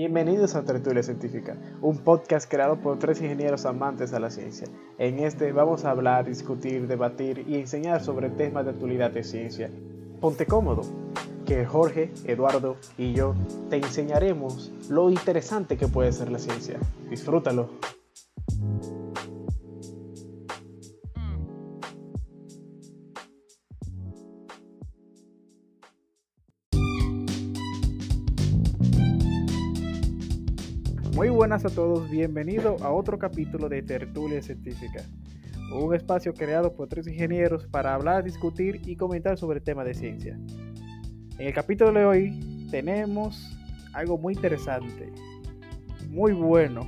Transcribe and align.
Bienvenidos 0.00 0.54
a 0.54 0.64
Tertulia 0.64 1.02
Científica, 1.02 1.58
un 1.82 1.98
podcast 1.98 2.50
creado 2.50 2.76
por 2.76 2.98
tres 2.98 3.20
ingenieros 3.20 3.66
amantes 3.66 4.14
a 4.14 4.18
la 4.18 4.30
ciencia. 4.30 4.66
En 4.96 5.18
este 5.18 5.52
vamos 5.52 5.84
a 5.84 5.90
hablar, 5.90 6.24
discutir, 6.24 6.86
debatir 6.86 7.44
y 7.46 7.56
enseñar 7.56 8.02
sobre 8.02 8.30
temas 8.30 8.64
de 8.64 8.70
actualidad 8.70 9.10
de 9.10 9.22
ciencia. 9.22 9.68
Ponte 10.18 10.46
cómodo, 10.46 10.84
que 11.44 11.66
Jorge, 11.66 12.10
Eduardo 12.24 12.76
y 12.96 13.12
yo 13.12 13.34
te 13.68 13.76
enseñaremos 13.76 14.72
lo 14.88 15.10
interesante 15.10 15.76
que 15.76 15.86
puede 15.86 16.12
ser 16.12 16.32
la 16.32 16.38
ciencia. 16.38 16.78
Disfrútalo. 17.10 17.68
Buenas 31.40 31.64
a 31.64 31.70
todos, 31.70 32.10
bienvenido 32.10 32.76
a 32.82 32.92
otro 32.92 33.18
capítulo 33.18 33.70
de 33.70 33.80
Tertulia 33.80 34.42
Científica, 34.42 35.02
un 35.72 35.94
espacio 35.94 36.34
creado 36.34 36.74
por 36.74 36.86
tres 36.88 37.06
ingenieros 37.06 37.66
para 37.66 37.94
hablar, 37.94 38.24
discutir 38.24 38.82
y 38.84 38.94
comentar 38.94 39.38
sobre 39.38 39.58
temas 39.58 39.86
de 39.86 39.94
ciencia. 39.94 40.38
En 41.38 41.46
el 41.46 41.54
capítulo 41.54 41.94
de 41.94 42.04
hoy 42.04 42.68
tenemos 42.70 43.56
algo 43.94 44.18
muy 44.18 44.34
interesante, 44.34 45.10
muy 46.10 46.34
bueno, 46.34 46.86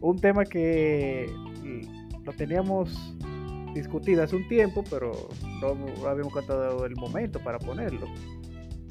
un 0.00 0.20
tema 0.20 0.44
que 0.44 1.28
lo 2.24 2.32
teníamos 2.34 3.16
discutido 3.74 4.22
hace 4.22 4.36
un 4.36 4.46
tiempo, 4.46 4.84
pero 4.88 5.10
no 5.60 6.06
habíamos 6.06 6.32
contado 6.32 6.86
el 6.86 6.94
momento 6.94 7.40
para 7.40 7.58
ponerlo. 7.58 8.06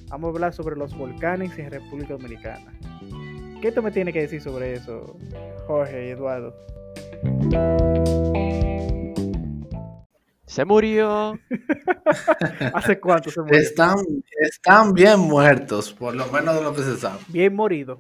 Vamos 0.10 0.28
a 0.28 0.32
hablar 0.32 0.54
sobre 0.54 0.76
los 0.76 0.94
volcanes 0.98 1.58
en 1.58 1.72
República 1.72 2.16
Dominicana. 2.16 2.78
¿Qué 3.66 3.72
tú 3.72 3.82
me 3.82 3.90
tienes 3.90 4.14
que 4.14 4.22
decir 4.22 4.40
sobre 4.40 4.74
eso, 4.74 5.18
Jorge 5.66 6.06
y 6.06 6.10
Eduardo? 6.12 6.54
Se 10.46 10.64
murió. 10.66 11.34
¿Hace 12.76 13.00
cuánto 13.00 13.32
se 13.32 13.42
murió? 13.42 13.58
Están, 13.58 13.96
están 14.40 14.94
bien 14.94 15.20
muertos, 15.20 15.92
por 15.92 16.14
lo 16.16 16.28
menos 16.28 16.54
de 16.54 16.62
lo 16.62 16.76
que 16.76 16.84
se 16.84 16.96
sabe. 16.98 17.18
Bien 17.30 17.56
morido. 17.56 17.98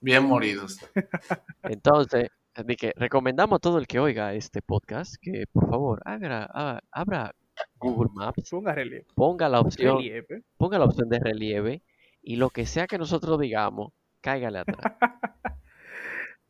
Bien 0.00 0.24
moridos. 0.24 0.78
Entonces, 1.62 2.30
que 2.78 2.92
recomendamos 2.96 3.58
a 3.58 3.60
todo 3.60 3.76
el 3.76 3.86
que 3.86 3.98
oiga 4.00 4.32
este 4.32 4.62
podcast 4.62 5.16
que 5.20 5.44
por 5.52 5.68
favor 5.68 6.00
abra, 6.06 6.44
abra- 6.46 6.82
abra 6.92 7.34
Google 7.76 8.10
Maps, 8.14 8.48
Ponga 8.48 8.72
relieve. 8.74 9.04
ponga 9.14 9.50
la 9.50 9.60
opción, 9.60 9.98
Relieve. 9.98 10.44
ponga 10.56 10.78
la 10.78 10.86
opción 10.86 11.10
de 11.10 11.18
relieve 11.18 11.82
y 12.22 12.36
lo 12.36 12.48
que 12.48 12.64
sea 12.64 12.86
que 12.86 12.96
nosotros 12.96 13.38
digamos, 13.38 13.92
cáigale 14.24 14.58
atrás. 14.60 14.92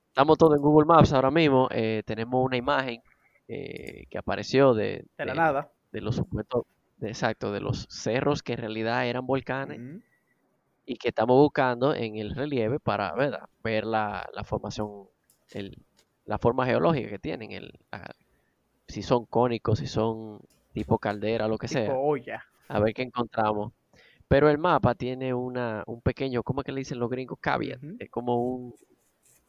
Estamos 0.09 0.39
todos 0.39 0.55
en 0.57 0.63
Google 0.63 0.87
Maps 0.87 1.13
ahora 1.13 1.31
mismo. 1.31 1.69
eh, 1.73 2.03
tenemos 2.07 2.45
una 2.45 2.57
imagen 2.57 3.03
eh, 3.49 4.07
que 4.09 4.17
apareció 4.19 4.73
de, 4.73 5.05
De 5.19 5.25
la 5.27 5.35
nada. 5.35 5.71
de 5.93 6.01
los 6.01 6.15
supuestos, 6.17 6.63
de- 6.99 7.09
exacto, 7.09 7.51
de 7.53 7.61
los 7.61 7.87
cerros 7.91 8.43
que 8.43 8.53
en 8.53 8.61
realidad 8.61 9.07
eran 9.07 9.27
volcanes 9.27 9.81
y 10.87 10.97
que 10.97 11.09
estamos 11.09 11.37
buscando 11.37 11.95
en 11.95 12.17
el 12.17 12.35
relieve 12.35 12.79
para 12.79 13.13
¿verdad? 13.15 13.49
ver 13.65 13.85
la, 13.85 14.25
la 14.33 14.45
formación, 14.45 15.09
el- 15.51 15.83
la 16.27 16.39
forma 16.39 16.65
geológica 16.65 17.09
que 17.11 17.19
tienen, 17.19 17.51
el, 17.53 17.73
la- 17.91 18.15
si 18.87 19.03
son 19.03 19.27
cónicos, 19.27 19.81
si 19.81 19.87
son 19.89 20.41
tipo 20.73 20.99
caldera, 20.99 21.49
lo 21.49 21.59
que 21.59 21.67
Tipo 21.67 21.81
sea, 21.81 21.95
olla. 21.95 22.45
a 22.69 22.79
ver 22.81 22.95
qué 22.95 23.03
encontramos. 23.03 23.73
Pero 24.35 24.51
el 24.51 24.59
mapa 24.59 24.97
tiene 24.97 25.33
una, 25.33 25.85
un 25.87 26.01
pequeño, 26.01 26.43
¿cómo 26.43 26.61
es 26.61 26.65
que 26.65 26.73
le 26.73 26.81
dicen 26.81 26.99
los 26.99 27.09
gringos? 27.09 27.39
Caveat, 27.41 27.81
Ujú. 27.81 27.97
es 28.01 28.11
como 28.11 28.35
un, 28.35 28.75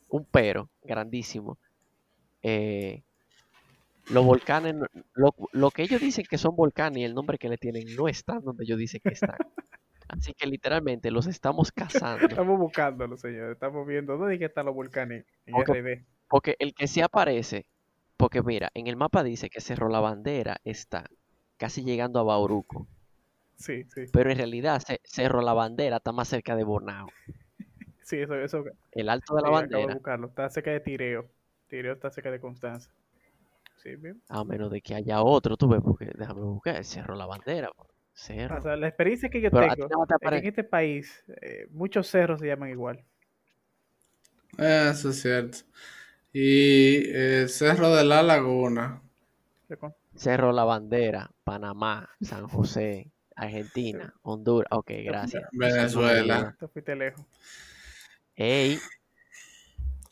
un 0.10 0.26
pero 0.26 0.70
grandísimo. 0.84 1.58
Eh, 2.44 3.02
los 4.10 4.24
volcanes, 4.24 4.76
lo, 5.16 5.34
lo 5.54 5.72
que 5.72 5.82
ellos 5.82 6.00
dicen 6.00 6.26
que 6.30 6.38
son 6.38 6.56
volcanes 6.56 7.00
y 7.00 7.04
el 7.04 7.16
nombre 7.16 7.40
que 7.40 7.50
le 7.50 7.58
tienen 7.58 7.96
no 7.96 8.08
están 8.08 8.44
donde 8.44 8.64
ellos 8.64 8.78
dicen 8.78 9.02
que 9.04 9.14
están. 9.14 9.40
Así 10.08 10.36
que 10.36 10.46
literalmente 10.46 11.10
los 11.10 11.26
estamos 11.26 11.72
cazando. 11.72 12.28
Estamos 12.28 12.60
buscándolo, 12.60 13.18
señor. 13.18 13.54
Estamos 13.54 13.88
viendo 13.88 14.16
dónde 14.16 14.36
es 14.36 14.40
que 14.40 14.46
están 14.46 14.68
los 14.68 14.76
volcanes 14.76 15.26
en 15.48 15.56
Ok. 15.56 15.70
RD. 15.72 16.06
Porque 16.30 16.56
el 16.60 16.76
que 16.76 16.86
sí 16.86 17.02
aparece, 17.02 17.66
porque 18.18 18.44
mira, 18.44 18.70
en 18.76 18.86
el 18.86 18.98
mapa 18.98 19.24
dice 19.24 19.50
que 19.50 19.62
Cerro 19.62 19.90
La 19.90 20.00
Bandera 20.00 20.58
está 20.64 21.06
casi 21.58 21.84
llegando 21.84 22.20
a 22.20 22.24
Bauruco, 22.24 22.88
Sí, 23.58 23.84
sí. 23.94 24.06
pero 24.12 24.32
en 24.32 24.38
realidad 24.38 24.82
Ce- 24.86 25.02
Cerro 25.04 25.42
La 25.42 25.54
Bandera 25.54 25.98
está 25.98 26.12
más 26.12 26.28
cerca 26.30 26.56
de 26.56 26.64
Bornao. 26.64 27.08
Sí, 28.04 28.18
eso, 28.18 28.36
eso. 28.36 28.64
El 28.94 29.10
Alto 29.10 29.36
de 29.36 29.44
la 29.44 29.50
sí, 29.50 29.62
acabo 29.62 29.88
de 29.88 29.90
Bandera, 29.90 29.94
buscarlo. 29.94 30.28
Está 30.28 30.50
cerca 30.50 30.72
de 30.72 30.80
Tireo. 30.82 31.32
Tireo 31.68 31.94
está 31.94 32.10
cerca 32.12 32.32
de 32.32 32.40
Constanza. 32.40 32.92
Sí, 33.84 33.96
bien. 33.96 34.22
a 34.30 34.44
menos 34.44 34.70
de 34.72 34.82
que 34.82 34.94
haya 34.96 35.22
otro, 35.24 35.58
tú 35.58 35.68
ves, 35.68 35.82
porque 35.84 36.12
déjame 36.16 36.42
buscar, 36.42 36.76
el 36.78 36.86
Cerro 36.86 37.16
La 37.16 37.26
Bandera, 37.26 37.72
Cerro. 38.14 38.58
O 38.58 38.62
sea, 38.62 38.76
la 38.76 38.88
experiencia 38.88 39.30
que 39.30 39.42
yo 39.42 39.52
Pero 39.52 39.68
tengo 39.76 39.76
nada 39.88 39.98
más 40.00 40.08
te 40.08 40.16
es 40.16 40.32
que 40.32 40.38
en 40.40 40.46
este 40.48 40.64
país 40.64 41.24
eh, 41.42 41.68
muchos 41.72 42.08
cerros 42.08 42.40
se 42.40 42.48
llaman 42.48 42.70
igual. 42.70 43.04
Eso 44.58 45.10
es 45.10 45.22
cierto. 45.22 45.60
Y 46.34 47.10
el 47.12 47.50
Cerro 47.50 47.96
de 47.96 48.04
la 48.06 48.24
Laguna. 48.24 49.02
Cerro 50.16 50.52
La 50.52 50.64
Bandera, 50.66 51.30
Panamá, 51.44 52.10
San 52.20 52.48
José, 52.48 53.14
Argentina, 53.36 54.12
Honduras. 54.24 54.68
Ok, 54.72 54.92
gracias. 55.04 55.44
Venezuela. 55.52 56.56
Te 56.60 56.68
fuiste 56.68 56.96
lejos. 56.96 57.24
Ey, 58.36 58.80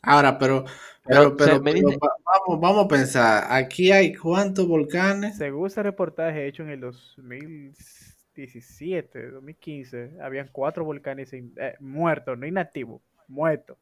Ahora, 0.06 0.38
pero, 0.38 0.64
Pero, 1.06 1.34
pero, 1.36 1.58
dice- 1.60 1.98
vamos, 2.24 2.60
vamos 2.60 2.84
a 2.84 2.88
pensar, 2.88 3.46
aquí 3.50 3.90
hay 3.90 4.14
cuántos 4.14 4.68
volcanes. 4.68 5.36
Según 5.38 5.66
ese 5.66 5.82
reportaje 5.82 6.46
hecho 6.46 6.62
en 6.62 6.68
el 6.70 6.80
2017, 6.80 9.30
2015, 9.30 10.18
habían 10.20 10.48
cuatro 10.52 10.84
volcanes 10.84 11.32
in- 11.32 11.54
eh, 11.56 11.74
muertos, 11.80 12.36
no 12.38 12.46
inactivos, 12.46 13.00
muertos. 13.28 13.78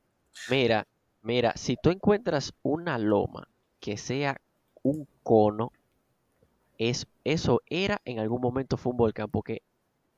Mira, 0.48 0.86
mira, 1.22 1.52
si 1.56 1.76
tú 1.76 1.91
encuentras 1.91 2.54
una 2.62 2.98
loma 2.98 3.48
que 3.81 3.97
sea 3.97 4.41
un 4.82 5.08
cono, 5.25 5.72
es, 6.78 7.06
eso 7.25 7.60
era 7.66 8.00
en 8.05 8.19
algún 8.19 8.41
momento 8.41 8.77
fue 8.77 8.93
un 8.93 8.99
volcán, 8.99 9.31
porque 9.31 9.62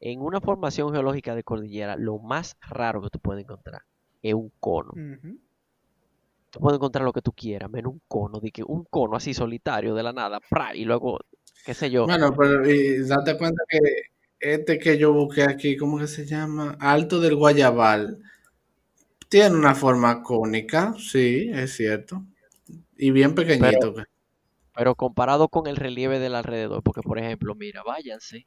en 0.00 0.20
una 0.20 0.40
formación 0.40 0.92
geológica 0.92 1.34
de 1.34 1.42
cordillera, 1.44 1.96
lo 1.96 2.18
más 2.18 2.56
raro 2.60 3.02
que 3.02 3.10
tú 3.10 3.18
puedes 3.20 3.42
encontrar 3.44 3.82
es 4.22 4.34
un 4.34 4.52
cono. 4.60 4.92
Tú 6.50 6.60
puedes 6.60 6.76
encontrar 6.76 7.04
lo 7.04 7.12
que 7.12 7.22
tú 7.22 7.32
quieras, 7.32 7.70
menos 7.70 7.92
un 7.92 8.00
cono, 8.06 8.38
de 8.40 8.50
que 8.50 8.62
un 8.62 8.84
cono 8.84 9.16
así 9.16 9.34
solitario 9.34 9.94
de 9.94 10.02
la 10.02 10.12
nada, 10.12 10.40
¡pra! 10.48 10.74
y 10.74 10.84
luego, 10.84 11.18
qué 11.64 11.74
sé 11.74 11.90
yo, 11.90 12.06
Bueno, 12.06 12.34
pero 12.36 12.68
y 12.68 12.98
date 13.06 13.36
cuenta 13.36 13.62
que 13.68 13.78
este 14.38 14.78
que 14.78 14.98
yo 14.98 15.12
busqué 15.12 15.42
aquí, 15.42 15.76
¿cómo 15.76 15.98
que 15.98 16.06
se 16.06 16.26
llama? 16.26 16.76
Alto 16.78 17.20
del 17.20 17.34
Guayabal. 17.36 18.18
Tiene 19.28 19.56
una 19.56 19.74
forma 19.74 20.22
cónica, 20.22 20.94
sí, 20.98 21.50
es 21.52 21.74
cierto. 21.74 22.22
Y 22.96 23.10
bien 23.10 23.34
pequeñito. 23.34 23.94
que- 23.94 24.04
pero 24.74 24.94
comparado 24.94 25.48
con 25.48 25.66
el 25.66 25.76
relieve 25.76 26.18
del 26.18 26.34
alrededor, 26.34 26.82
porque 26.82 27.02
por 27.02 27.18
ejemplo, 27.18 27.54
mira, 27.54 27.82
váyanse, 27.82 28.46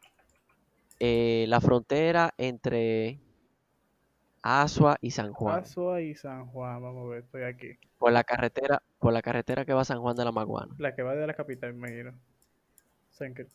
eh, 1.00 1.46
la 1.48 1.62
frontera 1.62 2.34
entre 2.38 3.20
Asua 4.44 4.98
y 5.02 5.12
San 5.12 5.32
Juan. 5.34 5.60
Azua 5.62 6.02
y 6.02 6.16
San 6.16 6.48
Juan, 6.48 6.82
vamos 6.82 7.06
a 7.06 7.10
ver, 7.10 7.24
estoy 7.24 7.44
aquí. 7.44 7.78
por 7.98 8.12
la 8.12 8.24
carretera, 8.24 8.82
por 9.00 9.14
la 9.14 9.22
carretera 9.22 9.66
que 9.66 9.74
va 9.74 9.82
a 9.82 9.86
San 9.86 10.00
Juan 10.00 10.16
de 10.16 10.26
la 10.26 10.32
Maguana. 10.32 10.74
La 10.78 10.96
que 10.96 11.02
va 11.04 11.16
de 11.16 11.28
la 11.28 11.34
capital, 11.34 11.74
me 11.74 11.90
imagino. 11.90 12.14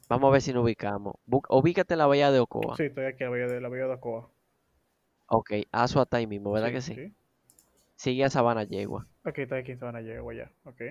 Vamos 0.08 0.28
a 0.28 0.32
ver 0.32 0.42
si 0.42 0.52
nos 0.52 0.64
ubicamos. 0.64 1.14
Bu- 1.26 1.46
ubícate 1.48 1.94
en 1.94 1.98
la 1.98 2.06
bahía 2.06 2.30
de 2.30 2.40
Ocoa. 2.40 2.76
Sí, 2.76 2.84
estoy 2.84 3.04
aquí, 3.04 3.24
la 3.24 3.30
bahía 3.30 3.46
de 3.46 3.60
la 3.60 3.68
bahía 3.68 3.86
de 3.86 3.94
Ocoa. 3.94 4.28
Ok, 5.28 5.52
Asua 5.70 6.02
está 6.02 6.18
ahí 6.18 6.26
mismo, 6.26 6.52
¿verdad 6.52 6.70
que 6.72 6.80
sí? 6.80 7.14
Sigue 7.96 8.24
a 8.24 8.30
Sabana 8.30 8.64
Yegua. 8.64 9.06
Ok, 9.24 9.38
estoy 9.38 9.60
aquí 9.60 9.72
en 9.72 9.78
Sabana 9.78 10.00
Yegua 10.00 10.34
ya, 10.34 10.50
ok. 10.64 10.82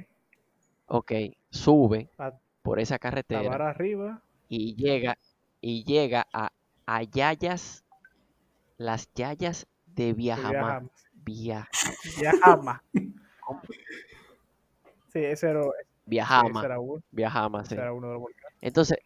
Ok, 0.94 1.14
sube 1.50 2.10
A 2.18 2.34
por 2.62 2.78
esa 2.82 3.00
carretera 3.00 3.70
arriba, 3.70 4.22
y 4.50 4.76
llega 4.76 5.18
y 5.62 5.86
llega 5.86 6.28
a, 6.34 6.52
a 6.86 7.04
Yayas, 7.04 7.86
las 8.78 9.10
Yayas 9.14 9.68
de 9.86 10.10
y 10.10 10.14
Viajamá. 10.14 10.52
viajamos. 10.52 10.92
Via, 11.14 11.70
Viajama. 12.20 12.84
¿cómo? 13.40 13.62
Sí, 15.14 15.20
ese 15.20 15.52
era, 15.52 15.62
Viajama, 16.06 16.60
ese 16.60 16.66
era 16.66 16.80
uno, 16.82 17.02
Viajama, 17.12 17.62
ese 17.62 17.76
sí. 17.76 17.76
era 17.76 17.94
uno 17.94 18.08
de 18.08 18.14
los. 18.16 18.24
Entonces, 18.60 18.98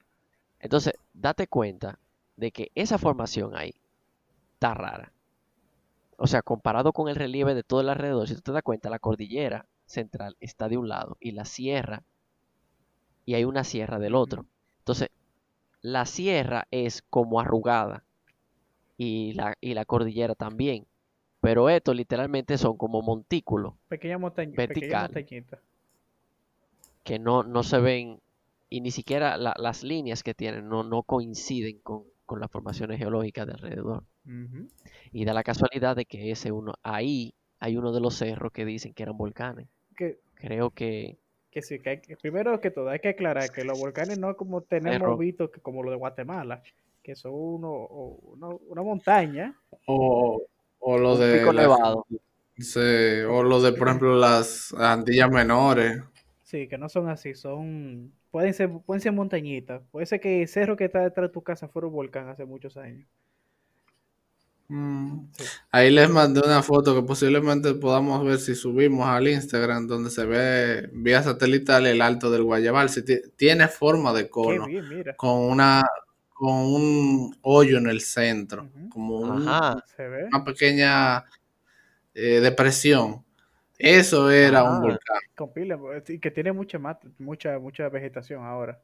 entonces, 0.59 0.93
date 1.13 1.47
cuenta 1.47 1.99
de 2.35 2.51
que 2.51 2.71
esa 2.73 2.97
formación 2.97 3.55
ahí 3.55 3.75
está 4.53 4.73
rara. 4.73 5.11
O 6.17 6.25
sea, 6.25 6.41
comparado 6.41 6.93
con 6.93 7.09
el 7.09 7.15
relieve 7.15 7.53
de 7.53 7.61
todo 7.61 7.81
el 7.81 7.89
alrededor, 7.89 8.27
si 8.27 8.33
tú 8.33 8.41
te 8.41 8.51
das 8.53 8.63
cuenta, 8.63 8.89
la 8.89 8.97
cordillera 8.97 9.67
central 9.85 10.35
está 10.39 10.69
de 10.69 10.77
un 10.77 10.89
lado 10.89 11.17
y 11.19 11.31
la 11.31 11.45
sierra, 11.45 12.03
y 13.25 13.33
hay 13.35 13.43
una 13.45 13.63
sierra 13.63 13.99
del 13.99 14.15
otro. 14.15 14.45
Entonces, 14.79 15.09
la 15.81 16.05
sierra 16.05 16.67
es 16.71 17.03
como 17.09 17.39
arrugada 17.41 18.05
y 18.97 19.33
la, 19.33 19.55
y 19.61 19.73
la 19.75 19.85
cordillera 19.85 20.35
también. 20.35 20.87
Pero 21.41 21.69
estos 21.69 21.95
literalmente 21.95 22.57
son 22.57 22.77
como 22.77 23.01
montículos 23.03 23.75
pequeña 24.65 25.09
que 27.05 27.19
no, 27.19 27.43
no 27.43 27.63
se 27.63 27.79
ven 27.79 28.21
y 28.69 28.81
ni 28.81 28.91
siquiera 28.91 29.37
la- 29.37 29.55
las 29.57 29.81
líneas 29.83 30.23
que 30.23 30.33
tienen 30.33 30.67
no, 30.67 30.83
no 30.83 31.03
coinciden 31.03 31.79
con, 31.79 32.03
con 32.25 32.39
las 32.41 32.51
formaciones 32.51 32.97
geológicas 32.99 33.47
de 33.47 33.53
alrededor. 33.53 34.03
Y 35.11 35.25
da 35.25 35.33
la 35.33 35.41
casualidad 35.43 35.95
de 35.95 36.05
que 36.05 36.29
ese 36.29 36.51
uno, 36.51 36.75
ahí 36.83 37.33
hay 37.59 37.75
uno 37.77 37.91
de 37.91 38.01
los 38.01 38.15
cerros 38.15 38.51
que 38.51 38.65
dicen 38.65 38.93
que 38.93 39.01
eran 39.03 39.17
volcanes. 39.17 39.67
Que, 39.95 40.19
Creo 40.35 40.69
que 40.71 41.17
que 41.51 41.61
sí, 41.61 41.79
que, 41.79 41.89
hay 41.89 42.01
que- 42.01 42.17
primero 42.17 42.59
que 42.59 42.69
todo 42.69 42.89
hay 42.89 42.99
que 42.99 43.07
aclarar 43.09 43.49
que 43.49 43.63
los 43.63 43.79
volcanes 43.79 44.19
no 44.19 44.29
es 44.29 44.35
como 44.35 44.61
tenemos 44.61 44.99
Cerro. 44.99 45.17
visto 45.17 45.49
que 45.51 45.61
como 45.61 45.83
los 45.83 45.91
de 45.93 45.97
Guatemala, 45.97 46.61
que 47.01 47.15
son 47.15 47.31
uno, 47.33 47.69
o- 47.71 48.19
uno- 48.33 48.59
una 48.67 48.81
montaña. 48.81 49.55
O, 49.85 50.41
o 50.79 50.97
lo 50.97 51.13
un 51.13 51.19
de 51.21 51.37
pico 51.39 51.53
la- 51.53 51.61
nevado. 51.61 52.05
sí, 52.57 52.79
o 53.29 53.41
lo 53.43 53.61
de, 53.61 53.71
por 53.71 53.87
ejemplo, 53.87 54.17
las 54.17 54.73
Antillas 54.73 55.29
Menores. 55.31 56.01
Sí, 56.43 56.67
que 56.67 56.77
no 56.77 56.89
son 56.89 57.07
así, 57.09 57.33
son 57.35 58.11
pueden 58.31 58.53
ser 58.53 58.69
pueden 58.85 58.99
ser 59.01 59.13
montañitas. 59.13 59.81
Puede 59.91 60.05
ser 60.07 60.19
que 60.19 60.41
el 60.41 60.47
cerro 60.49 60.75
que 60.75 60.85
está 60.85 60.99
detrás 60.99 61.29
de 61.29 61.33
tu 61.33 61.41
casa 61.41 61.69
fuera 61.69 61.87
un 61.87 61.93
volcán 61.93 62.27
hace 62.27 62.43
muchos 62.43 62.75
años. 62.75 63.07
Mm. 64.67 65.27
Sí. 65.31 65.43
Ahí 65.71 65.91
les 65.91 66.09
mandé 66.09 66.41
una 66.43 66.63
foto 66.63 66.95
que 66.95 67.03
posiblemente 67.05 67.73
podamos 67.75 68.25
ver 68.25 68.39
si 68.39 68.55
subimos 68.55 69.07
al 69.07 69.27
Instagram, 69.27 69.85
donde 69.87 70.09
se 70.09 70.25
ve 70.25 70.89
vía 70.93 71.21
satelital 71.21 71.85
el 71.85 72.01
alto 72.01 72.31
del 72.31 72.43
Guayabal. 72.43 72.89
Si 72.89 73.03
ti- 73.05 73.21
tiene 73.35 73.67
forma 73.67 74.11
de 74.13 74.29
cono, 74.29 74.65
bien, 74.65 74.85
con 75.17 75.37
una 75.39 75.83
con 76.33 76.51
un 76.53 77.37
hoyo 77.43 77.77
en 77.77 77.87
el 77.87 78.01
centro, 78.01 78.67
como 78.89 79.19
un- 79.19 79.43
una 79.43 80.43
pequeña 80.45 81.23
eh, 82.13 82.39
depresión. 82.41 83.23
Eso 83.77 84.29
era 84.31 84.59
Ah. 84.61 84.63
un 84.75 84.81
volcán. 84.81 85.19
Con 85.35 85.53
pila, 85.53 85.77
y 86.07 86.19
que 86.19 86.31
tiene 86.31 86.51
mucha 86.53 86.79
mucha 87.19 87.59
mucha 87.59 87.87
vegetación 87.89 88.43
ahora. 88.43 88.79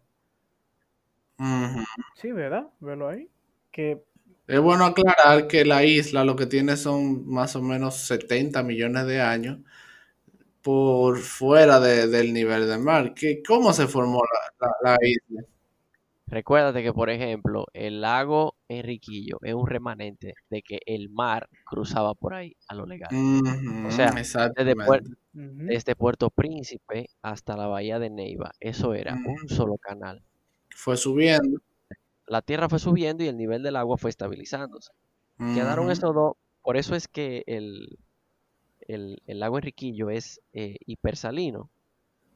Sí, 2.16 2.32
¿verdad? 2.32 2.68
Velo 2.80 3.08
ahí. 3.10 3.30
Que 3.72 4.04
Es 4.48 4.60
bueno 4.60 4.86
aclarar 4.86 5.48
que 5.48 5.64
la 5.66 5.84
isla 5.86 6.24
lo 6.26 6.36
que 6.36 6.46
tiene 6.46 6.76
son 6.78 7.28
más 7.28 7.56
o 7.56 7.62
menos 7.62 7.96
70 7.98 8.64
millones 8.64 9.06
de 9.06 9.22
años 9.22 9.60
por 10.62 11.18
fuera 11.20 11.80
de- 11.80 12.08
del 12.08 12.34
nivel 12.34 12.68
del 12.68 12.80
mar. 12.80 13.14
¿Qué, 13.16 13.42
¿Cómo 13.46 13.74
se 13.74 13.88
formó 13.88 14.22
la, 14.60 14.68
la- 14.68 14.92
la 14.92 14.98
isla? 15.08 15.44
Recuérdate 16.28 16.82
que, 16.82 16.94
por 16.94 17.10
ejemplo, 17.10 17.66
el 17.74 18.00
lago 18.00 18.56
Enriquillo 18.70 19.38
es 19.42 19.54
un 19.54 19.68
remanente 19.68 20.34
de 20.50 20.62
que 20.62 20.80
el 20.86 21.10
mar 21.10 21.50
cruzaba 21.66 22.14
por 22.14 22.34
ahí 22.34 22.56
a 22.70 22.76
lo 22.76 22.86
legal. 22.86 23.10
O 23.86 23.92
sea, 23.92 24.12
Desde, 25.68 25.96
Puerto 25.96 26.30
Príncipe 26.30 27.10
hasta 27.22 27.58
la 27.58 27.68
bahía 27.68 28.00
de 28.00 28.10
Neiva, 28.10 28.52
eso 28.62 28.94
era 28.94 29.16
un 29.16 29.50
solo 29.50 29.78
canal. 29.78 30.22
Fue 30.74 30.96
subiendo. 30.96 31.60
La 32.32 32.42
tierra 32.42 32.70
fue 32.70 32.80
subiendo 32.80 33.24
y 33.24 33.28
el 33.28 33.38
nivel 33.38 33.62
del 33.62 33.76
agua 33.76 33.98
fue 33.98 34.10
estabilizándose. 34.10 34.92
Quedaron 35.54 35.86
Ujú. 35.86 35.92
estos 35.92 36.16
dos, 36.16 36.34
por 36.62 36.78
eso 36.78 36.96
es 36.96 37.08
que 37.08 37.44
el, 37.46 38.00
el, 38.88 39.22
el 39.26 39.40
lago 39.40 39.58
Enriquillo 39.58 40.10
es 40.10 40.42
eh, 40.54 40.78
hipersalino 40.86 41.70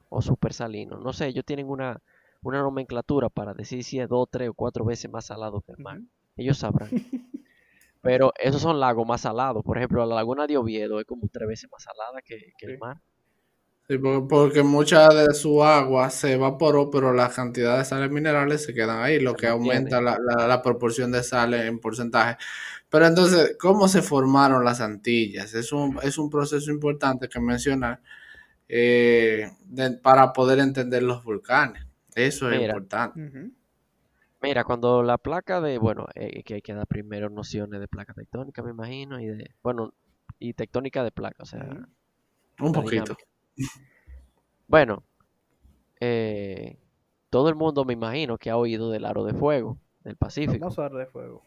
o 0.10 0.22
supersalino. 0.22 0.98
No 0.98 1.14
sé, 1.14 1.28
ellos 1.28 1.46
tienen 1.46 1.70
una, 1.70 2.02
una 2.44 2.62
nomenclatura 2.62 3.30
para 3.30 3.54
decir 3.54 3.84
si 3.84 4.00
es 4.00 4.10
dos, 4.10 4.28
tres 4.30 4.50
o 4.50 4.54
cuatro 4.54 4.86
veces 4.86 5.10
más 5.12 5.26
salado 5.26 5.62
que 5.62 5.72
el 5.72 5.78
mar. 5.80 6.00
Ellos 6.36 6.58
sabrán. 6.58 6.90
Pero 8.02 8.34
esos 8.40 8.62
son 8.62 8.80
lagos 8.80 9.08
más 9.08 9.22
salados. 9.22 9.64
Por 9.64 9.78
ejemplo, 9.78 10.06
la 10.06 10.16
laguna 10.16 10.46
de 10.48 10.58
Oviedo 10.58 11.00
es 11.00 11.06
como 11.06 11.28
tres 11.32 11.48
veces 11.48 11.70
más 11.72 11.84
salada 11.84 12.22
que, 12.24 12.38
que 12.58 12.66
Sí. 12.66 12.74
el 12.74 12.78
mar. 12.80 12.98
Sí, 13.88 14.00
por- 14.00 14.28
porque 14.28 14.64
mucha 14.64 15.10
de 15.10 15.34
su 15.36 15.64
agua 15.64 16.10
se 16.10 16.34
evaporó, 16.34 16.90
pero 16.90 17.14
la 17.14 17.30
cantidad 17.30 17.78
de 17.78 17.86
sales 17.86 18.10
minerales 18.10 18.64
se 18.64 18.74
quedan 18.74 19.04
ahí, 19.04 19.20
lo 19.20 19.32
Se 19.32 19.38
que 19.38 19.48
aumenta 19.48 20.02
la, 20.02 20.18
la- 20.20 20.48
la 20.48 20.62
proporción 20.64 21.12
de 21.12 21.22
sales 21.22 21.66
en 21.66 21.80
porcentaje. 21.80 22.38
Pero 22.90 23.06
entonces, 23.06 23.56
¿cómo 23.60 23.88
se 23.88 24.02
formaron 24.02 24.64
las 24.66 24.82
Antillas? 24.82 25.54
Es 25.54 25.72
un, 25.72 26.00
es 26.02 26.18
un 26.18 26.30
proceso 26.32 26.72
importante 26.72 27.30
que 27.30 27.40
mencionar 27.40 28.02
eh, 28.68 29.52
de- 29.66 29.92
para 29.92 30.34
poder 30.34 30.58
entender 30.60 31.04
los 31.04 31.24
volcanes. 31.24 31.86
Eso 32.16 32.50
es 32.50 32.58
Mira. 32.60 32.74
importante. 32.74 33.20
Mira, 34.42 34.64
cuando 34.64 35.04
la 35.04 35.18
placa 35.20 35.62
de, 35.62 35.78
bueno, 35.78 36.08
eh, 36.16 36.44
que 36.44 36.56
hay 36.56 36.62
que 36.62 36.74
dar 36.74 36.88
primero 36.88 37.30
nociones 37.30 37.80
de 37.80 37.88
placa 37.88 38.14
tectónica, 38.14 38.64
me 38.64 38.72
imagino, 38.72 39.20
y 39.20 39.28
de, 39.28 39.52
bueno, 39.62 39.94
y 40.40 40.54
tectónica 40.54 41.04
de 41.04 41.12
placa, 41.12 41.44
o 41.44 41.46
sea. 41.46 41.68
Un 42.60 42.72
poquito. 42.72 42.92
dinámica. 43.04 43.16
Bueno, 44.68 45.04
eh, 46.00 46.78
todo 47.30 47.50
el 47.50 47.56
mundo 47.56 47.86
me 47.86 47.94
imagino 47.94 48.38
que 48.38 48.50
ha 48.50 48.58
oído 48.58 48.90
del 48.90 49.06
aro 49.06 49.24
de 49.24 49.34
fuego 49.34 49.78
del 50.04 50.16
Pacífico. 50.18 50.60
Vamos 50.60 50.80
a 50.80 50.84
dar 50.84 50.94
de 50.94 51.06
fuego. 51.06 51.44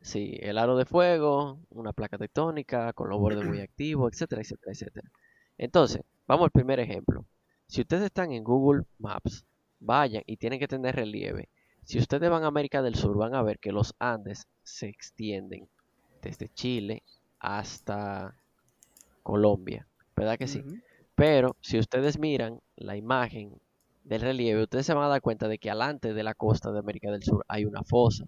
Sí, 0.00 0.36
el 0.40 0.58
aro 0.58 0.76
de 0.76 0.84
fuego, 0.84 1.60
una 1.70 1.92
placa 1.92 2.18
tectónica 2.18 2.92
con 2.92 3.08
los 3.08 3.20
bordes 3.20 3.44
muy 3.44 3.60
activos, 3.60 4.12
etcétera, 4.12 4.42
etcétera, 4.42 4.72
etcétera. 4.72 5.10
Entonces, 5.58 6.02
vamos 6.26 6.44
al 6.44 6.50
primer 6.50 6.80
ejemplo. 6.80 7.24
Si 7.68 7.80
ustedes 7.80 8.04
están 8.04 8.32
en 8.32 8.42
Google 8.42 8.82
Maps, 8.98 9.44
vayan 9.78 10.22
y 10.26 10.36
tienen 10.36 10.58
que 10.58 10.66
tener 10.66 10.96
relieve. 10.96 11.48
Si 11.84 11.98
ustedes 11.98 12.28
van 12.30 12.44
a 12.44 12.48
América 12.48 12.82
del 12.82 12.96
Sur, 12.96 13.16
van 13.16 13.34
a 13.34 13.42
ver 13.42 13.58
que 13.58 13.72
los 13.72 13.94
Andes 13.98 14.48
se 14.62 14.88
extienden 14.88 15.68
desde 16.20 16.48
Chile 16.48 17.02
hasta 17.38 18.36
Colombia, 19.22 19.86
¿verdad 20.22 20.38
que 20.38 20.48
sí? 20.48 20.62
Pero 21.14 21.56
si 21.60 21.78
ustedes 21.78 22.18
miran 22.18 22.60
la 22.76 22.96
imagen 22.96 23.60
del 24.04 24.22
relieve, 24.22 24.62
ustedes 24.62 24.86
se 24.86 24.94
van 24.94 25.04
a 25.04 25.08
dar 25.08 25.20
cuenta 25.20 25.46
de 25.48 25.58
que 25.58 25.70
alante 25.70 26.14
de 26.14 26.22
la 26.22 26.34
costa 26.34 26.72
de 26.72 26.78
América 26.78 27.10
del 27.10 27.22
Sur 27.22 27.44
hay 27.48 27.64
una 27.64 27.82
fosa. 27.84 28.24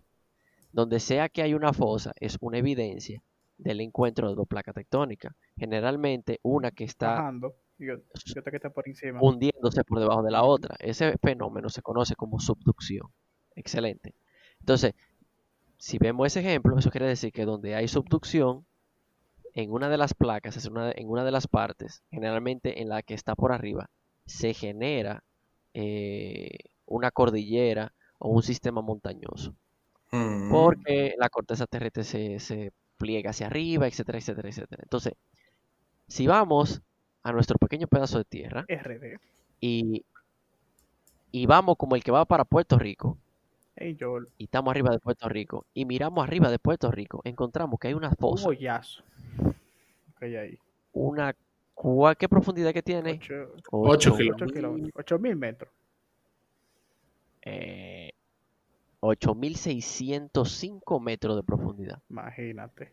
Donde 0.72 1.00
sea 1.00 1.28
que 1.28 1.42
hay 1.42 1.54
una 1.54 1.72
fosa 1.72 2.12
es 2.20 2.36
una 2.40 2.58
evidencia 2.58 3.22
del 3.58 3.80
encuentro 3.80 4.28
de 4.28 4.34
dos 4.34 4.46
placas 4.46 4.74
tectónicas. 4.74 5.32
Generalmente 5.56 6.40
una 6.42 6.70
que 6.70 6.84
está 6.84 7.10
Bajando. 7.10 7.54
Y 7.78 7.84
ot- 7.86 8.02
y 8.24 8.38
otra 8.38 8.50
que 8.50 8.56
está 8.56 8.70
por 8.70 8.86
encima. 8.88 9.18
hundiéndose 9.20 9.82
por 9.84 9.98
debajo 9.98 10.22
de 10.22 10.30
la 10.30 10.44
otra. 10.44 10.76
Ese 10.78 11.16
fenómeno 11.18 11.68
se 11.68 11.82
conoce 11.82 12.14
como 12.14 12.38
subducción. 12.38 13.08
Excelente. 13.56 14.14
Entonces, 14.60 14.94
si 15.78 15.98
vemos 15.98 16.26
ese 16.26 16.40
ejemplo, 16.40 16.78
eso 16.78 16.90
quiere 16.90 17.06
decir 17.06 17.32
que 17.32 17.44
donde 17.44 17.74
hay 17.74 17.88
subducción, 17.88 18.64
en 19.54 19.72
una 19.72 19.88
de 19.88 19.98
las 19.98 20.14
placas, 20.14 20.56
es 20.56 20.66
una- 20.66 20.92
en 20.92 21.08
una 21.08 21.24
de 21.24 21.30
las 21.32 21.46
partes, 21.48 22.02
generalmente 22.10 22.82
en 22.82 22.88
la 22.88 23.02
que 23.02 23.14
está 23.14 23.34
por 23.34 23.52
arriba, 23.52 23.90
se 24.26 24.54
genera 24.54 25.22
eh, 25.74 26.50
una 26.86 27.10
cordillera 27.10 27.92
o 28.18 28.28
un 28.30 28.42
sistema 28.42 28.80
montañoso. 28.82 29.54
Mm. 30.12 30.50
Porque 30.50 31.14
la 31.18 31.28
corteza 31.28 31.66
terrestre 31.66 32.04
se, 32.04 32.38
se 32.40 32.72
pliega 32.98 33.30
hacia 33.30 33.46
arriba, 33.48 33.86
etcétera, 33.88 34.18
etcétera, 34.18 34.48
etcétera. 34.48 34.82
Entonces, 34.84 35.14
si 36.08 36.26
vamos 36.26 36.82
a 37.22 37.32
nuestro 37.32 37.58
pequeño 37.58 37.86
pedazo 37.88 38.18
de 38.18 38.24
tierra 38.24 38.64
RD. 38.68 39.18
y, 39.60 40.04
y 41.32 41.46
vamos 41.46 41.76
como 41.76 41.96
el 41.96 42.04
que 42.04 42.10
va 42.10 42.24
para 42.24 42.44
Puerto 42.44 42.78
Rico, 42.78 43.18
y 44.38 44.44
estamos 44.44 44.70
arriba 44.70 44.90
de 44.90 44.98
Puerto 45.00 45.28
Rico, 45.28 45.66
y 45.74 45.84
miramos 45.84 46.24
arriba 46.24 46.50
de 46.50 46.58
Puerto 46.58 46.90
Rico, 46.90 47.20
encontramos 47.24 47.78
que 47.80 47.88
hay 47.88 47.94
una 47.94 48.08
Un 48.10 48.16
fosa, 48.16 48.48
hoyazo. 48.48 49.02
Ahí. 50.20 50.58
una... 50.92 51.34
¿cuál- 51.74 52.16
¿Qué 52.16 52.28
profundidad 52.28 52.72
que 52.72 52.82
tiene? 52.82 53.12
Ocho, 53.12 53.34
Ocho 53.70 54.14
Ocho- 54.14 54.16
kilómetros. 54.16 54.42
ocho 54.50 54.54
kilómetros. 54.54 54.92
Ocho 54.96 55.18
mil 55.18 55.36
metros. 55.36 55.70
eh, 57.42 58.12
8.605 59.00 60.98
metros 61.00 61.36
de 61.36 61.42
profundidad. 61.42 62.00
Imagínate. 62.08 62.92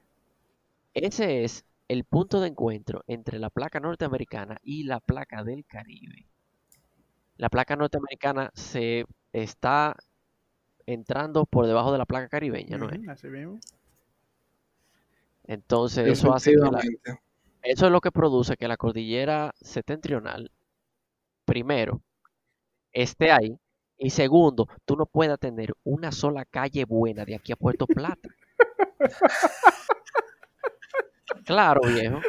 Ese 0.93 1.43
es 1.45 1.63
el 1.87 2.03
punto 2.03 2.41
de 2.41 2.49
encuentro 2.49 3.03
entre 3.07 3.39
la 3.39 3.49
placa 3.49 3.79
norteamericana 3.79 4.57
y 4.63 4.83
la 4.83 4.99
placa 4.99 5.43
del 5.45 5.63
Caribe. 5.65 6.25
La 7.37 7.49
placa 7.49 7.77
norteamericana 7.77 8.51
se 8.53 9.05
está 9.31 9.95
entrando 10.85 11.45
por 11.45 11.65
debajo 11.65 11.93
de 11.93 11.97
la 11.99 12.05
placa 12.05 12.27
caribeña, 12.27 12.77
¿no 12.77 12.89
es? 12.89 13.07
Así 13.07 13.27
mismo. 13.27 13.59
Entonces 15.45 16.07
eso 16.07 16.33
hace 16.33 16.51
que 16.51 16.57
la- 16.57 16.81
eso 17.63 17.85
es 17.85 17.91
lo 17.91 18.01
que 18.01 18.11
produce 18.11 18.57
que 18.57 18.67
la 18.67 18.77
cordillera 18.77 19.53
septentrional, 19.59 20.51
primero, 21.45 22.01
esté 22.91 23.31
ahí 23.31 23.57
y 23.97 24.09
segundo, 24.09 24.67
tú 24.85 24.95
no 24.95 25.05
puedas 25.05 25.39
tener 25.39 25.73
una 25.83 26.11
sola 26.11 26.43
calle 26.45 26.85
buena 26.85 27.23
de 27.25 27.35
aquí 27.35 27.51
a 27.51 27.55
Puerto 27.55 27.85
Plata. 27.87 28.29
Claro, 31.45 31.81
viejo. 31.81 32.21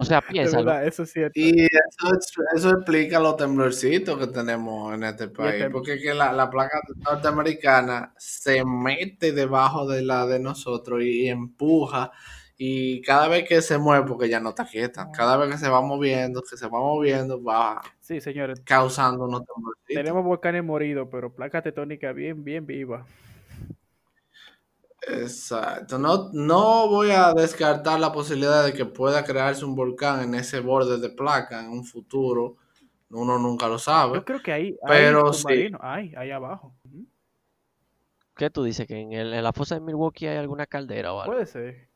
O 0.00 0.04
sea, 0.04 0.20
piénsalo. 0.30 0.64
verdad, 0.64 0.86
eso 0.86 1.02
es 1.04 1.12
cierto. 1.12 1.38
Y 1.38 1.62
eso, 1.64 2.14
es- 2.18 2.32
eso 2.56 2.70
explica 2.70 3.20
los 3.20 3.36
temblorcitos 3.36 4.18
que 4.18 4.26
tenemos 4.28 4.94
en 4.94 5.04
este 5.04 5.28
país, 5.28 5.66
porque 5.70 5.94
es 5.94 6.02
que 6.02 6.14
la, 6.14 6.32
la 6.32 6.50
placa 6.50 6.80
norteamericana 7.04 8.12
se 8.16 8.64
mete 8.64 9.32
debajo 9.32 9.86
de 9.86 10.02
la 10.02 10.26
de 10.26 10.40
nosotros 10.40 11.02
y, 11.02 11.28
empuja, 11.28 12.10
y 12.58 13.00
cada 13.02 13.28
vez 13.28 13.48
que 13.48 13.62
se 13.62 13.78
mueve, 13.78 14.06
porque 14.06 14.28
ya 14.28 14.40
no 14.40 14.50
está 14.50 14.66
quieta, 14.66 15.08
cada 15.12 15.36
vez 15.36 15.50
que 15.52 15.58
se 15.58 15.68
va 15.68 15.80
moviendo, 15.80 16.42
que 16.42 16.56
se 16.56 16.66
va 16.66 16.78
moviendo, 16.80 17.42
va 17.42 17.80
Sí, 18.00 18.20
señores. 18.20 18.60
causando 18.64 19.24
unos 19.24 19.42
temblorcitos. 19.46 19.94
Tenemos 19.94 20.24
volcanes 20.24 20.64
moridos, 20.64 21.08
pero 21.10 21.32
placa 21.32 21.62
tectónica 21.62 22.12
bien, 22.12 22.42
bien 22.44 22.66
viva. 22.66 23.06
Exacto. 25.08 25.98
No, 25.98 26.30
no 26.32 26.88
voy 26.88 27.10
a 27.10 27.32
descartar 27.32 27.98
la 27.98 28.12
posibilidad 28.12 28.64
de 28.64 28.72
que 28.72 28.84
pueda 28.84 29.24
crearse 29.24 29.64
un 29.64 29.74
volcán 29.74 30.22
en 30.22 30.34
ese 30.34 30.60
borde 30.60 30.98
de 30.98 31.10
placa 31.10 31.60
en 31.60 31.70
un 31.70 31.84
futuro. 31.84 32.56
Uno 33.10 33.38
nunca 33.38 33.66
lo 33.66 33.78
sabe. 33.78 34.18
Yo 34.18 34.24
creo 34.24 34.42
que 34.42 34.52
ahí, 34.52 34.76
Pero 34.86 35.32
hay 35.32 35.68
sí. 35.68 35.72
Hay, 35.80 36.14
ahí 36.16 36.30
abajo. 36.30 36.74
¿Qué 38.36 38.50
tú 38.50 38.62
dices? 38.64 38.86
¿Que 38.86 38.98
en, 39.00 39.12
el- 39.12 39.34
en 39.34 39.42
la 39.44 39.52
fosa 39.52 39.74
de 39.74 39.80
Milwaukee 39.80 40.26
hay 40.26 40.36
alguna 40.38 40.66
caldera 40.66 41.12
o 41.12 41.20
algo? 41.20 41.34
Puede 41.34 41.46
ser. 41.46 41.88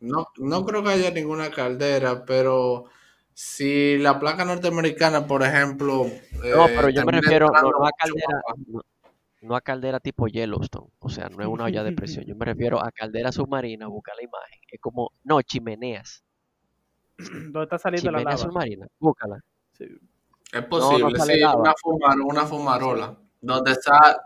No, 0.00 0.26
no 0.38 0.64
creo 0.64 0.82
que 0.82 0.90
haya 0.90 1.10
ninguna 1.10 1.50
caldera, 1.50 2.24
pero 2.24 2.86
si 3.32 3.96
la 3.98 4.18
placa 4.18 4.44
norteamericana, 4.44 5.26
por 5.26 5.42
ejemplo, 5.42 6.04
No, 6.04 6.66
eh, 6.66 6.72
pero 6.76 6.90
yo 6.90 7.04
me 7.04 7.12
refiero 7.12 7.46
no, 7.46 7.52
entrando 7.52 7.70
no 7.70 7.76
a 7.76 7.80
mucho 7.80 7.96
caldera, 7.98 8.42
no, 8.66 8.80
no 9.44 9.54
a 9.56 9.60
caldera 9.60 10.00
tipo 10.00 10.26
Yellowstone, 10.26 10.90
o 10.98 11.08
sea, 11.08 11.28
no 11.28 11.40
es 11.42 11.48
una 11.48 11.64
olla 11.64 11.84
de 11.84 11.92
presión. 11.92 12.24
Yo 12.28 12.34
me 12.36 12.44
refiero 12.44 12.82
a 12.84 12.90
caldera 12.90 13.30
submarina, 13.32 13.86
busca 13.86 14.12
la 14.16 14.22
imagen. 14.24 14.60
Es 14.70 14.80
como, 14.80 15.12
no, 15.24 15.40
chimeneas. 15.42 16.24
Donde 17.18 17.62
está 17.62 17.78
saliendo 17.78 18.10
la 18.10 18.18
lava. 18.22 18.36
submarina, 18.36 18.86
búscala. 18.98 19.38
Sí. 19.78 19.86
Es 20.52 20.64
posible, 20.66 21.18
sí, 21.20 21.38
lava. 21.40 21.60
una, 21.60 21.74
fumar- 21.74 22.20
una 22.24 22.44
fumarola, 22.46 23.16
donde 23.40 23.74
sa- 23.76 24.20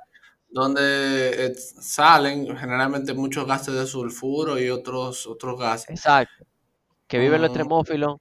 donde 0.51 1.47
eh, 1.47 1.55
salen 1.55 2.57
generalmente 2.57 3.13
muchos 3.13 3.47
gases 3.47 3.75
de 3.75 3.87
sulfuro 3.87 4.59
y 4.59 4.71
otros, 4.71 5.27
otros 5.27 5.59
gases. 5.61 5.91
Exacto. 5.91 6.45
Que 7.07 7.19
vive 7.19 7.37
en 7.37 7.43
los 7.43 7.51
Mm. 7.51 7.55
extremófilos. 7.55 8.17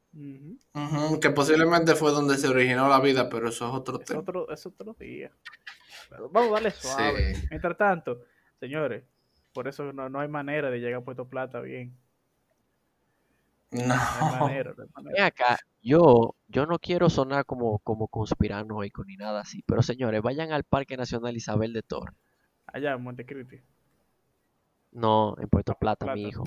Que 1.22 1.30
posiblemente 1.32 1.96
fue 1.96 2.12
donde 2.12 2.38
se 2.38 2.48
originó 2.50 2.88
la 2.90 3.00
vida, 3.00 3.30
pero 3.30 3.50
eso 3.50 3.68
es 3.68 3.74
otro 3.74 4.00
Es 4.00 4.06
tema. 4.06 4.20
otro, 4.22 4.50
es 4.52 4.66
otro 4.66 4.94
día. 5.00 5.32
Vamos 6.32 6.50
a 6.50 6.54
darle 6.54 6.72
suave. 6.72 7.36
Sí. 7.36 7.48
Mientras 7.50 7.78
tanto, 7.78 8.22
señores, 8.60 9.04
por 9.54 9.68
eso 9.68 9.92
no, 9.94 10.10
no 10.10 10.20
hay 10.20 10.28
manera 10.28 10.70
de 10.70 10.80
llegar 10.80 11.02
a 11.02 11.06
Puerto 11.06 11.28
Plata 11.28 11.60
bien. 11.62 11.98
No. 13.72 13.88
No 13.88 13.94
hay 13.94 14.40
manera, 14.40 14.74
no 14.78 14.84
hay 14.84 14.90
manera. 14.94 15.14
Ven 15.16 15.24
acá, 15.24 15.60
yo, 15.82 16.36
yo 16.48 16.66
no 16.66 16.80
quiero 16.80 17.10
sonar 17.10 17.46
como, 17.46 17.80
como 17.80 18.08
conspiranoico 18.08 19.04
ni 19.04 19.18
nada 19.18 19.42
así, 19.42 19.64
pero 19.64 19.82
señores, 19.82 20.22
vayan 20.22 20.52
al 20.52 20.64
Parque 20.64 20.96
Nacional 20.96 21.36
Isabel 21.36 21.74
de 21.74 21.82
Torres. 21.82 22.16
Allá 22.68 22.94
en 22.94 23.04
Montecristi. 23.04 23.62
No, 24.92 25.36
en 25.40 25.50
Puerto 25.50 25.74
Plata, 25.80 26.14
mi 26.14 26.24
hijo. 26.24 26.44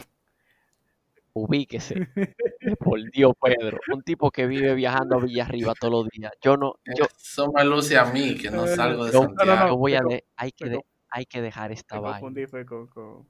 Ubíquese. 1.33 1.95
Por 2.79 3.11
Dios, 3.11 3.33
Pedro. 3.41 3.79
Un 3.93 4.03
tipo 4.03 4.31
que 4.31 4.47
vive 4.47 4.75
viajando 4.75 5.17
a 5.17 5.21
Villarriba 5.21 5.75
todos 5.75 5.93
los 5.93 6.09
días. 6.09 6.33
Yo 6.43 6.57
no, 6.57 6.75
yo, 6.97 7.05
Eso 7.05 7.51
me 7.53 7.65
luce 7.65 7.97
a 7.97 8.05
mí, 8.05 8.37
que 8.37 8.51
no 8.51 8.65
Eh, 8.65 8.69
salgo 8.69 9.05
de 9.05 9.13
no, 9.13 9.69
yo 9.69 9.77
voy 9.77 9.95
a 9.95 10.01
de- 10.01 10.25
hay 10.37 10.53
que 10.53 10.69
de- 10.69 10.85
hay 11.11 11.27
que 11.27 11.41
dejar 11.43 11.73
esta 11.73 11.99
vaina. 11.99 12.21
confundí 12.21 12.47
fue 12.47 12.65
con, 12.65 12.87
con, 12.89 13.27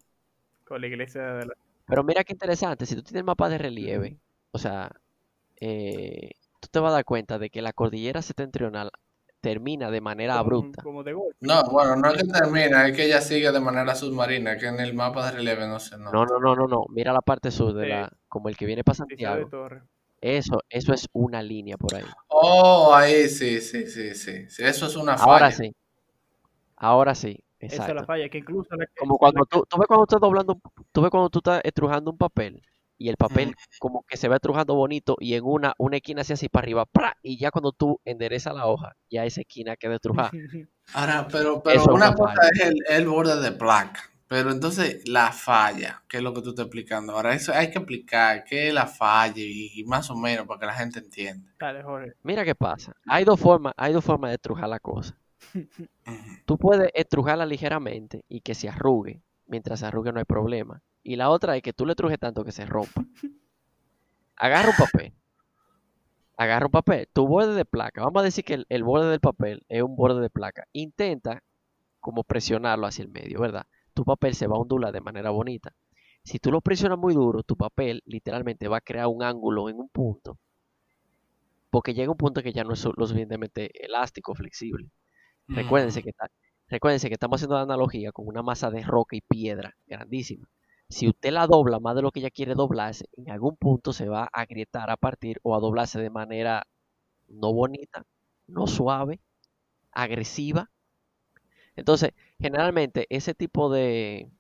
con 0.64 0.80
la 0.80 0.87
iglesia 0.87 1.23
de 1.35 1.47
la... 1.47 1.54
Pero 1.87 2.04
mira 2.04 2.25
qué 2.25 2.33
interesante, 2.35 2.87
si 2.87 2.95
tú 2.95 3.02
tienes 3.02 3.25
mapa 3.25 3.49
de 3.49 3.59
relieve, 3.59 4.19
o 4.52 4.59
sea, 4.59 4.90
eh, 5.61 6.30
tú 6.61 6.69
te 6.71 6.78
vas 6.78 6.90
a 6.90 6.97
dar 6.97 7.04
cuenta 7.04 7.38
de 7.38 7.50
que 7.50 7.62
la 7.62 7.73
cordillera 7.73 8.23
septentrional 8.23 8.90
termina 9.41 9.91
de 9.91 10.01
manera 10.01 10.35
como, 10.35 10.41
abrupta. 10.41 10.83
como 10.83 11.03
de 11.03 11.13
golpe. 11.13 11.37
No, 11.41 11.63
bueno, 11.71 11.97
no 11.97 12.11
es 12.11 12.23
que 12.23 12.29
termina, 12.29 12.87
es 12.87 12.97
que 12.97 13.07
ella 13.07 13.21
sigue 13.21 13.51
de 13.51 13.61
manera 13.61 13.95
submarina, 13.95 14.57
que 14.57 14.67
en 14.67 14.79
el 14.81 14.95
mapa 14.95 15.27
de 15.27 15.33
relieve 15.39 15.67
no 15.67 15.81
se 15.81 15.97
nota. 15.99 16.11
No, 16.13 16.25
no, 16.27 16.39
no, 16.39 16.55
no, 16.55 16.67
no. 16.67 16.85
Mira 16.91 17.13
la 17.13 17.21
parte 17.23 17.51
sur 17.51 17.73
de 17.75 17.85
Sí. 17.85 17.89
la, 17.91 18.13
como 18.29 18.49
el 18.49 18.57
que 18.57 18.67
viene 18.67 18.85
para 18.85 18.97
Santiago. 18.97 19.49
Eso, 20.21 20.61
eso 20.69 20.93
es 20.93 21.09
una 21.15 21.43
línea 21.43 21.79
por 21.79 21.95
ahí. 21.95 22.05
Oh, 22.29 22.93
ahí 22.95 23.29
sí, 23.29 23.61
sí, 23.61 23.87
sí, 23.87 24.15
sí. 24.15 24.47
Eso 24.59 24.87
es 24.87 24.97
una 24.97 25.17
falla. 25.17 25.33
Ahora 25.33 25.51
sí. 25.51 25.75
Ahora 26.77 27.15
sí, 27.15 27.39
Esa 27.59 27.75
es 27.75 27.79
la 27.81 27.85
exacto. 27.87 28.07
falla, 28.07 28.29
que 28.29 28.39
incluso 28.39 28.75
la 28.77 28.87
que- 28.87 28.93
Como 28.99 29.19
cuando 29.19 29.45
tú, 29.47 29.65
tú 29.69 29.79
ves 29.79 29.87
cuando 29.87 30.05
estás 30.05 30.21
doblando, 30.21 30.59
tú 30.93 31.03
ves 31.03 31.11
cuando 31.11 31.29
tú 31.31 31.39
estás 31.41 31.61
estrujando 31.65 32.11
un 32.11 32.19
papel 32.19 32.63
y 33.00 33.09
el 33.09 33.16
papel 33.16 33.54
como 33.78 34.04
que 34.07 34.16
se 34.19 34.28
va 34.28 34.37
estrujando 34.37 34.75
bonito 34.75 35.16
y 35.19 35.35
en 35.35 35.45
una, 35.45 35.75
una 35.78 35.97
esquina 35.97 36.21
hacia 36.21 36.35
así 36.35 36.49
para 36.50 36.64
arriba, 36.64 36.85
¡pra! 36.87 37.16
y 37.23 37.38
ya 37.38 37.50
cuando 37.50 37.73
tú 37.73 37.99
enderezas 38.04 38.54
la 38.54 38.66
hoja, 38.66 38.95
ya 39.11 39.25
esa 39.25 39.40
esquina 39.40 39.75
queda 39.76 39.95
estrujada. 39.95 40.30
Ahora, 40.92 41.26
pero, 41.33 41.62
pero 41.62 41.80
Eso 41.80 41.92
una 41.92 42.14
cosa 42.14 42.35
falla. 42.35 42.50
es 42.52 42.61
el, 42.61 42.75
el 42.88 43.09
borde 43.09 43.40
de 43.40 43.52
placa. 43.52 44.02
Pero 44.28 44.52
entonces 44.52 45.09
la 45.09 45.33
falla, 45.33 46.04
que 46.07 46.19
es 46.19 46.23
lo 46.23 46.33
que 46.33 46.42
tú 46.42 46.50
estás 46.50 46.66
explicando. 46.66 47.14
Ahora, 47.14 47.35
eso 47.35 47.52
hay 47.52 47.69
que 47.71 47.78
explicar 47.78 48.45
qué 48.45 48.69
es 48.69 48.75
la 48.75 48.87
falla 48.87 49.42
y, 49.42 49.73
y 49.75 49.85
más 49.85 50.09
o 50.11 50.14
menos 50.14 50.47
para 50.47 50.61
que 50.61 50.66
la 50.66 50.75
gente 50.75 51.00
entienda. 51.00 51.50
Dale, 51.59 51.83
Jorge. 51.83 52.12
Mira 52.23 52.45
qué 52.45 52.54
pasa. 52.54 52.95
Hay 53.07 53.25
dos 53.25 53.40
formas, 53.40 53.73
hay 53.76 53.92
dos 53.92 54.04
formas 54.04 54.30
de 54.30 54.35
estrujar 54.37 54.69
la 54.69 54.78
cosa. 54.78 55.16
Tú 56.45 56.59
puedes 56.59 56.90
estrujarla 56.95 57.47
ligeramente 57.47 58.25
y 58.28 58.40
que 58.40 58.54
se 58.54 58.69
arrugue. 58.69 59.21
Mientras 59.47 59.80
se 59.80 59.87
arrugue 59.87 60.12
no 60.12 60.19
hay 60.21 60.25
problema. 60.25 60.80
Y 61.02 61.16
la 61.16 61.30
otra 61.30 61.57
es 61.57 61.62
que 61.62 61.73
tú 61.73 61.87
le 61.87 61.92
estrujes 61.92 62.19
tanto 62.19 62.45
que 62.45 62.52
se 62.52 62.66
rompa. 62.66 63.04
Agarra 64.37 64.71
un 64.71 64.76
papel. 64.76 65.12
Agarra 66.37 66.66
un 66.66 66.73
papel. 66.73 67.09
Tu 67.12 67.26
borde 67.26 67.54
de 67.54 67.64
placa. 67.64 68.02
Vamos 68.02 68.21
a 68.21 68.25
decir 68.25 68.45
que 68.45 68.54
el, 68.54 68.66
el 68.69 68.85
borde 68.85 69.11
del 69.11 69.21
papel 69.21 69.64
es 69.69 69.83
un 69.83 69.97
borde 69.97 70.21
de 70.21 70.30
placa. 70.30 70.64
Intenta 70.73 71.42
como 72.00 72.25
presionarlo 72.25 72.87
hacia 72.87 73.02
el 73.02 73.11
medio, 73.11 73.40
¿verdad? 73.40 73.66
Tu 73.95 74.04
papel 74.04 74.35
se 74.35 74.47
va 74.47 74.57
a 74.57 74.61
ondular 74.61 74.92
de 74.92 75.00
manera 75.00 75.30
bonita. 75.30 75.75
Si 76.25 76.38
tú 76.38 76.50
lo 76.50 76.61
presionas 76.61 76.99
muy 76.99 77.14
duro, 77.14 77.42
tu 77.42 77.57
papel 77.57 78.02
literalmente 78.04 78.69
va 78.69 78.78
a 78.78 78.80
crear 78.80 79.07
un 79.07 79.23
ángulo 79.23 79.69
en 79.69 79.78
un 79.78 79.88
punto. 79.88 80.38
Porque 81.71 81.95
llega 81.95 82.11
un 82.11 82.16
punto 82.16 82.42
que 82.42 82.52
ya 82.52 82.64
no 82.64 82.73
es 82.73 82.85
lo 82.85 83.07
suficientemente 83.07 83.71
elástico, 83.85 84.35
flexible. 84.35 84.90
Recuérdense 85.47 86.02
que, 86.02 86.12
recuérdense 86.69 87.09
que 87.09 87.14
estamos 87.14 87.38
haciendo 87.38 87.57
la 87.57 87.62
analogía 87.62 88.12
con 88.12 88.26
una 88.26 88.42
masa 88.42 88.71
de 88.71 88.83
roca 88.83 89.16
y 89.16 89.21
piedra 89.21 89.76
grandísima. 89.87 90.49
Si 90.91 91.09
usted 91.09 91.31
la 91.33 91.47
dobla 91.47 91.81
más 91.81 91.97
de 91.97 92.03
lo 92.03 92.11
que 92.13 92.21
ella 92.21 92.31
quiere 92.31 92.55
doblarse, 92.55 93.07
en 93.17 93.31
algún 93.31 93.57
punto 93.57 93.93
se 93.95 94.09
va 94.09 94.25
a 94.25 94.41
agrietar, 94.43 94.91
a 94.91 94.97
partir 94.99 95.41
o 95.43 95.55
a 95.55 95.61
doblarse 95.61 96.01
de 96.01 96.11
manera 96.11 96.67
no 97.29 97.53
bonita, 97.55 98.05
no 98.49 98.67
suave, 98.67 99.21
agresiva. 99.93 100.71
Entonces, 101.77 102.13
generalmente 102.41 103.07
ese 103.11 103.35
tipo 103.35 103.71
de, 103.71 104.31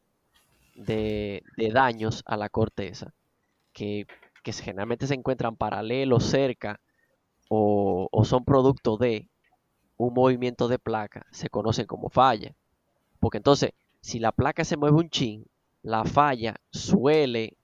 de, 0.74 1.42
daños 1.72 2.22
a 2.26 2.36
la 2.36 2.48
corteza, 2.48 3.14
que, 3.72 4.06
que 4.42 4.52
generalmente 4.52 5.06
se 5.06 5.14
encuentran 5.14 5.56
paralelos 5.56 6.24
cerca 6.24 6.80
o, 7.48 8.08
o 8.12 8.24
son 8.24 8.44
producto 8.44 8.96
de 8.96 9.28
un 9.96 10.14
movimiento 10.14 10.68
de 10.68 10.78
placa, 10.78 11.26
se 11.32 11.50
conocen 11.50 11.86
como 11.86 12.10
falla. 12.10 12.54
Porque 13.20 13.38
entonces, 13.38 13.72
si 14.00 14.18
la 14.20 14.32
placa 14.32 14.64
se 14.64 14.76
mueve 14.76 14.96
un 14.98 15.10
chin, 15.10 15.46
la 15.82 16.04
falla 16.04 16.56
suele 16.70 17.56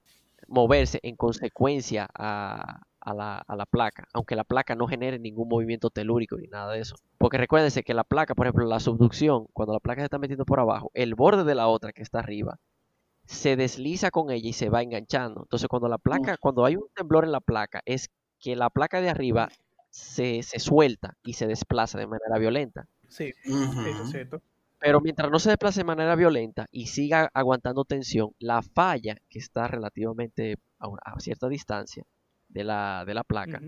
moverse 0.49 1.01
en 1.03 1.17
consecuencia 1.17 2.09
a, 2.15 2.83
a 3.01 3.15
la, 3.15 3.39
a 3.39 3.57
la 3.57 3.67
placa, 3.67 4.09
aunque 4.13 4.37
la 4.37 4.45
placa 4.45 4.75
no 4.75 4.87
genere 4.87 5.19
ningún 5.19 5.49
movimiento 5.49 5.91
telúrico 5.91 6.37
ni 6.37 6.47
nada 6.49 6.73
de 6.73 6.81
eso. 6.81 6.97
Porque 7.19 7.39
recuérdense 7.39 7.83
que 7.83 7.95
la 7.95 8.05
placa, 8.05 8.35
por 8.35 8.47
ejemplo, 8.47 8.67
la 8.67 8.81
subducción, 8.81 9.47
cuando 9.53 9.73
la 9.75 9.81
placa 9.81 10.01
se 10.03 10.07
está 10.07 10.19
metiendo 10.19 10.45
por 10.45 10.61
abajo, 10.61 10.91
el 10.95 11.15
borde 11.15 11.45
de 11.45 11.55
la 11.55 11.69
otra 11.69 11.93
que 11.93 12.03
está 12.03 12.21
arriba 12.21 12.59
se 13.27 13.57
desliza 13.57 14.11
con 14.11 14.31
ella 14.31 14.49
y 14.49 14.53
se 14.53 14.71
va 14.71 14.83
enganchando. 14.83 15.43
Entonces, 15.43 15.69
cuando 15.69 15.89
la 15.89 15.99
placa, 15.99 16.37
cuando 16.39 16.65
hay 16.65 16.77
un 16.77 16.89
temblor 16.95 17.25
en 17.25 17.33
la 17.33 17.41
placa, 17.41 17.83
es 17.85 18.09
que 18.39 18.57
la 18.57 18.71
placa 18.71 19.01
de 19.01 19.09
arriba 19.11 19.49
se, 19.91 20.43
se 20.43 20.59
suelta 20.61 21.15
y 21.23 21.35
se 21.35 21.47
desplaza 21.47 21.99
de 21.99 22.07
manera 22.07 22.39
violenta. 22.39 22.87
Sí, 23.09 23.33
eso 23.83 24.03
es 24.03 24.11
cierto. 24.11 24.43
Pero 24.87 25.01
mientras 25.03 25.31
no 25.31 25.39
se 25.39 25.51
desplace 25.51 25.81
de 25.81 25.85
manera 25.85 26.15
violenta 26.17 26.67
y 26.71 26.87
siga 26.87 27.31
aguantando 27.35 27.85
tensión, 27.85 28.31
la 28.39 28.63
falla 28.63 29.17
que 29.29 29.39
está 29.41 29.69
relativamente 29.69 30.57
a, 30.79 30.89
una- 30.89 31.03
a 31.05 31.19
cierta 31.21 31.49
distancia 31.49 32.05
de 32.49 32.65
la, 32.65 33.05
de 33.07 33.15
la 33.15 33.25
placa 33.25 33.61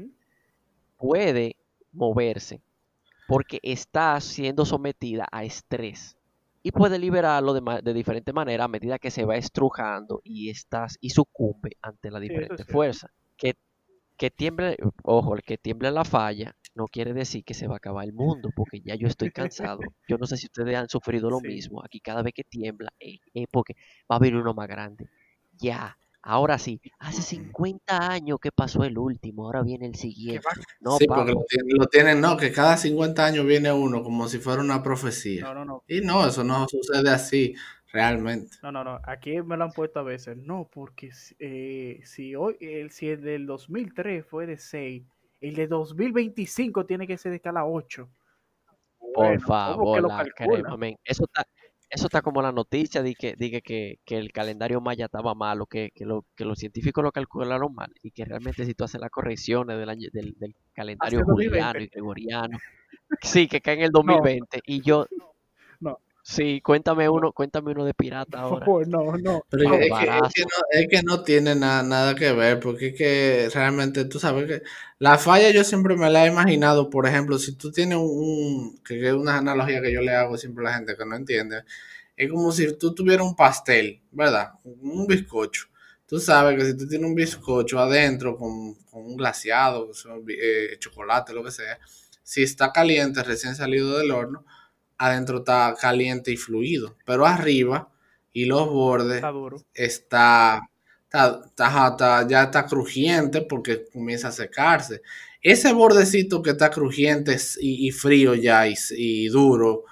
puede 0.97 1.57
moverse 1.93 2.61
porque 3.29 3.61
está 3.63 4.21
siendo 4.21 4.65
sometida 4.67 5.27
a 5.33 5.45
estrés 5.45 6.17
y 6.63 6.73
puede 6.73 6.99
liberarlo 6.99 7.55
de, 7.55 7.83
de 7.83 7.95
diferente 7.95 8.33
manera 8.33 8.65
a 8.65 8.69
medida 8.69 8.99
que 8.99 9.11
se 9.11 9.25
va 9.25 9.37
estrujando 9.37 10.21
y 10.25 10.51
estás 10.51 10.99
y 11.01 11.11
sucumbe 11.11 11.73
ante 11.83 12.11
la 12.11 12.21
diferente 12.21 12.65
fuerza. 12.65 13.11
Que, 13.37 13.55
que 14.19 14.31
tiemble, 14.31 14.77
ojo, 15.05 15.35
el 15.37 15.43
que 15.43 15.59
tiemble 15.59 15.91
la 15.93 16.05
falla 16.05 16.57
no 16.78 16.87
quiere 16.87 17.12
decir 17.12 17.44
que 17.44 17.52
se 17.54 17.66
va 17.68 17.75
a 17.75 17.76
acabar 17.78 18.04
el 18.06 18.12
mundo, 18.25 18.50
porque 18.56 18.80
ya 18.80 18.94
yo 18.94 19.08
estoy 19.08 19.30
cansado. 19.30 19.80
Yo 20.08 20.16
no 20.18 20.26
sé 20.26 20.37
si 20.38 20.47
ustedes 20.47 20.76
han 20.76 20.88
sufrido 20.88 21.28
lo 21.30 21.40
Sí. 21.40 21.49
mismo. 21.49 21.85
Aquí 21.85 22.00
cada 22.00 22.23
vez 22.23 22.32
que 22.35 22.44
tiembla 22.44 22.90
eh, 23.00 23.18
es 23.35 23.47
porque 23.50 23.75
va 24.11 24.16
a 24.16 24.18
venir 24.20 24.37
uno 24.37 24.54
más 24.54 24.68
grande. 24.68 25.08
Ya, 25.61 25.97
Ahora 26.20 26.58
sí, 26.58 26.80
hace 26.99 27.23
50 27.23 28.11
años 28.11 28.38
que 28.42 28.50
pasó 28.50 28.82
el 28.85 28.99
último, 28.99 29.47
ahora 29.47 29.62
viene 29.62 29.87
el 29.87 29.94
siguiente. 29.94 30.42
No, 30.80 30.97
sí, 30.99 31.06
porque 31.06 31.32
lo, 31.32 31.44
tienen- 31.49 31.78
lo 31.78 31.87
tienen, 31.87 32.20
no, 32.20 32.37
que 32.37 32.50
cada 32.52 32.76
50 32.76 33.25
años 33.25 33.47
viene 33.47 33.73
uno 33.73 34.02
como 34.02 34.28
si 34.28 34.38
fuera 34.38 34.61
una 34.61 34.82
profecía. 34.82 35.42
No, 35.42 35.54
no, 35.54 35.64
no. 35.64 35.85
Y 35.87 36.00
no, 36.00 36.26
eso 36.26 36.42
no 36.44 36.66
sucede 36.68 37.08
así 37.11 37.54
realmente. 37.92 38.56
No, 38.62 38.73
no, 38.73 38.85
no. 38.85 39.00
Aquí 39.04 39.40
me 39.42 39.56
lo 39.56 39.64
han 39.64 39.73
puesto 39.73 40.00
a 40.00 40.02
veces. 40.02 40.37
No, 40.37 40.68
porque 40.70 41.12
si- 41.12 41.37
eh, 41.38 42.00
si 42.04 42.35
hoy, 42.35 42.56
el, 42.61 42.90
si 42.90 43.08
el 43.08 43.23
del 43.23 43.47
2003 43.47 44.26
fue 44.26 44.47
de 44.47 44.58
6, 44.58 45.04
el 45.40 45.54
de 45.54 45.66
2025 45.66 46.87
tiene 46.87 47.07
que 47.07 47.18
ser 47.18 47.30
de 47.30 47.37
escala 47.37 47.64
8. 47.64 48.09
Por 48.99 49.09
Bueno, 49.14 49.40
¿cómo 49.47 49.95
que 49.95 50.00
favor, 50.00 50.09
la 50.09 50.25
crema, 50.35 50.76
men. 50.76 50.97
Eso 51.04 51.25
está, 51.25 51.45
eso 51.90 52.07
está 52.07 52.23
como 52.23 52.42
la 52.42 52.52
noticia 52.52 53.02
de 53.02 53.14
que, 53.14 53.35
de 53.37 53.50
que, 53.50 53.62
que, 53.62 53.99
que 54.04 54.18
el 54.18 54.33
calendario 54.33 54.80
maya 54.80 55.07
estaba 55.07 55.35
malo, 55.35 55.66
que, 55.66 55.90
que, 55.95 56.04
lo, 56.04 56.25
que 56.37 56.45
los 56.45 56.59
científicos 56.59 57.02
lo 57.02 57.12
calcularon 57.12 57.75
mal 57.75 57.92
y 58.02 58.11
que 58.11 58.25
realmente 58.25 58.64
si 58.64 58.75
tú 58.75 58.85
haces 58.85 59.00
las 59.00 59.11
correcciones 59.11 59.78
del, 59.78 59.88
año, 59.88 60.09
del, 60.12 60.35
del 60.38 60.54
calendario 60.75 61.21
el 61.21 61.26
2020. 61.26 61.59
juliano 61.59 61.80
y 61.80 61.88
gregoriano, 61.88 62.59
sí, 63.23 63.49
que 63.49 63.61
cae 63.61 63.75
en 63.75 63.83
el 63.83 63.90
2020 63.90 64.61
y 64.66 64.83
yo, 64.83 65.07
No. 65.80 65.99
Sí, 66.35 66.61
cuéntame 66.61 67.08
uno, 67.08 67.32
cuéntame 67.32 67.73
uno 67.73 67.85
de 67.85 67.94
pirata 67.94 68.40
ahora. 68.40 68.70
Oh, 68.70 68.85
no, 68.85 69.16
no. 69.16 69.42
Pero 69.50 69.64
es, 69.64 69.70
que, 69.70 69.87
es 69.87 69.88
barazo. 69.88 70.32
que 70.35 70.42
no, 70.42 70.49
es 70.73 70.87
que 70.90 71.02
no 71.02 71.23
tiene 71.23 71.54
na- 71.54 71.82
nada 71.82 72.14
que 72.14 72.32
ver, 72.32 72.61
porque 72.61 72.88
es 72.88 72.94
que 72.97 73.50
realmente 73.54 74.04
tú 74.04 74.18
sabes 74.20 74.47
que 74.47 74.62
la 74.99 75.18
falla 75.18 75.50
yo 75.50 75.64
siempre 75.64 75.97
me 75.97 76.11
la 76.11 76.25
he 76.26 76.28
imaginado, 76.28 76.90
por 76.90 77.06
ejemplo, 77.06 77.38
si 77.38 77.54
tú 77.56 77.73
tienes 77.73 77.99
un, 77.99 78.78
que 78.85 79.06
es 79.08 79.14
una 79.14 79.38
analogía 79.38 79.80
que 79.82 79.92
yo 79.92 80.00
le 80.02 80.12
hago 80.14 80.37
siempre 80.38 80.66
a 80.66 80.70
la 80.70 80.76
gente 80.76 80.97
que 80.97 81.04
no 81.06 81.16
entiende, 81.16 81.62
es 82.16 82.30
como 82.30 82.52
si 82.52 82.76
tú 82.78 82.94
tuvieras 82.94 83.26
un 83.26 83.37
pastel, 83.37 84.00
¿verdad? 84.12 84.52
Un 84.64 85.06
bizcocho. 85.06 85.66
Tú 86.06 86.18
sabes 86.20 86.58
que 86.58 86.64
si 86.66 86.76
tú 86.76 86.88
tienes 86.88 87.08
un 87.08 87.14
bizcocho 87.14 87.78
adentro 87.80 88.37
con, 88.37 88.75
con 88.90 89.04
un 89.04 89.16
glaseado, 89.16 89.90
eh, 90.28 90.76
chocolate, 90.78 91.32
lo 91.32 91.44
que 91.44 91.50
sea, 91.52 91.78
si 92.23 92.42
está 92.42 92.73
caliente, 92.73 93.23
recién 93.23 93.54
salido 93.54 93.99
del 93.99 94.11
horno, 94.11 94.44
adentro 94.99 95.38
está 95.38 95.75
caliente 95.81 96.33
y 96.33 96.37
fluido, 96.37 96.97
pero 97.05 97.26
arriba 97.26 97.88
y 98.33 98.45
los 98.47 98.69
bordes 98.69 99.17
Está 99.17 99.31
duro. 99.31 99.57
está, 99.75 100.61
está- 101.05 101.40
está- 101.47 101.67
ajá, 101.67 101.88
está- 101.88 102.28
ya 102.28 102.43
está 102.45 102.67
crujiente 102.67 103.43
porque 103.43 103.87
comienza 103.93 104.28
a 104.28 104.33
secarse. 104.33 105.02
Ese 105.40 105.73
bordecito 105.73 106.43
que 106.43 106.50
está 106.50 106.71
crujiente 106.71 107.37
y, 107.61 107.88
y 107.88 107.90
frío 107.93 108.35
ya 108.35 108.67
y, 108.67 108.75
y 108.97 109.28
duro, 109.28 109.85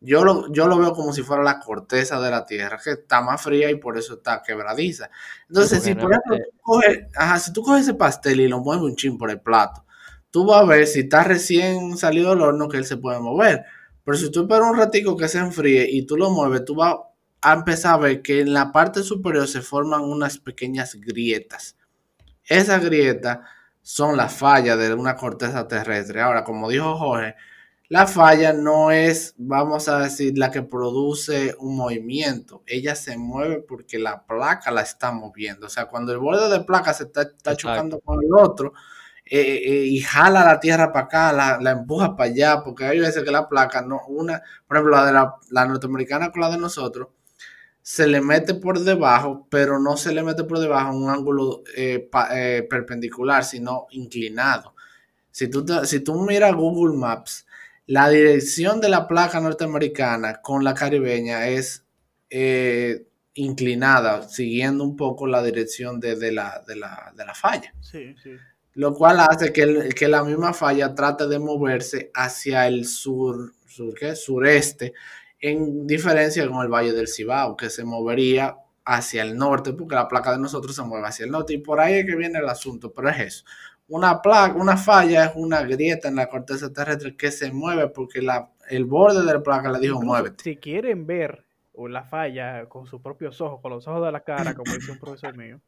yo 0.00 0.24
lo, 0.24 0.52
yo 0.52 0.66
lo 0.66 0.78
veo 0.78 0.92
como 0.94 1.12
si 1.12 1.22
fuera 1.22 1.42
la 1.44 1.60
corteza 1.60 2.20
de 2.20 2.30
la 2.30 2.44
tierra, 2.44 2.78
que 2.82 2.90
está 2.92 3.20
más 3.22 3.40
fría 3.42 3.70
y 3.70 3.76
por 3.76 3.96
eso 3.96 4.14
está 4.14 4.42
quebradiza. 4.42 5.10
Entonces, 5.48 5.82
si 5.84 5.94
por 5.94 6.12
ejemplo 6.12 6.36
tú 6.52 6.58
coges, 6.60 6.98
ajá, 7.16 7.38
si 7.38 7.52
tú 7.52 7.62
coges 7.62 7.82
ese 7.82 7.94
pastel 7.94 8.40
y 8.40 8.48
lo 8.48 8.60
mueves 8.60 8.82
un 8.82 8.96
chin 8.96 9.16
por 9.16 9.30
el 9.30 9.40
plato, 9.40 9.84
tú 10.30 10.44
vas 10.46 10.62
a 10.62 10.66
ver 10.66 10.86
si 10.88 11.00
está 11.00 11.22
recién 11.24 11.96
salido 11.96 12.30
del 12.30 12.40
horno 12.42 12.68
que 12.68 12.78
él 12.78 12.84
se 12.84 12.96
puede 12.96 13.20
mover. 13.20 13.64
Pero 14.04 14.16
si 14.16 14.30
tú 14.30 14.42
esperas 14.42 14.70
un 14.70 14.76
ratico 14.76 15.16
que 15.16 15.28
se 15.28 15.38
enfríe 15.38 15.86
y 15.88 16.06
tú 16.06 16.16
lo 16.16 16.30
mueves, 16.30 16.64
tú 16.64 16.74
vas 16.74 16.96
a 17.40 17.52
empezar 17.52 17.94
a 17.94 17.98
ver 17.98 18.22
que 18.22 18.40
en 18.40 18.52
la 18.52 18.72
parte 18.72 19.02
superior 19.02 19.48
se 19.48 19.62
forman 19.62 20.02
unas 20.02 20.38
pequeñas 20.38 20.94
grietas. 20.94 21.76
Esas 22.44 22.84
grietas 22.84 23.38
son 23.80 24.16
las 24.16 24.32
fallas 24.32 24.78
de 24.78 24.94
una 24.94 25.16
corteza 25.16 25.66
terrestre. 25.66 26.20
Ahora, 26.20 26.44
como 26.44 26.68
dijo 26.68 26.96
Jorge, 26.96 27.34
la 27.88 28.06
falla 28.06 28.52
no 28.52 28.90
es, 28.90 29.34
vamos 29.36 29.88
a 29.88 29.98
decir, 29.98 30.38
la 30.38 30.50
que 30.50 30.62
produce 30.62 31.54
un 31.58 31.76
movimiento. 31.76 32.62
Ella 32.66 32.94
se 32.94 33.18
mueve 33.18 33.58
porque 33.58 33.98
la 33.98 34.24
placa 34.24 34.70
la 34.70 34.82
está 34.82 35.12
moviendo. 35.12 35.66
O 35.66 35.70
sea, 35.70 35.86
cuando 35.86 36.12
el 36.12 36.18
borde 36.18 36.48
de 36.48 36.64
placa 36.64 36.94
se 36.94 37.04
está, 37.04 37.22
está 37.22 37.56
chocando 37.56 38.00
con 38.00 38.22
el 38.22 38.32
otro 38.32 38.72
eh, 39.24 39.62
eh, 39.64 39.86
y 39.86 40.00
jala 40.00 40.44
la 40.44 40.60
tierra 40.60 40.92
para 40.92 41.06
acá, 41.06 41.32
la, 41.32 41.58
la 41.60 41.70
empuja 41.72 42.16
para 42.16 42.30
allá, 42.30 42.62
porque 42.64 42.84
hay 42.84 42.98
veces 43.00 43.22
que 43.24 43.30
la 43.30 43.48
placa, 43.48 43.82
no, 43.82 44.00
una, 44.08 44.42
por 44.66 44.76
ejemplo, 44.76 44.96
la 44.96 45.06
de 45.06 45.12
la, 45.12 45.34
la 45.50 45.66
norteamericana 45.66 46.30
con 46.30 46.40
la 46.42 46.50
de 46.50 46.58
nosotros, 46.58 47.08
se 47.82 48.06
le 48.06 48.20
mete 48.20 48.54
por 48.54 48.78
debajo, 48.80 49.46
pero 49.50 49.78
no 49.80 49.96
se 49.96 50.12
le 50.14 50.22
mete 50.22 50.44
por 50.44 50.58
debajo 50.60 50.90
en 50.92 51.02
un 51.02 51.10
ángulo 51.10 51.62
eh, 51.76 52.08
eh, 52.32 52.66
perpendicular, 52.70 53.44
sino 53.44 53.86
inclinado. 53.90 54.74
Si 55.30 55.48
tú, 55.48 55.64
te- 55.64 55.86
si 55.86 56.00
tú 56.00 56.14
miras 56.22 56.54
Google 56.54 56.96
Maps, 56.96 57.46
la 57.86 58.08
dirección 58.08 58.80
de 58.80 58.88
la 58.88 59.08
placa 59.08 59.40
norteamericana 59.40 60.40
con 60.42 60.62
la 60.64 60.74
caribeña 60.74 61.48
es 61.48 61.84
eh, 62.30 63.06
inclinada, 63.34 64.28
siguiendo 64.28 64.84
un 64.84 64.96
poco 64.96 65.26
la 65.26 65.42
dirección 65.42 65.98
de, 66.00 66.16
de 66.16 66.32
la, 66.32 66.62
de, 66.66 66.76
la, 66.76 67.12
de 67.16 67.24
la 67.24 67.34
falla. 67.34 67.74
Sí, 67.80 68.14
sí. 68.22 68.32
Lo 68.74 68.94
cual 68.94 69.20
hace 69.20 69.52
que, 69.52 69.62
el- 69.62 69.94
que 69.94 70.08
la 70.08 70.24
misma 70.24 70.52
falla 70.54 70.94
trate 70.94 71.26
de 71.28 71.38
moverse 71.38 72.10
hacia 72.14 72.66
el 72.68 72.86
sur, 72.86 73.52
sur 73.66 73.94
¿qué? 73.94 74.16
sureste, 74.16 74.94
en 75.40 75.86
diferencia 75.86 76.48
con 76.48 76.62
el 76.62 76.68
Valle 76.68 76.92
del 76.92 77.08
Cibao, 77.08 77.56
que 77.56 77.68
se 77.70 77.84
movería 77.84 78.56
hacia 78.84 79.22
el 79.22 79.36
norte, 79.36 79.72
porque 79.74 79.94
la 79.94 80.08
placa 80.08 80.32
de 80.32 80.38
nosotros 80.38 80.74
se 80.74 80.82
mueve 80.82 81.06
hacia 81.06 81.24
el 81.24 81.30
norte, 81.32 81.54
y 81.54 81.58
por 81.58 81.80
ahí 81.80 81.94
es 82.00 82.06
que 82.06 82.16
viene 82.16 82.38
el 82.38 82.48
asunto, 82.48 82.92
pero 82.92 83.10
es 83.10 83.18
eso. 83.20 83.44
Una 83.88 84.22
placa, 84.22 84.54
una 84.54 84.76
falla 84.76 85.26
es 85.26 85.32
una 85.34 85.62
grieta 85.62 86.08
en 86.08 86.16
la 86.16 86.28
corteza 86.28 86.72
terrestre 86.72 87.16
que 87.16 87.30
se 87.30 87.52
mueve 87.52 87.88
porque 87.88 88.22
la, 88.22 88.50
el 88.70 88.84
borde 88.86 89.24
de 89.24 89.32
la 89.34 89.42
placa 89.42 89.70
le 89.70 89.78
dijo 89.80 90.00
muévete. 90.00 90.44
Si 90.44 90.56
quieren 90.56 91.06
ver 91.06 91.44
o 91.72 91.88
la 91.88 92.04
falla 92.04 92.66
con 92.68 92.86
sus 92.86 93.00
propios 93.00 93.40
ojos, 93.40 93.60
con 93.60 93.70
los 93.72 93.86
ojos 93.88 94.04
de 94.04 94.12
la 94.12 94.20
cara, 94.20 94.54
como 94.54 94.74
dice 94.74 94.92
un 94.92 94.98
profesor 94.98 95.34
mío, 95.34 95.60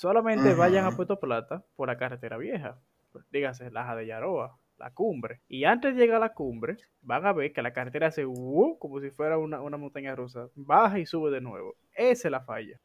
solamente 0.00 0.54
vayan 0.54 0.86
a. 0.86 0.96
Puerto 0.96 1.20
Plata 1.20 1.62
por 1.76 1.88
la 1.88 1.98
carretera 1.98 2.38
vieja. 2.38 2.78
Dígase, 3.30 3.70
la 3.70 3.94
de 3.94 4.06
Yaroa, 4.06 4.56
la 4.78 4.90
cumbre. 4.92 5.40
Y 5.48 5.64
antes 5.64 5.94
de 5.94 6.00
llegar 6.00 6.16
a 6.16 6.26
la 6.26 6.32
cumbre, 6.32 6.76
van 7.02 7.26
a 7.26 7.32
ver 7.32 7.52
que 7.52 7.62
la 7.62 7.72
carretera 7.72 8.08
hace 8.08 8.24
uh, 8.24 8.78
como 8.78 9.00
si 9.00 9.10
fuera 9.10 9.36
una, 9.36 9.60
una 9.60 9.76
montaña 9.76 10.14
rusa. 10.16 10.48
Baja 10.54 10.98
y 10.98 11.06
sube 11.06 11.30
de 11.30 11.40
nuevo. 11.40 11.74
Esa 11.94 12.28
es 12.28 12.32
la 12.32 12.40
falla. 12.40 12.80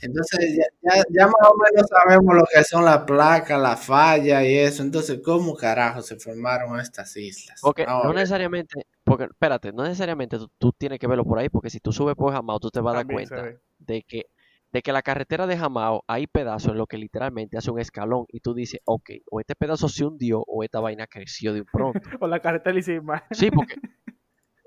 Entonces 0.00 0.56
ya, 0.56 0.64
ya, 0.82 1.02
ya 1.10 1.26
más 1.26 1.48
o 1.48 1.54
menos 1.56 1.86
sabemos 1.88 2.34
lo 2.34 2.44
que 2.52 2.64
son 2.64 2.84
las 2.84 3.02
placas, 3.02 3.60
la 3.60 3.76
falla 3.76 4.42
y 4.42 4.56
eso. 4.56 4.82
Entonces, 4.82 5.20
¿cómo 5.24 5.54
carajo 5.54 6.02
se 6.02 6.16
formaron 6.16 6.78
estas 6.80 7.16
islas? 7.16 7.60
Porque 7.60 7.84
no 7.86 8.12
necesariamente, 8.12 8.86
porque 9.04 9.24
espérate, 9.24 9.72
no 9.72 9.84
necesariamente 9.84 10.38
tú, 10.38 10.50
tú 10.58 10.72
tienes 10.72 10.98
que 10.98 11.06
verlo 11.06 11.24
por 11.24 11.38
ahí, 11.38 11.48
porque 11.48 11.70
si 11.70 11.80
tú 11.80 11.92
subes 11.92 12.14
por 12.14 12.32
Jamao, 12.32 12.58
tú 12.58 12.70
te 12.70 12.80
vas 12.80 12.94
a 12.94 12.96
dar 12.98 13.06
cuenta 13.06 13.54
de 13.78 14.02
que, 14.02 14.26
de 14.72 14.82
que 14.82 14.92
la 14.92 15.02
carretera 15.02 15.46
de 15.46 15.56
Jamao 15.56 16.04
hay 16.06 16.26
pedazos 16.26 16.72
en 16.72 16.78
los 16.78 16.86
que 16.86 16.98
literalmente 16.98 17.56
hace 17.56 17.70
un 17.70 17.80
escalón 17.80 18.26
y 18.28 18.40
tú 18.40 18.54
dices, 18.54 18.80
ok, 18.84 19.10
o 19.30 19.40
este 19.40 19.54
pedazo 19.54 19.88
se 19.88 20.04
hundió 20.04 20.44
o 20.46 20.62
esta 20.62 20.80
vaina 20.80 21.06
creció 21.06 21.52
de 21.54 21.60
un 21.60 21.66
pronto. 21.66 22.00
O 22.20 22.26
la 22.26 22.40
carretera 22.40 22.76
encima. 22.76 23.24
Sí, 23.30 23.50
porque. 23.50 23.76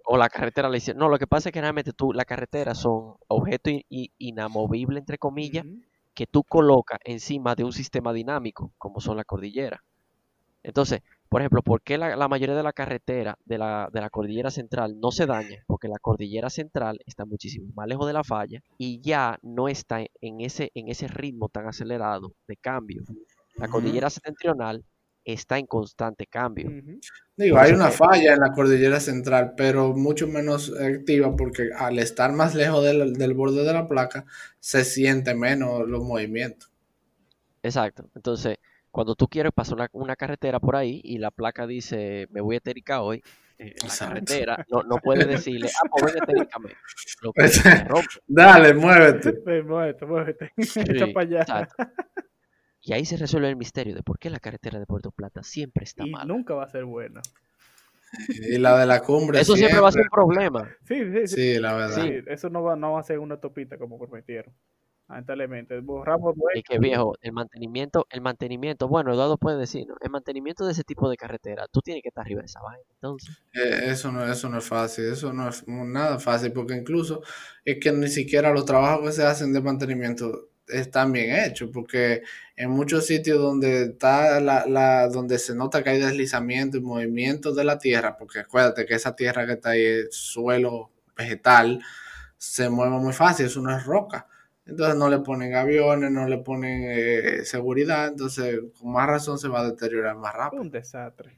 O 0.06 0.18
la 0.18 0.30
carretera 0.30 0.68
le 0.70 0.78
hicieron. 0.80 1.00
No, 1.00 1.10
lo 1.10 1.20
que 1.20 1.28
pasa 1.28 1.50
es 1.50 1.54
que 1.54 1.62
realmente 1.62 1.94
tú, 1.94 2.12
la 2.12 2.26
carretera 2.26 2.74
son 2.76 3.16
objetos 3.28 3.74
in- 3.90 4.12
inamovibles, 4.18 5.00
entre 5.00 5.18
comillas, 5.18 5.66
que 6.14 6.26
tú 6.28 6.44
colocas 6.44 7.00
encima 7.06 7.56
de 7.56 7.64
un 7.64 7.72
sistema 7.72 8.12
dinámico, 8.12 8.74
como 8.78 9.00
son 9.00 9.16
las 9.18 9.26
cordilleras. 9.26 9.80
Entonces, 10.64 11.02
por 11.32 11.42
ejemplo, 11.42 11.64
¿por 11.64 11.82
qué 11.82 11.98
la, 11.98 12.16
la 12.18 12.28
mayoría 12.30 12.56
de 12.56 12.64
la 12.64 12.74
carretera 12.74 13.38
de 13.46 13.58
la, 13.58 13.90
de 13.94 14.02
la 14.02 14.12
cordillera 14.12 14.52
central 14.52 15.00
no 15.00 15.12
se 15.12 15.26
daña? 15.28 15.64
Porque 15.68 15.88
la 15.90 16.00
cordillera 16.00 16.50
central 16.52 17.00
está 17.08 17.26
muchísimo 17.26 17.72
más 17.76 17.88
lejos 17.88 18.08
de 18.08 18.14
la 18.14 18.24
falla 18.26 18.62
y 18.78 19.02
ya 19.02 19.40
no 19.42 19.70
está 19.70 20.02
en 20.22 20.42
ese, 20.42 20.72
en 20.76 20.90
ese 20.90 21.08
ritmo 21.08 21.50
tan 21.50 21.68
acelerado 21.68 22.34
de 22.48 22.58
cambio. 22.58 23.04
La 23.60 23.70
cordillera 23.70 24.10
septentrional 24.10 24.84
está 25.26 25.58
en 25.60 25.68
constante 25.68 26.28
cambio. 26.28 26.76
Digo, 27.38 27.58
hay 27.58 27.74
una 27.74 27.90
que- 27.90 27.98
falla 27.98 28.34
en 28.34 28.40
la 28.40 28.52
cordillera 28.54 29.00
central, 29.02 29.54
pero 29.58 29.94
mucho 29.94 30.28
menos 30.28 30.74
activa 30.80 31.36
porque 31.36 31.70
al 31.78 32.00
estar 32.00 32.34
más 32.34 32.56
lejos 32.56 32.84
del, 32.86 33.14
del 33.14 33.34
borde 33.34 33.64
de 33.66 33.74
la 33.74 33.88
placa, 33.88 34.26
se 34.60 34.86
siente 34.86 35.36
menos 35.36 35.88
los 35.90 36.04
movimientos. 36.04 36.72
Exacto. 37.64 38.10
Entonces, 38.16 38.58
cuando 38.92 39.16
tú 39.16 39.28
quieres 39.28 39.52
pasar 39.54 39.76
una, 39.76 39.90
una 39.94 40.16
carretera 40.16 40.60
por 40.60 40.76
ahí 40.76 41.02
y 41.04 41.18
la 41.18 41.32
placa 41.32 41.66
dice, 41.66 42.28
me 42.30 42.42
voy 42.42 42.58
a 42.58 42.60
Terica 42.60 43.02
hoy, 43.02 43.24
eh, 43.58 43.76
la 43.84 43.96
carretera 43.98 44.66
no, 44.70 44.84
no 44.84 44.98
puedes 44.98 45.28
decirle, 45.28 45.70
ah, 45.84 45.88
pues 45.92 46.14
ven. 46.28 46.48
Lo 47.22 47.32
que 47.34 47.84
rompe. 47.88 48.08
Dale, 48.28 48.74
muévete. 48.74 49.32
Ven, 49.46 49.68
muévete, 49.68 50.06
muévete. 50.06 50.52
Echa 50.58 51.06
Sí, 51.06 51.14
para 51.14 51.28
allá. 51.28 51.42
exacto. 51.42 51.76
Y 52.82 52.94
ahí 52.94 53.06
se 53.06 53.18
resuelve 53.18 53.48
el 53.50 53.56
misterio 53.56 53.94
de 53.94 54.02
por 54.02 54.18
qué 54.18 54.30
la 54.32 54.40
carretera 54.40 54.80
de 54.80 54.88
Puerto 54.88 55.12
Plata 55.12 55.44
siempre 55.44 55.84
está 55.84 56.06
Y 56.06 56.10
mala. 56.10 56.26
nunca 56.26 56.56
va 56.56 56.64
a 56.64 56.70
ser 56.70 56.86
buena. 56.86 57.22
Y 58.28 58.58
la 58.58 58.78
de 58.80 58.86
la 58.88 59.00
cumbre 59.02 59.40
Eso 59.40 59.56
siempre 59.56 59.80
va 59.80 59.90
a 59.90 59.92
ser 59.92 60.02
un 60.02 60.10
problema. 60.10 60.68
Sí, 60.84 60.96
sí, 61.14 61.28
sí. 61.28 61.36
Sí, 61.36 61.60
la 61.60 61.74
verdad. 61.76 62.04
Sí, 62.04 62.12
eso 62.28 62.50
no 62.50 62.64
va, 62.64 62.76
no 62.76 62.94
va 62.94 63.00
a 63.00 63.04
ser 63.04 63.20
una 63.20 63.38
topita 63.40 63.78
como 63.78 63.98
prometieron. 64.00 64.54
Lamentablemente. 65.12 65.80
Borramos 65.82 66.36
dueño. 66.36 66.50
Es 66.56 66.64
que 66.64 66.80
viejo, 66.80 67.16
el 67.22 67.34
mantenimiento, 67.34 68.08
el 68.10 68.22
mantenimiento, 68.22 68.88
bueno, 68.88 69.14
Eduardo 69.14 69.38
puede 69.38 69.58
decir, 69.58 69.86
¿no? 69.88 69.96
El 70.02 70.10
mantenimiento 70.10 70.66
de 70.66 70.72
ese 70.72 70.84
tipo 70.84 71.10
de 71.10 71.18
carretera, 71.18 71.68
tú 71.70 71.82
tienes 71.82 72.02
que 72.02 72.10
estar 72.10 72.24
arriba 72.24 72.40
de 72.42 72.46
esa 72.46 72.62
vaina. 72.62 72.84
Entonces, 72.96 73.44
Eh, 73.54 73.90
Eso 73.92 74.12
no, 74.12 74.26
eso 74.32 74.48
no 74.50 74.60
es 74.60 74.66
fácil, 74.66 75.06
eso 75.06 75.34
no 75.34 75.50
es 75.50 75.68
nada 75.68 76.18
fácil, 76.18 76.54
porque 76.54 76.76
incluso 76.76 77.22
es 77.66 77.78
que 77.82 77.92
ni 77.92 78.08
siquiera 78.08 78.52
los 78.54 78.66
trabajos 78.66 79.06
que 79.08 79.12
se 79.12 79.26
hacen 79.26 79.52
de 79.52 79.62
mantenimiento 79.62 80.48
están 80.68 81.12
bien 81.12 81.36
hechos, 81.36 81.70
porque 81.74 82.22
en 82.56 82.70
muchos 82.72 83.06
sitios 83.06 83.38
donde 83.40 83.84
está 83.84 84.40
la, 84.40 84.66
la, 84.66 85.10
donde 85.10 85.38
se 85.40 85.54
nota 85.54 85.84
que 85.84 85.90
hay 85.90 86.00
deslizamiento 86.00 86.78
y 86.78 86.82
movimiento 86.82 87.54
de 87.54 87.66
la 87.66 87.78
tierra, 87.78 88.16
porque 88.18 88.40
acuérdate 88.40 88.86
que 88.86 88.96
esa 88.96 89.14
tierra 89.14 89.46
que 89.46 89.54
está 89.54 89.72
ahí 89.72 89.84
es 89.84 90.16
suelo 90.16 90.90
vegetal, 91.18 91.82
se 92.38 92.70
mueve 92.70 92.96
muy 92.98 93.12
fácil, 93.14 93.48
eso 93.48 93.62
no 93.62 93.76
es 93.76 93.86
roca. 93.86 94.28
Entonces 94.66 94.96
no 94.96 95.10
le 95.10 95.20
ponen 95.20 95.56
aviones, 95.56 96.12
no 96.12 96.28
le 96.28 96.38
ponen 96.38 96.84
eh, 96.86 97.44
seguridad, 97.46 98.08
entonces 98.10 98.60
con 98.80 98.92
más 98.92 99.08
razón 99.08 99.38
se 99.38 99.48
va 99.50 99.62
a 99.62 99.66
deteriorar 99.72 100.16
más 100.16 100.34
rápido. 100.34 100.62
Un 100.62 100.70
desastre. 100.70 101.38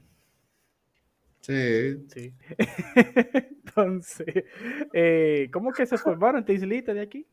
Sí. 1.40 2.06
Sí. 2.08 2.34
Entonces, 3.66 4.44
eh, 4.92 5.50
¿cómo 5.52 5.72
que 5.72 5.84
se 5.84 5.98
formaron 5.98 6.40
esta 6.40 6.52
islita 6.52 6.94
de 6.94 7.00
aquí? 7.02 7.26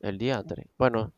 El 0.00 0.16
diantre. 0.16 0.68
Bueno, 0.78 1.12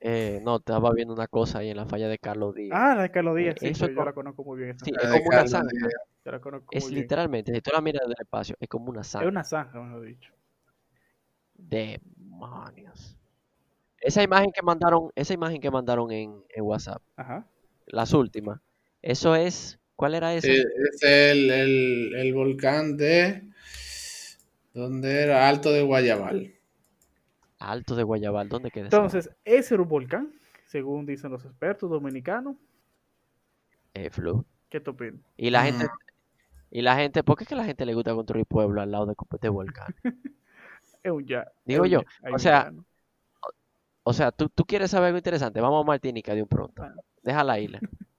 eh, 0.00 0.40
no, 0.42 0.56
estaba 0.56 0.92
viendo 0.92 1.14
una 1.14 1.26
cosa 1.26 1.58
ahí 1.58 1.70
en 1.70 1.76
la 1.76 1.86
falla 1.86 2.08
de 2.08 2.18
Carlos 2.18 2.54
Díaz. 2.54 2.78
Ah, 2.78 2.94
la 2.94 3.02
de 3.02 3.10
Carlos 3.10 3.36
Díaz, 3.36 3.56
sí, 3.58 3.68
eso 3.68 3.86
yo, 3.86 4.00
es 4.00 4.06
la 4.06 4.12
conozco 4.12 4.44
muy 4.44 4.58
bien. 4.58 4.78
Sí, 4.78 4.92
es 4.98 5.10
de 5.10 5.18
como 5.18 5.28
una 5.28 5.46
zanja. 5.46 5.88
Es 6.70 6.90
literalmente, 6.90 7.52
si 7.54 7.60
tú 7.60 7.70
la 7.72 7.80
miras 7.80 8.02
del 8.02 8.14
espacio, 8.18 8.56
es 8.60 8.68
como 8.68 8.90
una 8.90 9.00
Es 9.00 9.08
zanja. 9.08 9.28
una 9.28 9.44
zanja, 9.44 9.80
mejor 9.80 10.02
dicho. 10.06 10.32
Demonios. 12.36 13.16
Esa 14.00 14.22
imagen 14.22 14.52
que 14.52 14.62
mandaron, 14.62 15.10
esa 15.14 15.32
imagen 15.32 15.60
que 15.60 15.70
mandaron 15.70 16.12
en, 16.12 16.44
en 16.50 16.64
WhatsApp, 16.64 17.02
Ajá. 17.16 17.46
las 17.86 18.12
últimas, 18.12 18.60
eso 19.00 19.34
es, 19.34 19.78
¿cuál 19.96 20.14
era 20.14 20.34
esa? 20.34 20.46
Sí, 20.46 20.52
es 20.92 21.02
el, 21.02 21.50
el, 21.50 22.14
el 22.14 22.34
volcán 22.34 22.96
de. 22.96 23.42
¿Dónde 24.74 25.22
era? 25.22 25.48
Alto 25.48 25.72
de 25.72 25.82
Guayabal. 25.82 26.52
Alto 27.58 27.96
de 27.96 28.02
Guayabal, 28.02 28.48
¿dónde 28.50 28.70
queda 28.70 28.84
Entonces, 28.84 29.30
ese 29.44 29.74
era 29.74 29.82
un 29.82 29.88
volcán, 29.88 30.30
según 30.66 31.06
dicen 31.06 31.30
los 31.30 31.44
expertos 31.46 31.88
dominicanos. 31.88 32.56
Eh, 33.94 34.10
Flu. 34.10 34.44
¿Qué 34.68 34.78
te 34.78 34.90
opinas? 34.90 35.22
Y 35.38 35.48
la 35.48 35.64
gente, 35.64 35.86
Ujú. 35.86 35.94
y 36.70 36.82
la 36.82 36.96
gente, 36.96 37.24
¿por 37.24 37.38
qué 37.38 37.44
es 37.44 37.48
que 37.48 37.54
a 37.54 37.58
la 37.58 37.64
gente 37.64 37.86
le 37.86 37.94
gusta 37.94 38.14
construir 38.14 38.44
pueblos 38.44 38.82
al 38.82 38.90
lado 38.90 39.06
de, 39.06 39.14
de 39.40 39.48
volcán? 39.48 39.94
Ya. 41.26 41.46
Digo 41.64 41.86
yo, 41.86 42.02
ya, 42.02 42.34
o 42.34 42.38
sea. 42.38 42.72
O 44.08 44.12
sea, 44.12 44.30
¿tú, 44.30 44.48
tú 44.48 44.64
quieres 44.64 44.92
saber 44.92 45.08
algo 45.08 45.18
interesante, 45.18 45.60
vamos 45.60 45.82
a 45.82 45.86
Martinica 45.86 46.32
de 46.34 46.42
un 46.42 46.48
pronto. 46.48 46.80
Bueno. 46.80 47.02
Deja 47.22 47.44
la 47.44 47.58
isla. 47.58 47.80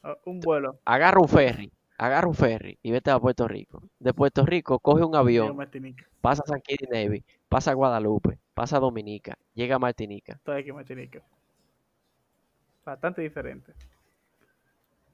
Ah, 0.00 0.16
un 0.26 0.38
vuelo. 0.38 0.78
Agarra 0.84 1.20
un 1.20 1.28
ferry, 1.28 1.72
agarra 1.98 2.28
un 2.28 2.34
ferry 2.34 2.78
y 2.84 2.92
vete 2.92 3.10
a 3.10 3.18
Puerto 3.18 3.48
Rico. 3.48 3.82
De 3.98 4.14
Puerto 4.14 4.46
Rico 4.46 4.78
coge 4.78 5.02
un 5.04 5.16
avión, 5.16 5.56
Martinica. 5.56 6.06
pasa 6.20 6.44
a 6.46 6.48
San 6.48 6.60
Kitts 6.60 6.84
y 6.84 6.86
Nevis, 6.86 7.24
pasa 7.48 7.72
a 7.72 7.74
Guadalupe, 7.74 8.38
pasa 8.54 8.76
a 8.76 8.80
Dominica, 8.80 9.36
llega 9.54 9.74
a 9.74 9.78
Martinica. 9.80 10.34
Estoy 10.34 10.60
aquí 10.60 10.68
en 10.70 10.76
Martinica. 10.76 11.20
Bastante 12.84 13.22
diferente. 13.22 13.74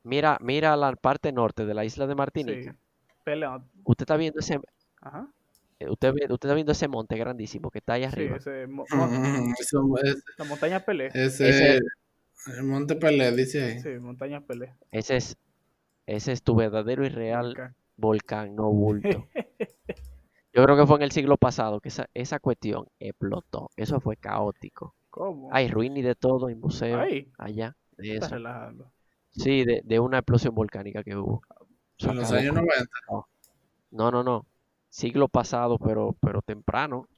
Mira, 0.02 0.36
mira 0.42 0.76
la 0.76 0.94
parte 0.96 1.32
norte 1.32 1.64
de 1.64 1.72
la 1.72 1.86
isla 1.86 2.06
de 2.06 2.12
Sí. 2.12 2.16
Martinica. 2.18 2.76
Peleón. 3.24 3.64
Usted 3.84 4.02
está 4.02 4.18
viendo 4.18 4.40
ese, 4.40 4.60
Ajá. 5.00 5.26
Eh, 5.78 5.88
usted, 5.90 6.10
usted 6.12 6.32
está 6.34 6.54
viendo 6.54 6.72
ese 6.72 6.88
monte 6.88 7.16
grandísimo 7.16 7.70
que 7.70 7.78
está 7.78 7.94
ahí 7.94 8.02
Sí, 8.02 8.06
arriba. 8.08 8.36
ese 8.36 8.66
mo- 8.66 8.84
Ujú, 8.84 9.52
eso 9.58 9.84
es- 10.02 10.22
la 10.38 10.44
montaña 10.44 10.84
Pelé. 10.84 11.06
ese 11.08 11.48
Ese- 11.48 11.76
es 11.76 11.82
el 12.58 12.64
Monte 12.64 12.96
Pelé, 12.96 13.32
dice 13.32 13.62
ahí. 13.64 13.80
Sí, 13.80 13.88
montaña 14.00 14.40
Pelé. 14.42 14.74
Ese 14.90 15.16
es, 15.16 15.36
ese 16.06 16.32
es 16.32 16.42
tu 16.42 16.54
verdadero 16.54 17.04
y 17.06 17.08
real 17.08 17.46
Volcán. 17.48 17.74
volcán, 17.96 18.56
no 18.56 18.70
bulto. 18.70 19.28
Yo 20.52 20.62
creo 20.64 20.76
que 20.76 20.86
fue 20.86 20.96
en 20.96 21.02
el 21.02 21.10
siglo 21.12 21.36
pasado 21.36 21.80
que 21.80 21.88
esa, 21.88 22.08
esa 22.14 22.38
cuestión 22.38 22.86
explotó. 23.00 23.70
Eso 23.76 23.98
fue 24.00 24.16
caótico. 24.16 24.94
¿Cómo? 25.10 25.48
Hay 25.52 25.68
ruinas 25.68 25.98
y 25.98 26.02
de 26.02 26.14
todo, 26.14 26.48
y 26.50 26.54
museos 26.54 27.00
Ay, 27.00 27.32
allá 27.38 27.74
de 27.96 28.16
eso. 28.16 28.28
relajando. 28.28 28.90
Sí, 29.30 29.64
de, 29.64 29.80
de 29.84 29.98
una 29.98 30.18
explosión 30.18 30.54
volcánica 30.54 31.02
que 31.02 31.16
hubo. 31.16 31.42
En 31.98 32.16
los 32.16 32.30
años 32.30 32.54
con- 32.54 32.64
90. 32.66 33.26
No, 33.90 34.10
no, 34.10 34.22
no. 34.22 34.46
Siglo 34.94 35.26
pasado, 35.26 35.76
pero, 35.76 36.16
pero 36.20 36.40
temprano. 36.40 37.08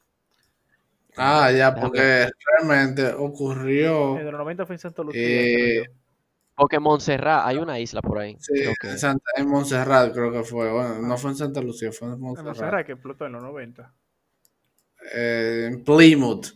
Ah, 1.15 1.51
ya, 1.53 1.75
Déjame- 1.75 1.81
porque 1.83 2.29
realmente 2.57 3.13
ocurrió. 3.13 4.19
En 4.19 4.25
los 4.25 4.33
90 4.33 4.65
fue 4.65 4.77
en 4.77 4.79
Santa 4.79 5.03
Lucía. 5.03 5.21
Eh. 5.23 5.85
Porque 6.55 6.79
Montserrat, 6.79 7.43
hay 7.47 7.59
una 7.59 7.79
isla 7.79 8.01
por 8.01 8.19
ahí. 8.19 8.35
Sí, 8.41 8.55
creo 8.55 8.73
que- 8.81 8.91
en, 8.93 8.99
Santa- 8.99 9.31
en 9.37 9.47
Montserrat 9.49 10.15
creo 10.15 10.33
que 10.33 10.43
fue. 10.43 10.73
Bueno, 10.73 11.03
no 11.03 11.19
fue 11.19 11.33
en 11.33 11.37
Santa 11.37 11.61
Lucía, 11.61 11.93
fue 11.93 12.09
en 12.09 12.15
En 12.15 12.21
Montserrat. 12.21 12.47
Montserrat 12.47 12.87
que 12.87 12.93
explotó 12.93 13.27
en 13.27 13.33
los 13.33 13.43
90. 13.43 13.93
Eh, 15.15 15.69
en 15.71 15.85
Plymouth. 15.85 16.47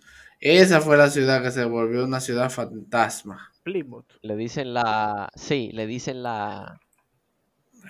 Esa 0.40 0.80
fue 0.80 0.96
la 0.96 1.10
ciudad 1.10 1.42
que 1.42 1.50
se 1.50 1.66
volvió 1.66 2.02
una 2.02 2.20
ciudad 2.20 2.48
fantasma. 2.48 3.52
Plymouth. 3.62 4.06
Le 4.22 4.36
dicen 4.36 4.72
la. 4.72 5.28
Sí, 5.34 5.68
le 5.74 5.86
dicen 5.86 6.22
la. 6.22 6.80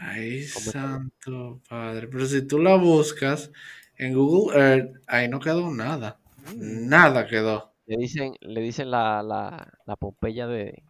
Ay, 0.01 0.43
santo 0.45 1.61
padre. 1.69 2.09
Pero 2.09 2.27
si 2.27 2.47
tú 2.47 2.59
la 2.59 2.77
buscas 2.77 3.51
en 3.99 4.15
Google 4.15 4.59
Earth, 4.59 4.97
ahí 5.07 5.29
no 5.29 5.39
quedó 5.41 5.71
nada. 5.71 6.19
Mm. 6.55 6.89
Nada 6.89 7.27
quedó 7.27 7.73
Le 7.87 7.99
dicen, 7.99 8.35
le 8.41 8.61
dicen 8.63 8.91
la, 8.91 9.23
la, 9.23 9.71
la 9.87 9.97
Pompeya 9.97 10.47
de, 10.47 10.83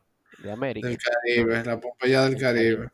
de 0.43 0.53
América. 0.53 0.87
del 0.89 0.99
Caribe, 0.99 1.65
la 1.65 1.81
Pompeya 1.81 2.23
del 2.27 2.37
Caribe. 2.39 2.89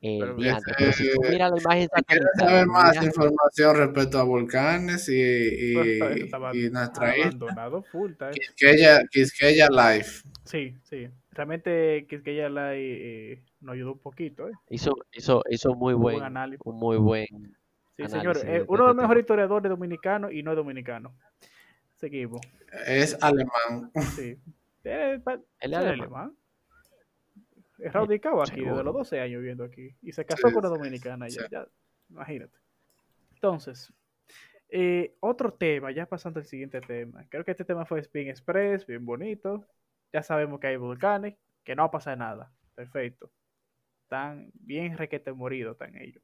Pero 0.00 0.92
si 0.92 1.10
tú 1.10 1.20
la 1.22 1.48
imagen 1.48 1.88
Si 1.96 2.02
quieres 2.04 2.28
saber 2.38 2.66
más 2.66 2.90
mira- 2.90 3.04
información 3.06 3.76
respecto 3.76 4.18
a 4.18 4.22
volcanes 4.24 5.08
y, 5.08 5.14
y, 5.14 5.74
estaba 6.24 6.54
y 6.54 6.70
nuestra 6.70 7.16
isla, 7.16 7.70
full. 7.90 8.12
Quisqueya, 8.32 9.00
Quisqueya 9.10 9.68
Life. 9.68 10.22
Sí, 10.44 10.76
sí. 10.84 11.08
Realmente 11.32 12.06
Quisqueya 12.08 12.48
la 12.48 12.74
eh, 12.76 13.42
nos 13.66 13.74
ayudó 13.74 13.92
un 13.92 13.98
poquito. 13.98 14.48
¿eh? 14.48 14.52
hizo, 14.70 14.94
hizo, 15.12 15.42
hizo 15.50 15.74
muy 15.74 15.94
Un 15.94 16.02
buen, 16.02 16.14
buen 16.16 16.26
análisis. 16.26 16.60
un 16.64 16.76
muy 16.76 16.96
buen 16.96 17.26
Sí, 17.96 18.02
análisis 18.02 18.18
señor. 18.20 18.36
eh, 18.38 18.58
de 18.60 18.64
uno 18.68 18.76
de 18.76 18.78
los 18.78 18.90
este 18.90 19.02
mejores 19.02 19.20
historiadores 19.22 19.70
dominicanos 19.70 20.32
y 20.32 20.42
no 20.42 20.52
es 20.52 20.56
dominicano. 20.56 21.14
Seguimos. 21.96 22.40
Es 22.86 23.22
alemán. 23.22 23.90
Sí. 24.14 24.36
Eh, 24.84 25.20
pa- 25.24 25.32
Él 25.34 25.40
ser 25.60 25.70
es 25.70 25.74
alemán. 25.76 26.00
alemán. 26.00 26.36
Es 27.78 27.92
radicado 27.92 28.42
aquí 28.42 28.60
desde 28.62 28.82
los 28.84 28.94
12 28.94 29.20
años 29.20 29.40
viviendo 29.40 29.64
aquí. 29.64 29.94
Y 30.02 30.12
se 30.12 30.24
casó 30.24 30.48
Sí, 30.48 30.54
con 30.54 30.64
una 30.64 30.74
dominicana. 30.76 31.28
sí. 31.28 31.38
Ya, 31.38 31.48
ya, 31.50 31.66
imagínate. 32.08 32.56
Entonces, 33.34 33.92
eh, 34.70 35.14
otro 35.20 35.52
tema, 35.52 35.90
ya 35.90 36.06
pasando 36.06 36.40
al 36.40 36.46
siguiente 36.46 36.80
tema. 36.80 37.24
Creo 37.28 37.44
que 37.44 37.50
este 37.50 37.64
tema 37.64 37.84
fue 37.84 38.06
bien 38.12 38.28
express, 38.28 38.86
bien 38.86 39.04
bonito. 39.04 39.64
Ya 40.12 40.22
sabemos 40.22 40.58
que 40.60 40.68
hay 40.68 40.76
volcanes, 40.76 41.36
que 41.64 41.74
no 41.76 41.82
va 41.82 41.88
a 41.88 41.90
pasar 41.90 42.16
nada. 42.16 42.50
Perfecto. 42.74 43.30
Están 44.06 44.52
bien 44.54 44.96
requete 44.96 45.32
moridos, 45.32 45.72
están 45.72 45.96
ellos. 46.00 46.22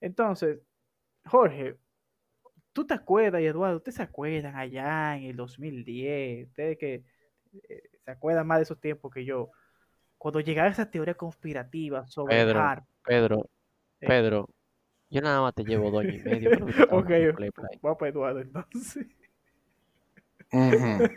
Entonces, 0.00 0.58
Jorge, 1.24 1.76
¿tú 2.72 2.84
te 2.84 2.94
acuerdas, 2.94 3.40
y 3.42 3.46
Eduardo, 3.46 3.76
ustedes 3.76 3.94
se 3.94 4.02
acuerdan 4.02 4.56
allá 4.56 5.16
en 5.16 5.22
el 5.22 5.36
2010? 5.36 6.48
Ustedes 6.48 6.76
que 6.76 7.04
eh, 7.68 7.82
se 8.04 8.10
acuerdan 8.10 8.44
más 8.48 8.58
de 8.58 8.64
esos 8.64 8.80
tiempos 8.80 9.12
que 9.12 9.24
yo. 9.24 9.52
Cuando 10.18 10.40
llegaba 10.40 10.68
esa 10.68 10.90
teoría 10.90 11.14
conspirativa 11.14 12.04
sobre 12.08 12.34
Pedro, 12.34 12.60
HARP. 12.60 12.84
Pedro, 13.04 13.50
Eh. 14.00 14.06
Pedro, 14.08 14.48
yo 15.08 15.20
nada 15.20 15.40
más 15.40 15.54
te 15.54 15.62
llevo 15.62 15.92
dos 15.92 16.00
años 16.00 16.16
y 16.16 16.28
medio. 16.28 16.50
estabas 16.68 16.90
Ok, 16.90 17.10
vamos 17.82 17.98
para 17.98 18.10
Eduardo 18.10 18.40
entonces. 18.40 19.06
Ujú. 20.52 21.08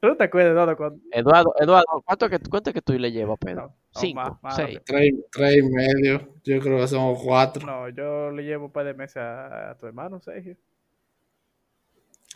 ¿Tú 0.00 0.08
no 0.08 0.16
te 0.16 0.24
acuerdas, 0.24 0.52
Eduardo? 0.52 0.76
Cuando... 0.76 1.00
Eduardo, 1.12 1.54
Eduardo, 1.60 2.02
¿cuánto 2.04 2.28
que, 2.30 2.38
cuánto 2.50 2.72
que 2.72 2.82
tú 2.82 2.94
le 2.94 3.12
llevas, 3.12 3.38
Pedro? 3.38 3.62
No, 3.62 3.66
no, 3.94 4.00
Cinco, 4.00 4.14
más- 4.20 4.42
más 4.42 4.56
seis. 4.56 4.80
Tres, 4.84 5.12
tres 5.30 5.56
y 5.56 5.62
medio. 5.62 6.34
Yo 6.44 6.60
creo 6.60 6.78
que 6.78 6.88
son 6.88 7.14
cuatro. 7.16 7.66
No, 7.66 7.88
yo 7.90 8.30
le 8.30 8.42
llevo 8.42 8.66
un 8.66 8.72
par 8.72 8.86
de 8.86 8.94
meses 8.94 9.18
a, 9.18 9.70
a 9.70 9.76
tu 9.76 9.86
hermano, 9.86 10.20
Sergio. 10.20 10.56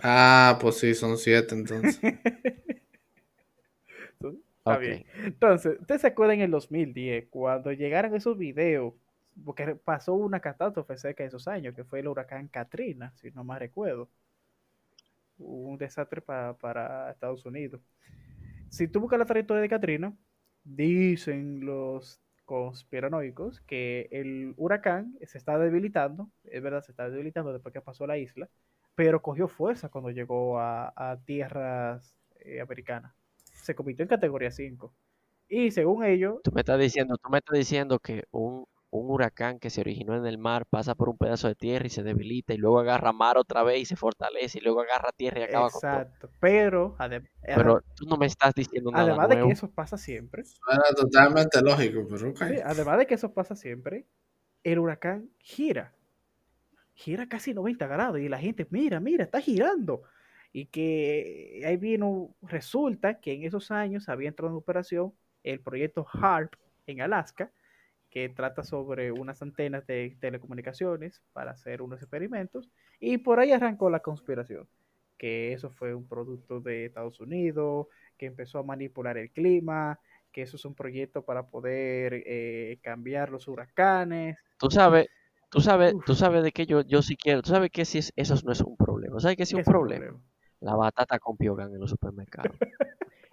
Ah, 0.02 0.58
pues 0.60 0.76
sí, 0.78 0.94
son 0.94 1.16
siete 1.18 1.54
entonces. 1.54 1.98
Está 4.58 4.78
bien. 4.78 5.06
Entonces, 5.24 5.78
¿ustedes 5.80 6.02
se 6.02 6.06
acuerdan 6.08 6.36
en 6.36 6.42
el 6.42 6.50
2010 6.50 7.26
cuando 7.30 7.72
llegaron 7.72 8.14
esos 8.14 8.36
videos? 8.36 8.92
Porque 9.44 9.76
pasó 9.76 10.14
una 10.14 10.40
catástrofe 10.40 10.98
cerca 10.98 11.22
de 11.22 11.28
esos 11.28 11.48
años, 11.48 11.74
que 11.74 11.84
fue 11.84 12.00
el 12.00 12.08
huracán 12.08 12.48
Katrina, 12.48 13.12
si 13.16 13.30
no 13.30 13.44
más 13.44 13.60
recuerdo. 13.60 14.08
Un 15.38 15.78
desastre 15.78 16.20
pa- 16.22 16.56
para 16.58 17.10
Estados 17.10 17.44
Unidos. 17.46 17.80
Si 18.68 18.88
tú 18.88 19.00
buscas 19.00 19.18
la 19.18 19.26
trayectoria 19.26 19.62
de 19.62 19.68
Katrina, 19.68 20.14
dicen 20.64 21.64
los 21.64 22.20
conspiranoicos 22.44 23.60
que 23.62 24.08
el 24.12 24.54
huracán 24.56 25.16
se 25.26 25.38
está 25.38 25.58
debilitando, 25.58 26.30
es 26.44 26.62
verdad, 26.62 26.82
se 26.82 26.92
está 26.92 27.08
debilitando 27.10 27.52
después 27.52 27.72
que 27.72 27.80
pasó 27.80 28.04
a 28.04 28.08
la 28.08 28.18
isla, 28.18 28.48
pero 28.94 29.22
cogió 29.22 29.48
fuerza 29.48 29.88
cuando 29.90 30.10
llegó 30.10 30.58
a, 30.60 30.92
a 30.96 31.18
tierras 31.24 32.16
eh, 32.40 32.60
americanas. 32.60 33.14
Se 33.54 33.74
convirtió 33.74 34.02
en 34.04 34.08
categoría 34.08 34.50
5. 34.50 34.94
Y 35.48 35.70
según 35.70 36.04
ellos, 36.04 36.40
Tú 36.42 36.50
me 36.52 36.60
estás 36.62 36.78
diciendo, 36.80 37.16
tú 37.18 37.28
me 37.30 37.38
estás 37.38 37.58
diciendo 37.58 37.98
que 38.00 38.24
un, 38.30 38.64
un 38.90 39.10
huracán 39.10 39.58
que 39.58 39.68
se 39.70 39.80
originó 39.82 40.16
en 40.16 40.24
el 40.26 40.38
mar 40.38 40.64
pasa 40.64 40.94
por 40.94 41.08
un 41.10 41.18
pedazo 41.18 41.46
de 41.48 41.54
tierra 41.54 41.86
y 41.86 41.90
se 41.90 42.02
debilita 42.02 42.54
y 42.54 42.56
luego 42.56 42.80
agarra 42.80 43.12
mar 43.12 43.36
otra 43.36 43.62
vez 43.62 43.80
y 43.80 43.84
se 43.84 43.96
fortalece 43.96 44.58
y 44.58 44.62
luego 44.62 44.80
agarra 44.80 45.12
tierra 45.12 45.40
y 45.40 45.42
acaba 45.42 45.68
con 45.70 45.80
todo. 45.80 45.90
Exacto. 45.90 46.30
Pero, 46.40 46.96
adem- 46.98 47.28
Pero 47.42 47.82
tú 47.94 48.06
no 48.06 48.16
me 48.16 48.26
estás 48.26 48.54
diciendo 48.54 48.90
nada 48.90 49.04
además 49.04 49.28
de 49.28 49.42
que 49.42 49.50
eso 49.52 49.70
pasa 49.70 49.98
siempre, 49.98 50.44
Suena 50.44 50.82
totalmente 50.96 51.60
lógico, 51.60 52.06
pero 52.08 52.34
sí, 52.34 52.60
además 52.64 52.98
de 52.98 53.06
que 53.06 53.14
eso 53.14 53.32
pasa 53.34 53.54
siempre, 53.54 54.06
el 54.64 54.78
huracán 54.78 55.28
gira. 55.38 55.92
Gira 56.94 57.28
casi 57.28 57.54
90 57.54 57.86
grados 57.86 58.18
y 58.18 58.28
la 58.28 58.38
gente, 58.38 58.66
mira, 58.70 58.98
mira, 59.00 59.24
está 59.24 59.40
girando. 59.40 60.02
Y 60.52 60.66
que 60.66 61.62
ahí 61.64 61.76
vino, 61.76 62.34
resulta 62.42 63.20
que 63.20 63.34
en 63.34 63.44
esos 63.44 63.70
años 63.70 64.08
había 64.08 64.28
entrado 64.28 64.50
en 64.50 64.56
operación 64.56 65.12
el 65.44 65.60
proyecto 65.60 66.06
HARP 66.10 66.54
en 66.86 67.02
Alaska, 67.02 67.52
que 68.10 68.28
trata 68.28 68.62
sobre 68.64 69.12
unas 69.12 69.42
antenas 69.42 69.86
de 69.86 70.16
telecomunicaciones 70.20 71.22
para 71.32 71.52
hacer 71.52 71.82
unos 71.82 72.00
experimentos. 72.02 72.70
Y 73.00 73.18
por 73.18 73.40
ahí 73.40 73.52
arrancó 73.52 73.90
la 73.90 74.00
conspiración, 74.00 74.68
que 75.18 75.52
eso 75.52 75.70
fue 75.70 75.94
un 75.94 76.06
producto 76.08 76.60
de 76.60 76.86
Estados 76.86 77.20
Unidos, 77.20 77.86
que 78.16 78.26
empezó 78.26 78.58
a 78.58 78.62
manipular 78.62 79.18
el 79.18 79.30
clima, 79.32 79.98
que 80.32 80.42
eso 80.42 80.56
es 80.56 80.64
un 80.64 80.74
proyecto 80.74 81.24
para 81.24 81.48
poder 81.48 82.22
eh, 82.26 82.78
cambiar 82.82 83.30
los 83.30 83.48
huracanes. 83.48 84.36
Tú 84.58 84.70
sabes, 84.70 85.06
tú 85.50 85.60
sabes, 85.60 85.94
Uf. 85.94 86.04
tú 86.04 86.14
sabes 86.14 86.42
de 86.44 86.52
que 86.52 86.66
yo, 86.66 86.82
yo 86.82 87.02
sí 87.02 87.16
quiero. 87.16 87.42
Tú 87.42 87.50
sabes 87.50 87.70
que 87.70 87.84
si 87.84 87.98
es- 87.98 88.12
eso 88.16 88.34
no 88.44 88.52
es 88.52 88.60
un 88.60 88.76
problema. 88.76 89.18
¿Sabes 89.20 89.36
que 89.36 89.46
sí 89.46 89.56
es 89.56 89.56
un 89.56 89.64
el 89.68 89.68
problema? 89.72 90.20
La 90.60 90.76
batata 90.76 91.18
con 91.20 91.36
piogan 91.36 91.72
en 91.74 91.80
los 91.80 91.90
supermercados. 91.90 92.58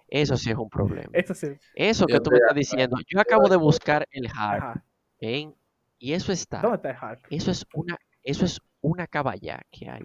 Eso 0.08 0.36
sí 0.36 0.50
es 0.50 0.56
un 0.56 0.68
problema. 0.68 1.10
Esto 1.12 1.34
sí. 1.34 1.48
Eso 1.74 2.06
que 2.06 2.14
Yo 2.14 2.22
tú 2.22 2.30
me 2.30 2.36
de 2.38 2.42
estás 2.42 2.56
diciendo, 2.56 2.96
yo 3.08 3.20
acabo 3.20 3.48
de 3.48 3.56
buscar 3.56 4.06
el 4.10 4.28
en, 5.18 5.54
y 5.98 6.12
eso 6.12 6.32
está, 6.32 6.60
¿Dónde 6.60 6.76
está 6.76 6.90
el 6.90 6.96
HARP? 7.00 7.24
eso 7.30 7.50
es 7.50 7.66
una, 7.74 7.96
eso 8.22 8.44
es 8.44 8.60
una 8.80 9.06
caballa 9.06 9.62
que 9.70 9.88
hay 9.88 10.04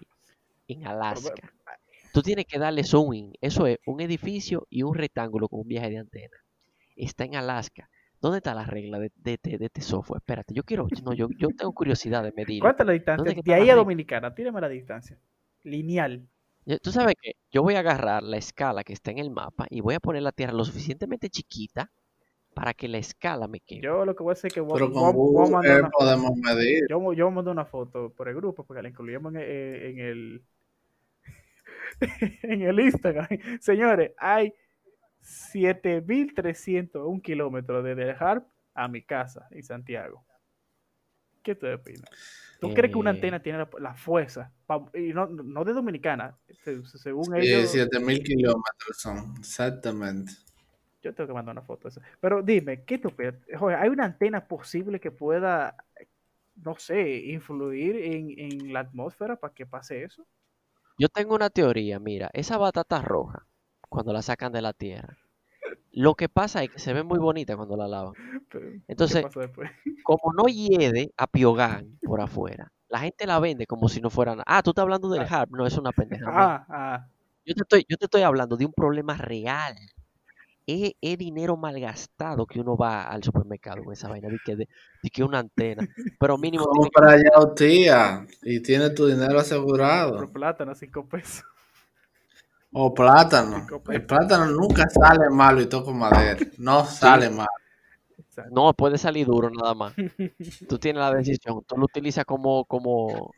en 0.68 0.86
Alaska. 0.86 1.34
Tú 2.12 2.22
tienes 2.22 2.46
que 2.46 2.58
darle 2.58 2.84
zooming. 2.84 3.32
Eso 3.40 3.66
es 3.66 3.78
un 3.86 4.00
edificio 4.00 4.66
y 4.70 4.82
un 4.82 4.94
rectángulo 4.94 5.48
con 5.48 5.60
un 5.60 5.68
viaje 5.68 5.90
de 5.90 5.98
antena. 5.98 6.36
Está 6.96 7.24
en 7.24 7.36
Alaska. 7.36 7.88
¿Dónde 8.20 8.38
está 8.38 8.54
la 8.54 8.64
regla 8.64 8.98
de, 8.98 9.10
de, 9.16 9.34
este- 9.34 9.58
de 9.58 9.64
este 9.66 9.80
software? 9.80 10.18
Espérate, 10.18 10.54
yo 10.54 10.62
quiero, 10.62 10.86
no, 11.02 11.12
yo, 11.12 11.28
yo 11.38 11.48
tengo 11.56 11.72
curiosidad 11.72 12.22
de 12.22 12.32
medirlo. 12.32 12.64
¿Cuánta 12.64 12.82
es 12.82 12.86
la 12.86 12.92
distancia? 12.92 13.16
¿Dónde 13.16 13.34
que 13.34 13.42
De 13.42 13.54
ahí 13.54 13.70
a? 13.70 13.74
Dominicana, 13.74 14.34
tírame 14.34 14.60
la 14.60 14.68
distancia. 14.68 15.18
Lineal. 15.64 16.28
Tú 16.82 16.92
sabes 16.92 17.14
que 17.20 17.32
yo 17.50 17.62
voy 17.62 17.74
a 17.74 17.80
agarrar 17.80 18.22
la 18.22 18.36
escala 18.36 18.84
que 18.84 18.92
está 18.92 19.10
en 19.10 19.18
el 19.18 19.30
mapa 19.30 19.66
y 19.70 19.80
voy 19.80 19.94
a 19.94 20.00
poner 20.00 20.22
la 20.22 20.32
Tierra 20.32 20.52
lo 20.52 20.64
suficientemente 20.64 21.28
chiquita 21.28 21.90
para 22.54 22.72
que 22.74 22.86
la 22.86 22.98
escala 22.98 23.48
me 23.48 23.60
quede. 23.60 23.80
Yo 23.80 24.04
lo 24.04 24.14
que 24.14 24.22
voy 24.22 24.30
a 24.30 24.34
hacer 24.34 24.48
es 24.48 24.54
que 24.54 24.60
voy, 24.60 24.74
Pero 24.74 24.86
voy- 24.86 24.94
con 24.94 25.02
voy 25.02 25.10
a 25.10 25.14
Google 25.14 25.50
mandar 25.50 25.80
una 25.80 25.90
foto. 25.90 25.98
podemos 25.98 26.36
medir. 26.36 26.80
Yo, 26.88 26.96
yo 27.14 27.24
voy 27.24 27.32
a 27.32 27.34
mandar 27.34 27.52
una 27.52 27.64
foto 27.64 28.10
por 28.10 28.28
el 28.28 28.34
grupo 28.36 28.64
porque 28.64 28.82
la 28.82 28.88
incluimos 28.90 29.34
en, 29.34 29.40
en 29.40 29.98
el 29.98 30.42
en 32.42 32.62
el 32.62 32.80
Instagram. 32.80 33.26
Señores, 33.60 34.12
hay 34.18 34.52
7300, 35.20 37.06
un 37.06 37.20
kilómetro 37.20 37.82
desde 37.82 38.02
el 38.10 38.16
HARP 38.18 38.46
a 38.74 38.88
mi 38.88 39.02
casa 39.02 39.46
en 39.50 39.62
Santiago. 39.62 40.24
¿Qué 41.42 41.54
te 41.54 41.74
opinas? 41.74 42.08
¿Tú 42.60 42.72
crees 42.72 42.92
que 42.92 42.98
una 42.98 43.10
Eh. 43.10 43.14
antena 43.14 43.42
tiene 43.42 43.58
la, 43.58 43.68
la 43.80 43.94
fuerza? 43.94 44.52
pa- 44.66 44.88
y 44.94 45.12
no, 45.12 45.26
no 45.26 45.64
de 45.64 45.72
Dominicana, 45.72 46.36
se- 46.64 46.82
según 46.84 47.34
ellos. 47.36 47.70
7000 47.70 48.22
kilómetros 48.22 48.96
son, 48.98 49.34
exactamente. 49.38 50.32
Yo 51.02 51.12
tengo 51.12 51.26
que 51.28 51.34
mandar 51.34 51.52
una 51.54 51.62
foto 51.62 51.84
de 51.84 51.88
eso. 51.90 52.00
Pero 52.20 52.42
dime, 52.42 52.84
¿qué 52.84 52.98
tú 52.98 53.08
opinas? 53.08 53.34
Joder, 53.58 53.78
¿hay 53.78 53.88
una 53.88 54.04
antena 54.04 54.46
posible 54.46 55.00
que 55.00 55.10
pueda, 55.10 55.74
no 56.54 56.76
sé, 56.78 57.16
influir 57.26 57.96
en, 57.96 58.38
en 58.38 58.72
la 58.72 58.80
atmósfera 58.80 59.36
para 59.36 59.52
que 59.52 59.66
pase 59.66 60.04
eso? 60.04 60.24
Yo 60.98 61.08
tengo 61.08 61.34
una 61.34 61.50
teoría, 61.50 61.98
mira, 61.98 62.30
esa 62.32 62.56
batata 62.56 63.02
roja, 63.02 63.46
cuando 63.88 64.12
la 64.12 64.22
sacan 64.22 64.52
de 64.52 64.62
la 64.62 64.72
tierra, 64.72 65.18
lo 65.92 66.14
que 66.14 66.28
pasa 66.28 66.62
es 66.62 66.70
que 66.70 66.78
se 66.78 66.92
ve 66.92 67.02
muy 67.02 67.18
bonita 67.18 67.56
cuando 67.56 67.76
la 67.76 67.86
lavan. 67.86 68.14
Pero, 68.50 68.70
¿Qué 68.70 68.80
Entonces, 68.88 69.24
como 70.04 70.32
no 70.34 70.44
hiede 70.44 71.12
a 71.16 71.26
Piogan 71.26 71.98
por 72.02 72.20
afuera, 72.20 72.72
la 72.88 73.00
gente 73.00 73.26
la 73.26 73.38
vende 73.40 73.66
como 73.66 73.88
si 73.88 74.00
no 74.00 74.10
fuera 74.10 74.32
nada. 74.32 74.44
Ah, 74.46 74.62
tú 74.62 74.70
estás 74.70 74.82
hablando 74.82 75.08
del 75.10 75.26
HARP, 75.28 75.50
no, 75.50 75.66
es 75.66 75.76
una 75.76 75.92
pendeja. 75.92 76.24
Ah, 76.26 76.66
ah. 76.68 77.06
Yo 77.44 77.54
te 77.54 77.62
estoy, 77.62 77.86
yo 77.88 77.96
te 77.96 78.06
estoy 78.06 78.22
hablando 78.22 78.56
de 78.56 78.66
un 78.66 78.72
problema 78.72 79.16
real. 79.16 79.76
Es, 80.64 80.92
es 81.00 81.18
dinero 81.18 81.56
malgastado 81.56 82.46
que 82.46 82.60
uno 82.60 82.76
va 82.76 83.02
al 83.02 83.24
supermercado 83.24 83.82
con 83.82 83.92
esa 83.92 84.08
vaina 84.08 84.28
de 84.28 84.38
que, 84.44 84.54
de, 84.54 84.68
de 85.02 85.10
que 85.10 85.24
una 85.24 85.40
antena. 85.40 85.86
Pero 86.20 86.38
mínimo 86.38 86.64
Como 86.64 86.88
para 86.88 87.12
allá, 87.12 87.54
tía, 87.56 88.26
y 88.42 88.60
tiene 88.60 88.90
tu 88.90 89.06
dinero 89.06 89.40
asegurado. 89.40 90.18
Por 90.18 90.32
plátano, 90.32 90.74
cinco 90.74 91.06
pesos. 91.08 91.44
O 92.72 92.94
plátano. 92.94 93.58
Cinco 93.60 93.82
El 93.92 94.06
plátano 94.06 94.46
nunca 94.46 94.88
sale 94.88 95.28
malo 95.30 95.60
y 95.60 95.66
toco 95.66 95.92
madera. 95.92 96.40
No 96.58 96.84
sale 96.86 97.30
mal. 97.30 97.46
Exacto. 98.18 98.50
No, 98.54 98.72
puede 98.72 98.98
salir 98.98 99.26
duro 99.26 99.50
nada 99.50 99.74
más. 99.74 99.94
Tú 100.68 100.78
tienes 100.78 101.00
la 101.00 101.12
decisión. 101.12 101.62
Tú 101.66 101.76
lo 101.76 101.84
utilizas 101.84 102.24
como, 102.24 102.64
como, 102.64 103.32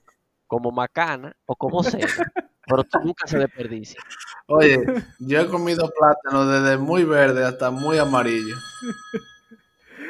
como 0.47 0.71
macana 0.71 1.35
o 1.47 1.57
como 1.57 1.83
cena. 1.83 2.07
pero 2.67 2.85
tú 2.85 2.99
nunca 3.01 3.27
se 3.27 3.39
desperdicia. 3.39 4.01
Oye, 4.47 4.85
yo 5.19 5.41
he 5.41 5.47
comido 5.49 5.91
plátano 5.91 6.47
desde 6.47 6.79
muy 6.79 7.05
verde 7.05 7.45
hasta 7.45 7.71
muy 7.71 7.99
amarillo. 7.99 8.57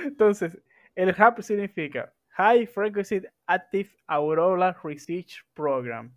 Entonces, 0.04 0.56
el 0.94 1.14
HAP 1.16 1.40
significa 1.40 2.12
High 2.30 2.66
Frequency 2.66 3.22
Active 3.46 3.90
Aurora 4.06 4.76
Research 4.82 5.44
Program. 5.54 6.12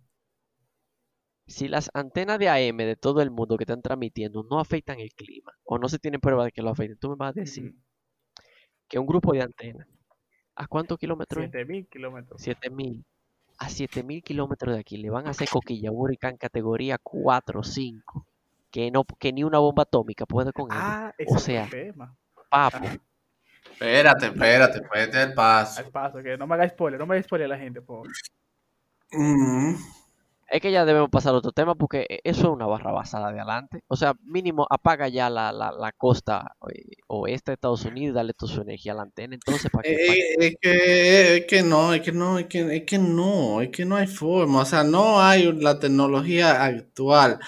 Si 1.48 1.66
las 1.66 1.90
antenas 1.94 2.38
de 2.38 2.50
AM 2.50 2.76
de 2.76 2.94
todo 2.94 3.22
el 3.22 3.30
mundo 3.30 3.56
que 3.56 3.64
están 3.64 3.80
transmitiendo 3.80 4.44
no 4.48 4.60
afectan 4.60 5.00
el 5.00 5.12
clima 5.14 5.52
o 5.64 5.78
no 5.78 5.88
se 5.88 5.98
tienen 5.98 6.20
prueba 6.20 6.44
de 6.44 6.52
que 6.52 6.60
lo 6.60 6.70
afecten, 6.70 6.98
tú 6.98 7.08
me 7.08 7.16
vas 7.16 7.36
a 7.36 7.40
decir 7.40 7.74
que 8.86 8.98
un 8.98 9.06
grupo 9.06 9.32
de 9.32 9.42
antenas, 9.42 9.88
¿a 10.54 10.66
cuántos 10.66 10.98
kilómetros? 10.98 11.44
es? 11.44 11.50
7000 11.50 11.88
kilómetros. 11.88 12.42
7000. 12.42 13.04
A 13.58 13.68
7000 13.70 14.22
kilómetros 14.22 14.74
de 14.74 14.80
aquí 14.80 14.98
le 14.98 15.10
van 15.10 15.26
a 15.26 15.30
hacer 15.30 15.48
coquilla 15.48 15.90
un 15.90 16.00
huracán 16.00 16.36
categoría 16.36 16.98
4 17.02 17.60
o 17.60 17.64
5. 17.64 18.26
Que, 18.70 18.90
no, 18.90 19.04
que 19.18 19.32
ni 19.32 19.42
una 19.42 19.58
bomba 19.58 19.84
atómica 19.84 20.26
puede 20.26 20.52
con 20.52 20.70
él. 20.70 20.78
Ah, 20.78 21.14
es 21.16 21.42
sea, 21.42 21.66
tema. 21.68 22.14
Papo. 22.50 22.84
Espérate, 23.72 24.26
espérate, 24.26 24.78
espérate 24.78 25.22
el 25.22 25.34
paso. 25.34 25.80
Al 25.80 25.90
paso, 25.90 26.22
que 26.22 26.36
no 26.36 26.46
me 26.46 26.54
haga 26.54 26.68
spoiler, 26.68 27.00
no 27.00 27.06
me 27.06 27.14
haga 27.14 27.22
spoiler 27.22 27.46
a 27.46 27.48
la 27.48 27.58
gente, 27.58 27.80
por 27.80 28.06
favor. 28.06 28.12
Mm, 29.12 29.74
Es 30.50 30.62
que 30.62 30.72
ya 30.72 30.84
debemos 30.86 31.10
pasar 31.10 31.34
a 31.34 31.38
otro 31.38 31.52
tema 31.52 31.74
porque 31.74 32.06
e- 32.08 32.20
eso 32.24 32.40
es 32.40 32.48
una 32.48 32.66
barra 32.66 32.90
basada 32.90 33.30
de 33.32 33.38
adelante. 33.40 33.82
O 33.88 33.96
sea, 33.96 34.14
mínimo 34.22 34.66
apaga 34.70 35.06
ya 35.08 35.28
la, 35.28 35.52
la, 35.52 35.70
la 35.72 35.92
costa 35.92 36.56
eh, 36.72 36.84
oeste 37.08 37.50
de 37.50 37.54
Estados 37.54 37.84
Unidos 37.84 38.12
y 38.12 38.14
dale 38.14 38.32
toda 38.32 38.52
su 38.52 38.62
energía 38.62 38.92
a 38.92 38.96
la 38.96 39.02
antena. 39.02 39.34
Entonces, 39.34 39.70
¿para 39.70 39.82
qué? 39.82 39.92
eh, 39.92 39.96
eh, 40.08 40.36
es, 40.40 40.56
que, 40.60 41.36
es 41.36 41.44
que 41.46 41.62
no, 41.62 41.92
es 41.92 42.00
que 42.00 42.12
no, 42.12 42.38
es 42.38 42.46
que, 42.46 42.76
es 42.76 42.82
que 42.84 42.98
no, 42.98 43.60
es 43.60 43.68
que 43.68 43.84
no 43.84 43.96
hay 43.96 44.06
forma. 44.06 44.60
O 44.62 44.64
sea, 44.64 44.84
no 44.84 45.20
hay 45.20 45.52
la 45.52 45.78
tecnología 45.78 46.64
actual 46.64 47.38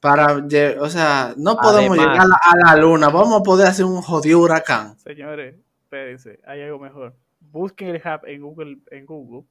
para, 0.00 0.36
o 0.80 0.88
sea, 0.90 1.32
no 1.38 1.56
podemos 1.56 1.98
Además- 1.98 1.98
llegar 1.98 2.20
a 2.20 2.26
la, 2.26 2.36
a 2.72 2.74
la 2.76 2.80
luna. 2.82 3.08
Vamos 3.08 3.40
a 3.40 3.42
poder 3.42 3.68
hacer 3.68 3.86
un 3.86 4.02
jodido 4.02 4.38
huracán. 4.38 4.98
Señores, 4.98 5.56
espérense, 5.84 6.40
hay 6.46 6.60
algo 6.62 6.78
mejor. 6.78 7.16
Busquen 7.40 7.88
el 7.88 7.96
hub 8.04 8.26
en 8.26 8.42
Google, 8.42 8.78
en 8.90 9.06
Google 9.06 9.46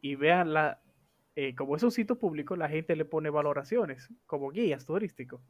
y 0.00 0.14
vean 0.14 0.52
la, 0.54 0.80
eh, 1.36 1.54
como 1.54 1.76
es 1.76 1.82
un 1.82 1.90
sitio 1.90 2.18
público, 2.18 2.56
la 2.56 2.68
gente 2.68 2.94
le 2.96 3.04
pone 3.04 3.30
valoraciones 3.30 4.08
como 4.26 4.50
guías 4.50 4.84
turísticos. 4.84 5.40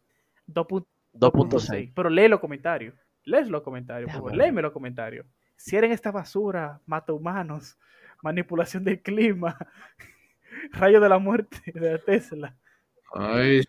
2.6. 0.48 0.84
2.6. 1.14 1.92
Pero 1.94 2.10
lee 2.10 2.28
los 2.28 2.40
comentarios. 2.40 2.94
Lees 3.24 3.48
los 3.48 3.62
comentarios, 3.62 4.06
por 4.08 4.14
favor. 4.16 4.30
Déjame 4.32 4.38
ver. 4.42 4.46
Léeme 4.48 4.62
los 4.62 4.72
comentarios. 4.72 5.26
Cierren 5.56 5.92
esta 5.92 6.10
basura, 6.10 6.80
mata 6.86 7.12
humanos, 7.12 7.78
manipulación 8.22 8.84
del 8.84 9.00
clima, 9.00 9.56
rayo 10.72 11.00
de 11.00 11.08
la 11.08 11.18
muerte 11.18 11.58
de 11.72 11.92
la 11.92 11.98
Tesla. 11.98 12.56
Ay, 13.14 13.60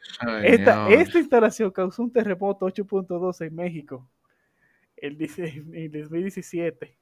Esta, 0.43 0.89
instalación 1.19 1.69
causó 1.71 2.01
un 2.01 2.11
terremoto 2.11 2.65
8.2 2.65 3.45
en 3.45 3.55
México 3.55 4.09
el 4.97 5.17
dice- 5.17 5.63
en 5.71 5.75
el 5.75 5.91
2017. 5.91 6.97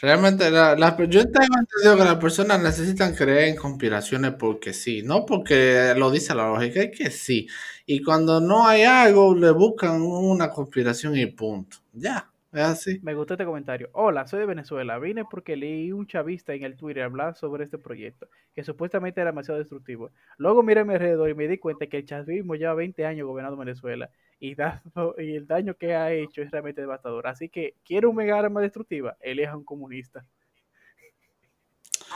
Realmente, 0.00 0.50
la, 0.50 0.74
la- 0.76 0.96
yo 1.08 1.22
tengo 1.30 1.54
entendido 1.58 1.96
que 1.96 2.04
las 2.04 2.16
personas 2.16 2.60
necesitan 2.62 3.14
creer 3.14 3.48
en 3.48 3.56
conspiraciones 3.56 4.32
porque 4.38 4.72
sí, 4.72 5.02
no 5.02 5.26
porque 5.26 5.92
lo 5.96 6.10
dice 6.10 6.34
la 6.34 6.48
lógica, 6.48 6.80
es 6.82 6.96
que 6.98 7.10
sí. 7.10 7.46
Y 7.86 8.02
cuando 8.02 8.40
no 8.40 8.66
hay 8.66 8.82
algo, 8.84 9.34
le 9.34 9.50
buscan 9.50 10.00
una 10.02 10.48
conspiración 10.50 11.16
y 11.16 11.26
punto. 11.26 11.78
Ya. 11.92 12.29
Es 12.52 12.60
así. 12.62 12.98
Me 13.02 13.14
gustó 13.14 13.34
este 13.34 13.44
comentario. 13.44 13.90
Hola, 13.92 14.26
soy 14.26 14.40
de 14.40 14.46
Venezuela. 14.46 14.98
Vine 14.98 15.24
porque 15.24 15.54
leí 15.56 15.92
un 15.92 16.08
chavista 16.08 16.52
en 16.52 16.64
el 16.64 16.76
Twitter 16.76 17.04
hablar 17.04 17.36
sobre 17.36 17.62
este 17.64 17.78
proyecto, 17.78 18.26
que 18.54 18.64
supuestamente 18.64 19.20
era 19.20 19.30
demasiado 19.30 19.60
destructivo. 19.60 20.10
Luego 20.36 20.62
miré 20.64 20.80
a 20.80 20.84
mi 20.84 20.94
alrededor 20.94 21.30
y 21.30 21.34
me 21.34 21.46
di 21.46 21.58
cuenta 21.58 21.86
que 21.86 21.98
el 21.98 22.06
chavismo 22.06 22.56
lleva 22.56 22.74
20 22.74 23.06
años 23.06 23.26
gobernando 23.28 23.56
Venezuela 23.56 24.10
y, 24.40 24.56
dado- 24.56 24.80
y 25.18 25.36
el 25.36 25.46
daño 25.46 25.74
que 25.74 25.94
ha 25.94 26.10
hecho 26.12 26.42
es 26.42 26.50
realmente 26.50 26.80
devastador. 26.80 27.28
Así 27.28 27.48
que, 27.48 27.74
¿quiere 27.84 28.08
un 28.08 28.16
mega 28.16 28.36
arma 28.36 28.60
destructiva? 28.60 29.16
Elija 29.20 29.56
un 29.56 29.64
comunista. 29.64 30.24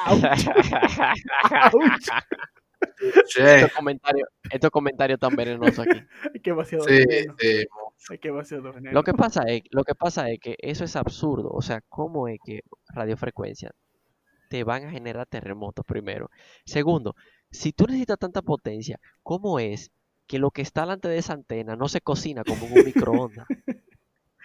¡Auch! 0.07 0.25
¡Auch! 1.51 1.75
Che, 3.27 3.57
Estos 3.57 3.73
comentarios, 3.73 4.29
estos 4.51 4.71
comentarios 4.71 5.19
tan 5.19 5.35
venenosos 5.35 5.81
aquí. 5.81 6.01
Que 6.43 6.51
demasiado 6.51 6.85
sí, 6.85 6.99
veneno. 7.07 7.35
sí. 7.39 7.67
Que. 8.21 8.93
Lo 8.93 9.03
que 9.03 9.15
pasa 9.15 9.43
es, 9.45 9.63
lo 9.71 9.85
que 9.85 9.95
pasa 9.95 10.29
es 10.31 10.39
que 10.39 10.57
eso 10.59 10.85
es 10.85 10.97
absurdo. 10.97 11.51
O 11.51 11.63
sea, 11.63 11.81
¿cómo 11.89 12.29
es 12.29 12.39
que 12.45 12.61
radiofrecuencia 12.89 13.71
te 14.51 14.63
van 14.63 14.85
a 14.85 14.91
generar 14.91 15.27
terremotos 15.27 15.85
primero? 15.87 16.31
Segundo, 16.67 17.15
si 17.51 17.73
tú 17.73 17.87
necesitas 17.87 18.19
tanta 18.19 18.43
potencia, 18.43 18.99
¿cómo 19.23 19.59
es 19.59 19.91
que 20.27 20.39
lo 20.39 20.51
que 20.51 20.63
está 20.63 20.83
delante 20.83 21.09
de 21.09 21.19
esa 21.19 21.33
antena 21.33 21.77
no 21.77 21.89
se 21.89 22.01
cocina 22.01 22.43
como 22.45 22.67
en 22.67 22.79
un 22.79 22.85
microondas? 22.85 23.47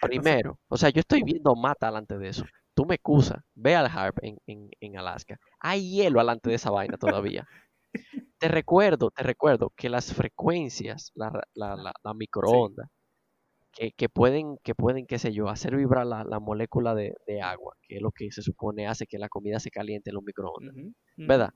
Primero, 0.00 0.58
o 0.68 0.78
sea, 0.78 0.88
yo 0.88 1.00
estoy 1.00 1.22
viendo 1.22 1.54
mata 1.54 1.86
delante 1.86 2.16
de 2.16 2.28
eso. 2.28 2.44
Tú 2.74 2.86
me 2.86 2.94
excusas, 2.94 3.42
ve 3.54 3.74
al 3.74 3.86
HARP 3.86 4.18
en, 4.22 4.38
en, 4.46 4.70
en 4.80 4.96
Alaska. 4.96 5.38
Hay 5.58 5.90
hielo 5.90 6.20
delante 6.20 6.48
de 6.48 6.56
esa 6.56 6.70
vaina 6.70 6.96
todavía. 6.96 7.46
Te 8.38 8.48
recuerdo, 8.48 9.10
te 9.10 9.22
recuerdo 9.22 9.70
que 9.76 9.90
las 9.90 10.14
frecuencias, 10.14 11.12
la, 11.14 11.42
la, 11.54 11.76
la, 11.76 12.14
microondas, 12.14 12.88
que, 13.80 13.92
que 13.92 14.08
pueden, 14.10 14.58
que 14.62 14.74
pueden, 14.74 15.06
qué 15.06 15.18
sé 15.18 15.32
yo, 15.32 15.48
hacer 15.48 15.74
vibrar 15.74 16.06
la, 16.06 16.22
la 16.22 16.38
molécula 16.38 16.94
de, 16.94 17.16
de 17.26 17.40
agua, 17.40 17.76
que 17.80 17.96
es 17.96 18.02
lo 18.02 18.10
que 18.10 18.30
se 18.30 18.42
supone 18.42 18.86
hace 18.86 19.06
que 19.06 19.18
la 19.18 19.30
comida 19.30 19.58
se 19.58 19.70
caliente 19.70 20.10
en 20.10 20.14
los 20.16 20.22
microondas. 20.22 20.74
¿verdad? 21.16 21.54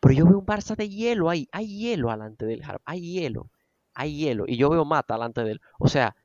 Pero 0.00 0.14
yo 0.14 0.26
veo 0.26 0.38
un 0.38 0.46
Barça 0.46 0.76
de 0.76 0.88
hielo 0.88 1.28
ahí, 1.28 1.46
hay 1.52 1.66
hielo 1.78 2.10
delante 2.10 2.46
del 2.46 2.62
harp, 2.62 2.80
hay 2.86 3.00
hielo, 3.00 3.50
hay 3.94 4.16
hielo, 4.16 4.44
y 4.46 4.56
yo 4.56 4.70
veo 4.70 4.84
mata 4.86 5.14
delante 5.14 5.44
de 5.44 5.52
él. 5.52 5.60
O 5.78 5.88
sea, 5.88 6.16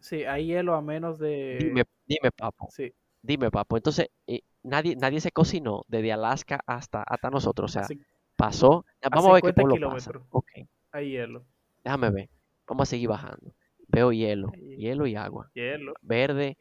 Sí, 0.00 0.24
hay 0.24 0.46
hielo 0.46 0.74
a 0.74 0.80
menos 0.82 1.18
de... 1.18 1.58
dime, 1.60 1.84
dime, 2.06 2.30
papo, 2.32 2.68
Sí, 2.70 2.92
dime, 3.22 3.50
papo. 3.50 3.76
Entonces, 3.76 4.08
eh, 4.26 4.40
nadie, 4.62 4.96
nadie 4.96 5.20
se 5.20 5.32
cocinó 5.32 5.82
desde 5.88 6.12
Alaska 6.12 6.60
hasta, 6.66 7.02
hasta 7.02 7.30
nosotros. 7.30 7.70
O 7.70 7.72
sea, 7.72 7.82
así- 7.82 7.98
pasó. 8.36 8.84
Vamos 9.10 9.30
a 9.30 9.32
ver 9.34 9.42
qué 9.42 9.48
50 9.48 9.62
pueblo 9.62 9.74
pasa. 9.90 10.10
kilómetros. 10.10 10.26
Ok, 10.30 10.50
hay 10.92 11.10
hielo. 11.10 11.44
déjame 11.84 12.10
ver. 12.10 12.30
Vamos 12.66 12.88
a 12.88 12.90
seguir 12.90 13.08
bajando. 13.08 13.54
Veo 13.94 14.10
hielo, 14.12 14.50
hielo 14.76 15.06
y 15.06 15.16
agua. 15.16 15.50
Hielo. 15.54 15.94
Verde, 16.02 16.56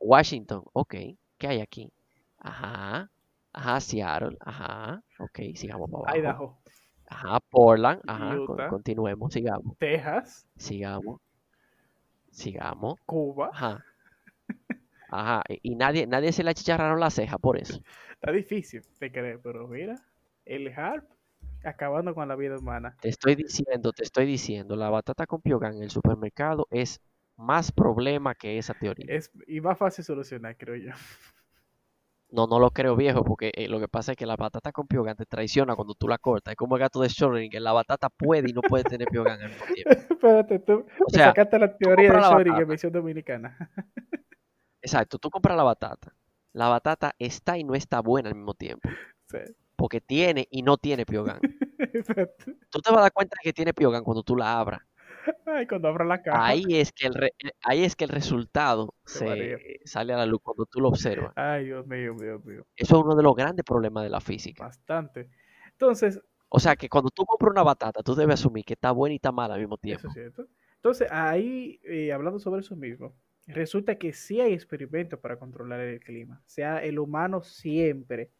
Washington, 0.00 0.62
ok. 0.72 0.94
¿Qué 1.38 1.48
hay 1.48 1.60
aquí? 1.60 1.90
Ajá, 2.38 3.10
ajá, 3.52 3.80
Seattle, 3.80 4.36
ajá, 4.40 5.02
ok, 5.18 5.40
sigamos 5.54 5.90
para 5.90 6.02
abajo. 6.02 6.18
Idaho. 6.18 6.58
Ajá, 7.08 7.40
Portland, 7.50 8.00
ajá, 8.06 8.36
Utah. 8.40 8.68
continuemos, 8.68 9.32
sigamos, 9.32 9.76
Texas. 9.78 10.46
sigamos, 10.56 11.20
sigamos, 12.30 12.98
Cuba. 13.06 13.50
ajá, 13.52 13.84
ajá, 15.10 15.42
y, 15.48 15.72
y 15.72 15.74
nadie, 15.76 16.06
nadie 16.06 16.32
se 16.32 16.42
le 16.44 16.50
achicharraron 16.50 17.00
la 17.00 17.10
ceja 17.10 17.38
por 17.38 17.58
eso. 17.58 17.80
Está 18.12 18.32
difícil 18.32 18.82
de 19.00 19.12
creer, 19.12 19.40
pero 19.42 19.66
mira, 19.68 19.96
el 20.44 20.68
HARP 20.68 21.04
acabando 21.66 22.14
con 22.14 22.28
la 22.28 22.36
vida 22.36 22.58
humana. 22.58 22.96
Te 23.00 23.08
estoy 23.08 23.34
diciendo, 23.34 23.92
te 23.92 24.04
estoy 24.04 24.26
diciendo, 24.26 24.76
la 24.76 24.90
batata 24.90 25.26
con 25.26 25.40
piogan 25.40 25.76
en 25.76 25.82
el 25.82 25.90
supermercado 25.90 26.66
es 26.70 27.00
más 27.36 27.72
problema 27.72 28.34
que 28.34 28.58
esa 28.58 28.74
teoría. 28.74 29.06
Es, 29.08 29.30
y 29.46 29.60
más 29.60 29.76
fácil 29.76 30.04
solucionar, 30.04 30.56
creo 30.56 30.76
yo. 30.76 30.92
No, 32.28 32.46
no 32.46 32.58
lo 32.58 32.70
creo 32.70 32.96
viejo, 32.96 33.24
porque 33.24 33.52
eh, 33.54 33.68
lo 33.68 33.78
que 33.78 33.86
pasa 33.88 34.12
es 34.12 34.18
que 34.18 34.26
la 34.26 34.36
batata 34.36 34.72
con 34.72 34.86
piogan 34.86 35.16
te 35.16 35.26
traiciona 35.26 35.76
cuando 35.76 35.94
tú 35.94 36.08
la 36.08 36.18
cortas. 36.18 36.52
Es 36.52 36.56
como 36.56 36.74
el 36.76 36.80
gato 36.80 37.00
de 37.00 37.08
Schrödinger, 37.08 37.60
la 37.60 37.72
batata 37.72 38.08
puede 38.08 38.50
y 38.50 38.52
no 38.52 38.62
puede 38.62 38.84
tener 38.84 39.06
piogan 39.08 39.40
al 39.40 39.48
mismo 39.50 39.64
tiempo. 39.74 39.90
Espérate, 39.90 40.58
tú 40.58 40.86
O 41.06 41.10
sea, 41.10 41.26
sacaste 41.26 41.58
la 41.58 41.76
teoría 41.76 42.10
de 42.10 42.18
Schrödinger 42.18 42.66
versión 42.66 42.92
dominicana. 42.92 43.56
exacto, 44.82 45.18
tú 45.18 45.30
compras 45.30 45.56
la 45.56 45.62
batata. 45.62 46.12
La 46.52 46.68
batata 46.68 47.14
está 47.18 47.58
y 47.58 47.64
no 47.64 47.74
está 47.74 48.00
buena 48.00 48.30
al 48.30 48.34
mismo 48.34 48.54
tiempo, 48.54 48.88
Sí. 49.30 49.38
Porque 49.76 50.00
tiene 50.00 50.46
y 50.50 50.62
no 50.62 50.76
tiene 50.78 51.06
piogan. 51.06 51.40
Tú 52.70 52.80
te 52.80 52.90
vas 52.90 52.98
a 52.98 53.02
dar 53.02 53.12
cuenta 53.12 53.36
de 53.42 53.48
que 53.48 53.52
tiene 53.52 53.74
piogan 53.74 54.02
cuando 54.04 54.22
tú 54.22 54.36
la 54.36 54.58
abras. 54.58 54.80
Ay, 55.46 55.66
cuando 55.66 55.88
abra 55.88 56.04
la 56.04 56.22
caja. 56.22 56.46
Ahí 56.46 56.64
es 56.78 56.92
que 56.92 57.06
el, 57.08 57.14
re- 57.14 57.34
eh, 57.38 57.50
ahí 57.62 57.84
es 57.84 57.96
que 57.96 58.04
el 58.04 58.10
resultado 58.10 58.94
Qué 59.12 59.24
María. 59.24 59.58
se 59.58 59.80
sale 59.84 60.12
a 60.12 60.16
la 60.18 60.26
luz 60.26 60.40
cuando 60.42 60.66
tú 60.66 60.80
lo 60.80 60.88
observas. 60.88 61.36
Ay, 61.36 61.66
Dios 61.66 61.86
mío, 61.86 62.14
Dios 62.20 62.44
mío. 62.44 62.66
Eso 62.76 62.96
es 62.98 63.04
uno 63.04 63.14
de 63.16 63.22
los 63.22 63.34
grandes 63.34 63.64
problemas 63.64 64.04
de 64.04 64.10
la 64.10 64.20
física. 64.20 64.64
Bastante. 64.64 65.30
Entonces, 65.72 66.20
O 66.48 66.58
sea 66.60 66.76
que 66.76 66.88
cuando 66.88 67.10
tú 67.10 67.24
compras 67.24 67.50
una 67.52 67.62
batata, 67.62 68.02
tú 68.02 68.14
debes 68.14 68.34
asumir 68.40 68.64
que 68.64 68.74
está 68.74 68.90
buena 68.92 69.12
y 69.14 69.16
está 69.16 69.32
mala 69.32 69.54
al 69.54 69.60
mismo 69.60 69.78
eso 69.82 69.82
tiempo. 69.82 70.08
es 70.08 70.12
cierto. 70.14 70.48
Entonces, 70.76 71.08
ahí, 71.10 71.80
eh, 71.84 72.12
hablando 72.12 72.38
sobre 72.38 72.60
eso 72.60 72.76
mismo, 72.76 73.14
resulta 73.46 73.96
que 73.98 74.12
sí 74.12 74.40
hay 74.40 74.52
experimentos 74.52 75.18
para 75.20 75.38
controlar 75.38 75.80
el 75.80 76.00
clima. 76.00 76.40
O 76.44 76.48
sea, 76.48 76.78
el 76.82 76.98
humano 76.98 77.42
siempre, 77.42 78.30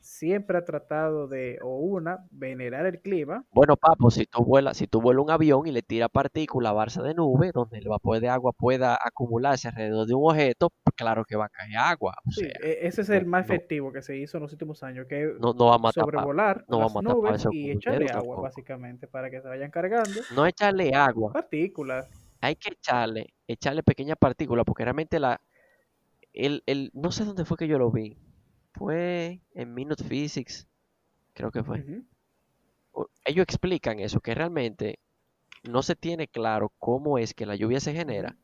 siempre 0.00 0.58
ha 0.58 0.64
tratado 0.64 1.28
de, 1.28 1.58
o 1.62 1.78
una, 1.78 2.26
venerar 2.30 2.86
el 2.86 3.00
clima. 3.00 3.44
Bueno, 3.52 3.76
papo, 3.76 4.10
si 4.10 4.26
tú 4.26 4.44
vuelas, 4.44 4.76
si 4.76 4.86
tú 4.86 5.00
vuelas 5.00 5.24
un 5.24 5.30
avión 5.30 5.66
y 5.66 5.72
le 5.72 5.82
tiras 5.82 6.08
partículas 6.10 6.70
a 6.70 6.72
barza 6.72 7.02
de 7.02 7.14
nube, 7.14 7.50
donde 7.52 7.78
el 7.78 7.88
vapor 7.88 8.20
de 8.20 8.28
agua 8.28 8.52
pueda 8.52 8.96
acumularse 9.04 9.68
alrededor 9.68 10.06
de 10.06 10.14
un 10.14 10.30
objeto, 10.30 10.70
pues 10.84 10.94
claro 10.96 11.24
que 11.24 11.36
va 11.36 11.46
a 11.46 11.48
caer 11.48 11.76
agua. 11.76 12.14
O 12.26 12.30
Sí, 12.30 12.42
sea, 12.42 12.50
e- 12.62 12.86
ese 12.86 13.02
es 13.02 13.10
el 13.10 13.26
más 13.26 13.48
no- 13.48 13.54
efectivo 13.54 13.92
que 13.92 14.02
se 14.02 14.16
hizo 14.16 14.36
en 14.36 14.42
los 14.42 14.52
últimos 14.52 14.82
años, 14.84 15.06
que 15.08 15.32
no, 15.40 15.52
no 15.52 15.66
va 15.66 15.74
a 15.74 15.78
matar 15.78 16.04
sobrevolar 16.04 16.64
no 16.68 16.78
va 16.80 16.86
a 16.86 16.88
matar 16.88 17.16
nubes 17.16 17.44
y 17.50 17.70
echarle 17.70 18.08
agua, 18.10 18.40
básicamente, 18.40 19.08
para 19.08 19.30
que 19.30 19.40
se 19.40 19.48
vayan 19.48 19.70
cargando 19.70 20.22
No 20.30 20.46
echarle 20.46 20.94
agua, 20.94 21.32
partículas. 21.32 22.08
hay 22.40 22.56
que 22.56 22.70
echarle, 22.72 23.34
echarle 23.46 23.82
pequeñas 23.82 24.16
partículas, 24.18 24.64
porque 24.64 24.84
realmente 24.84 25.20
la, 25.20 25.40
el, 26.32 26.62
el, 26.66 26.90
no 26.94 27.12
sé 27.12 27.24
dónde 27.24 27.44
fue 27.44 27.56
que 27.56 27.68
yo 27.68 27.78
lo 27.78 27.90
vi, 27.90 28.16
fue 28.72 29.40
en 29.54 29.74
Minute 29.74 30.04
Physics, 30.04 30.66
creo 31.34 31.50
que 31.50 31.62
fue. 31.62 31.84
Ellos 33.24 33.44
explican 33.44 34.00
eso, 34.00 34.20
que 34.20 34.34
realmente 34.34 34.98
no 35.62 35.82
se 35.82 35.96
tiene 35.96 36.28
claro 36.28 36.72
cómo 36.78 37.18
es 37.18 37.34
que 37.34 37.46
la 37.46 37.56
lluvia 37.56 37.80
se 37.80 37.92
genera, 37.92 38.36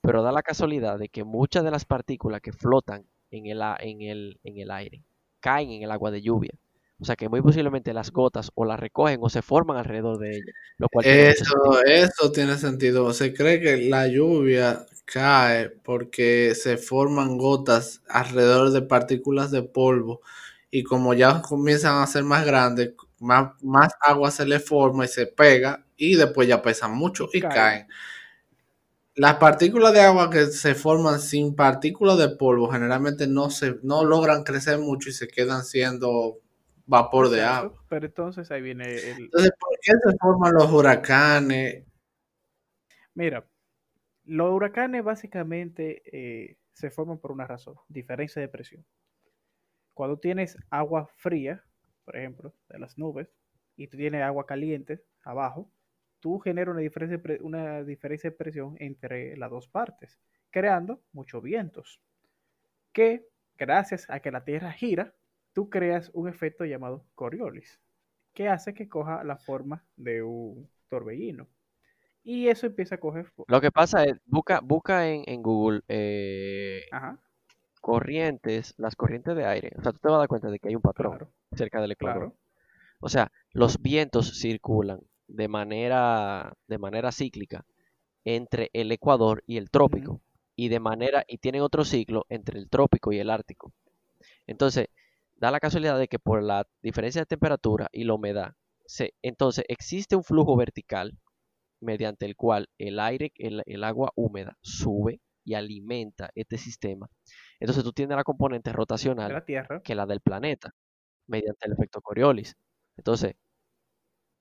pero 0.00 0.22
da 0.22 0.32
la 0.32 0.42
casualidad 0.42 0.98
de 0.98 1.08
que 1.08 1.24
muchas 1.24 1.64
de 1.64 1.70
las 1.70 1.84
partículas 1.84 2.40
que 2.40 2.52
flotan 2.52 3.06
en 3.30 3.46
el, 3.46 3.62
en 3.80 4.02
el, 4.02 4.40
en 4.44 4.58
el 4.58 4.70
aire 4.70 5.02
caen 5.40 5.70
en 5.70 5.82
el 5.82 5.90
agua 5.90 6.10
de 6.10 6.22
lluvia. 6.22 6.52
O 7.00 7.04
sea 7.04 7.14
que 7.16 7.28
muy 7.28 7.40
posiblemente 7.42 7.92
las 7.94 8.10
gotas 8.10 8.50
o 8.54 8.64
las 8.64 8.80
recogen 8.80 9.20
o 9.22 9.28
se 9.28 9.42
forman 9.42 9.76
alrededor 9.76 10.18
de 10.18 10.38
ella, 10.38 10.52
lo 10.78 10.88
cual 10.88 11.06
tiene. 11.06 11.30
Eso, 11.30 11.82
eso 11.84 12.32
tiene 12.32 12.56
sentido. 12.58 13.12
Se 13.12 13.32
cree 13.34 13.60
que 13.60 13.76
la 13.88 14.06
lluvia 14.08 14.86
cae 15.04 15.70
porque 15.70 16.54
se 16.54 16.76
forman 16.76 17.38
gotas 17.38 18.02
alrededor 18.08 18.70
de 18.70 18.82
partículas 18.82 19.50
de 19.50 19.62
polvo 19.62 20.20
y 20.70 20.82
como 20.84 21.14
ya 21.14 21.40
comienzan 21.42 22.02
a 22.02 22.06
ser 22.06 22.24
más 22.24 22.44
grandes, 22.44 22.92
más, 23.20 23.52
más 23.62 23.92
agua 24.00 24.30
se 24.30 24.44
le 24.46 24.60
forma 24.60 25.04
y 25.06 25.08
se 25.08 25.26
pega 25.26 25.84
y 25.96 26.16
después 26.16 26.46
ya 26.48 26.62
pesan 26.62 26.92
mucho 26.94 27.28
y 27.32 27.40
Caen. 27.40 27.54
caen. 27.54 27.86
Las 29.16 29.34
partículas 29.36 29.92
de 29.92 30.00
agua 30.00 30.30
que 30.30 30.46
se 30.46 30.74
forman 30.74 31.20
sin 31.20 31.54
partículas 31.56 32.18
de 32.18 32.28
polvo 32.30 32.70
generalmente 32.70 33.26
no 33.26 33.50
se 33.50 33.76
no 33.82 34.04
logran 34.04 34.44
crecer 34.44 34.78
mucho 34.78 35.08
y 35.10 35.12
se 35.12 35.26
quedan 35.28 35.64
siendo 35.64 36.38
vapor 36.88 37.28
de 37.28 37.42
agua. 37.42 37.84
Pero 37.88 38.06
entonces 38.06 38.50
ahí 38.50 38.62
viene 38.62 38.84
el... 38.84 39.24
Entonces, 39.24 39.52
¿por 39.60 39.78
qué 39.80 39.92
se 39.92 40.16
forman 40.18 40.54
los 40.54 40.72
huracanes? 40.72 41.84
Mira, 43.14 43.46
los 44.24 44.50
huracanes 44.50 45.04
básicamente 45.04 46.02
eh, 46.12 46.56
se 46.72 46.90
forman 46.90 47.18
por 47.18 47.30
una 47.30 47.46
razón, 47.46 47.76
diferencia 47.88 48.40
de 48.40 48.48
presión. 48.48 48.84
Cuando 49.92 50.18
tienes 50.18 50.56
agua 50.70 51.08
fría, 51.16 51.62
por 52.04 52.16
ejemplo, 52.16 52.54
de 52.68 52.78
las 52.78 52.96
nubes, 52.96 53.28
y 53.76 53.88
tú 53.88 53.96
tienes 53.96 54.22
agua 54.22 54.46
caliente 54.46 55.04
abajo, 55.22 55.70
tú 56.20 56.38
generas 56.38 56.72
una 56.72 56.80
diferencia, 56.80 57.20
una 57.42 57.82
diferencia 57.84 58.30
de 58.30 58.36
presión 58.36 58.76
entre 58.78 59.36
las 59.36 59.50
dos 59.50 59.68
partes, 59.68 60.18
creando 60.50 61.02
muchos 61.12 61.42
vientos, 61.42 62.00
que 62.92 63.28
gracias 63.56 64.08
a 64.08 64.20
que 64.20 64.30
la 64.30 64.44
Tierra 64.44 64.72
gira, 64.72 65.14
tú 65.58 65.70
creas 65.70 66.10
un 66.14 66.28
efecto 66.28 66.64
llamado 66.64 67.06
Coriolis, 67.16 67.80
que 68.34 68.48
hace 68.48 68.74
que 68.74 68.88
coja 68.88 69.24
la 69.24 69.38
forma 69.38 69.84
de 69.96 70.22
un 70.22 70.70
torbellino. 70.90 71.48
Y 72.24 72.48
eso 72.48 72.66
empieza 72.66 72.96
a 72.96 73.00
coger... 73.00 73.26
fo- 73.26 73.46
Lo 73.46 73.60
que 73.60 73.70
pasa 73.72 74.04
es, 74.04 74.14
busca, 74.26 74.60
busca 74.60 75.08
en, 75.08 75.22
en 75.26 75.42
Google 75.42 75.80
eh, 75.88 76.82
Ajá, 76.90 77.18
corrientes, 77.80 78.74
las 78.78 78.96
corrientes 78.96 79.36
de 79.36 79.46
aire. 79.46 79.72
O 79.78 79.82
sea, 79.82 79.92
tú 79.92 79.98
te 80.00 80.08
vas 80.08 80.16
a 80.16 80.20
dar 80.20 80.28
cuenta 80.28 80.50
de 80.50 80.58
que 80.60 80.68
hay 80.68 80.76
un 80.76 80.82
patrón 80.82 81.18
claro, 81.18 81.32
cerca 81.56 81.80
del 81.80 81.92
Ecuador. 81.92 82.28
claro. 82.28 82.36
O 83.00 83.08
sea, 83.10 83.32
los 83.52 83.80
vientos 83.82 84.40
circulan 84.40 85.00
de 85.28 85.48
manera, 85.48 86.54
de 86.68 86.78
manera 86.78 87.12
cíclica 87.12 87.64
entre 88.24 88.70
el 88.74 88.92
Ecuador 88.92 89.42
y 89.46 89.58
el 89.58 89.70
trópico. 89.70 90.20
y 90.56 90.68
de 90.70 90.80
manera 90.80 91.24
y 91.28 91.38
tienen 91.38 91.62
otro 91.62 91.84
ciclo 91.84 92.26
entre 92.30 92.58
el 92.58 92.68
trópico 92.70 93.12
y 93.12 93.18
el 93.20 93.30
ártico. 93.30 93.72
Entonces, 94.46 94.88
da 95.38 95.50
la 95.50 95.60
casualidad 95.60 95.98
de 95.98 96.08
que 96.08 96.18
por 96.18 96.42
la 96.42 96.66
diferencia 96.82 97.22
de 97.22 97.26
temperatura 97.26 97.88
y 97.92 98.04
la 98.04 98.14
humedad, 98.14 98.54
se, 98.86 99.14
entonces 99.22 99.64
existe 99.68 100.16
un 100.16 100.24
flujo 100.24 100.56
vertical 100.56 101.16
mediante 101.80 102.26
el 102.26 102.36
cual 102.36 102.68
el 102.78 102.98
aire, 103.00 103.32
el, 103.36 103.62
el 103.66 103.84
agua 103.84 104.10
húmeda 104.16 104.56
sube 104.62 105.20
y 105.44 105.54
alimenta 105.54 106.30
este 106.34 106.58
sistema. 106.58 107.08
Entonces 107.60 107.84
tú 107.84 107.92
tienes 107.92 108.16
la 108.16 108.24
componente 108.24 108.70
De 108.70 108.76
rotacional 108.76 109.32
la 109.32 109.44
Tierra. 109.44 109.80
que 109.82 109.94
la 109.94 110.06
del 110.06 110.20
planeta, 110.20 110.74
mediante 111.26 111.66
el 111.66 111.72
efecto 111.72 112.00
Coriolis. 112.00 112.56
Entonces, 112.96 113.34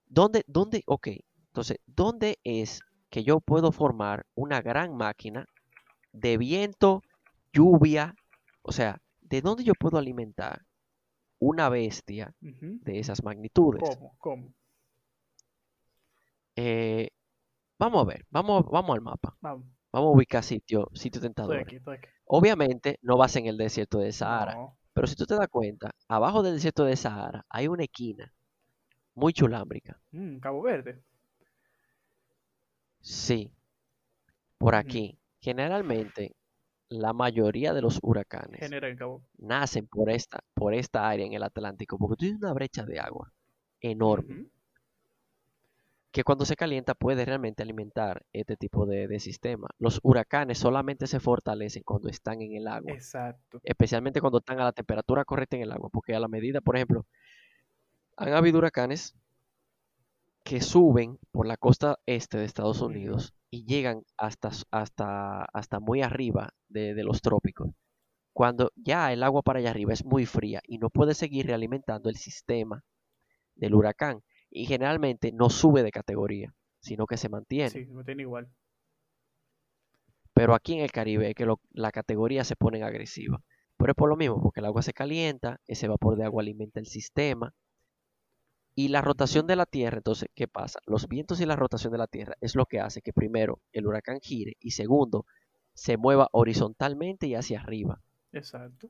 ¿dónde, 0.08 0.44
dónde, 0.48 0.84
ok, 0.86 1.10
entonces, 1.48 1.78
¿dónde 1.86 2.40
es 2.44 2.82
que 3.10 3.24
yo 3.24 3.40
puedo 3.40 3.72
formar 3.72 4.26
una 4.36 4.62
gran 4.62 4.96
máquina 4.96 5.46
de 6.12 6.38
viento, 6.38 7.02
lluvia? 7.54 8.16
O 8.64 8.72
sea, 8.72 9.02
¿de 9.22 9.42
dónde 9.42 9.64
yo 9.64 9.74
puedo 9.74 9.98
alimentar 9.98 10.67
una 11.40 11.70
bestia 11.70 12.34
de 12.42 13.00
esas 13.00 13.24
magnitudes? 13.24 13.82
¿Cómo? 13.98 14.16
¿Cómo? 14.20 14.54
Eh, 16.56 17.10
vamos 17.78 18.02
a 18.02 18.06
ver, 18.08 18.26
vamos, 18.30 18.66
vamos 18.72 18.96
al 18.96 19.02
mapa. 19.02 19.38
Vamos. 19.42 19.68
Vamos 19.92 20.10
a 20.10 20.16
ubicar 20.18 20.44
sitio, 20.44 20.90
sitio 20.94 21.20
Estoy 21.20 21.22
tentadores. 21.30 21.64
aquí, 21.66 21.78
estoy 21.78 21.98
aquí. 21.98 22.08
Obviamente 22.26 23.00
no 23.02 23.18
vas 23.18 23.36
en 23.38 23.46
el 23.48 23.58
desierto 23.58 24.00
de 24.00 24.12
Sahara, 24.12 24.54
No. 24.56 24.78
pero 24.94 25.08
si 25.08 25.16
tú 25.16 25.26
te 25.26 25.36
das 25.36 25.48
cuenta, 25.48 25.92
abajo 26.08 26.44
del 26.44 26.56
desierto 26.56 26.84
de 26.84 26.96
Sahara 26.96 27.46
hay 27.50 27.68
una 27.68 27.84
esquina 27.84 28.34
muy 29.16 29.34
chulámbrica. 29.34 30.00
Mm, 30.12 30.38
Cabo 30.40 30.62
Verde. 30.62 31.02
Sí, 33.02 33.52
por 34.58 34.76
aquí. 34.76 35.18
Generalmente, 35.40 36.36
la 36.90 37.14
mayoría 37.14 37.74
de 37.74 37.82
los 37.82 38.00
huracanes 38.02 38.70
nacen 39.38 39.88
por 39.88 40.10
esta, 40.10 40.44
por 40.54 40.74
esta 40.74 41.08
área 41.08 41.26
en 41.26 41.34
el 41.34 41.44
Atlántico, 41.44 41.98
porque 41.98 42.16
tú 42.16 42.20
tienes 42.26 42.42
una 42.42 42.54
brecha 42.54 42.86
de 42.86 43.00
agua 43.00 43.34
enorme, 43.82 44.48
que 46.12 46.24
cuando 46.24 46.46
se 46.46 46.56
calienta 46.56 46.96
puede 46.96 47.26
realmente 47.26 47.62
alimentar 47.62 48.26
este 48.34 48.56
tipo 48.56 48.86
de, 48.86 49.08
de 49.08 49.20
sistema. 49.20 49.68
Los 49.78 50.00
huracanes 50.02 50.58
solamente 50.58 51.06
se 51.06 51.20
fortalecen 51.20 51.84
cuando 51.84 52.10
están 52.10 52.42
en 52.42 52.56
el 52.56 52.68
agua, 52.68 52.94
Exacto. 52.94 53.60
especialmente 53.64 54.22
cuando 54.22 54.40
están 54.40 54.60
a 54.60 54.64
la 54.64 54.72
temperatura 54.72 55.26
correcta 55.26 55.58
en 55.58 55.64
el 55.64 55.72
agua, 55.72 55.90
porque 55.92 56.16
a 56.16 56.20
la 56.20 56.28
medida, 56.28 56.62
por 56.62 56.76
ejemplo, 56.76 57.06
han 58.16 58.34
habido 58.34 58.58
huracanes 58.58 59.16
que 60.48 60.62
suben 60.62 61.20
por 61.32 61.46
la 61.46 61.58
costa 61.58 62.00
este 62.06 62.38
de 62.38 62.46
Estados. 62.46 62.82
Unidos 62.82 63.34
y 63.50 63.66
llegan 63.66 64.04
hasta, 64.18 64.52
hasta, 64.72 65.44
hasta 65.44 65.80
muy 65.82 66.02
arriba 66.02 66.54
de, 66.70 66.94
de 66.94 67.04
los 67.04 67.22
trópicos. 67.22 67.70
Cuando 68.32 68.72
ya 68.76 69.12
el 69.12 69.24
agua 69.24 69.42
para 69.42 69.60
allá 69.60 69.72
arriba 69.72 69.92
es 69.92 70.06
muy 70.06 70.26
fría 70.26 70.62
y 70.66 70.78
no 70.78 70.90
puede 70.90 71.16
seguir 71.16 71.48
realimentando 71.48 72.10
el 72.10 72.16
sistema 72.16 72.82
del 73.56 73.76
huracán. 73.76 74.22
Y 74.50 74.66
generalmente 74.66 75.34
no 75.34 75.50
sube 75.50 75.84
de 75.84 75.92
categoría, 75.92 76.54
sino 76.80 77.06
que 77.08 77.18
se 77.18 77.28
mantiene. 77.28 77.70
Sí, 77.70 77.86
me 77.88 78.06
tiene 78.06 78.22
igual. 78.24 78.48
Pero 80.34 80.54
aquí 80.54 80.76
en 80.76 80.80
el 80.82 80.92
Caribe 80.94 81.30
es 81.30 81.36
que 81.36 81.46
lo- 81.46 81.60
la 81.72 81.92
categoría 81.92 82.46
se 82.46 82.56
pone 82.56 82.82
agresiva. 82.84 83.42
Pero 83.76 83.92
es 83.92 83.96
por 83.96 84.08
lo 84.08 84.16
mismo, 84.16 84.42
porque 84.42 84.62
el 84.62 84.66
agua 84.68 84.82
se 84.82 84.94
calienta, 84.94 85.60
ese 85.68 85.90
vapor 85.90 86.16
de 86.16 86.24
agua 86.24 86.42
alimenta 86.42 86.80
el 86.80 86.88
sistema. 86.88 87.54
Y 88.78 88.88
la 88.88 89.02
rotación 89.02 89.46
de 89.46 89.58
la 89.58 89.66
Tierra, 89.66 89.98
entonces, 89.98 90.30
¿qué 90.34 90.48
pasa? 90.48 90.80
Los 90.86 91.10
vientos 91.10 91.42
y 91.42 91.46
la 91.46 91.58
rotación 91.58 91.92
de 91.92 91.98
la 91.98 92.08
Tierra 92.08 92.36
es 92.40 92.56
lo 92.56 92.66
que 92.66 92.80
hace 92.80 93.02
que 93.02 93.12
primero 93.12 93.60
el 93.74 93.86
huracán 93.88 94.22
gire 94.22 94.56
y 94.62 94.72
segundo 94.72 95.26
se 95.74 95.98
mueva 95.98 96.30
horizontalmente 96.32 97.28
y 97.28 97.36
hacia 97.36 97.60
arriba. 97.60 98.02
Exacto. 98.32 98.90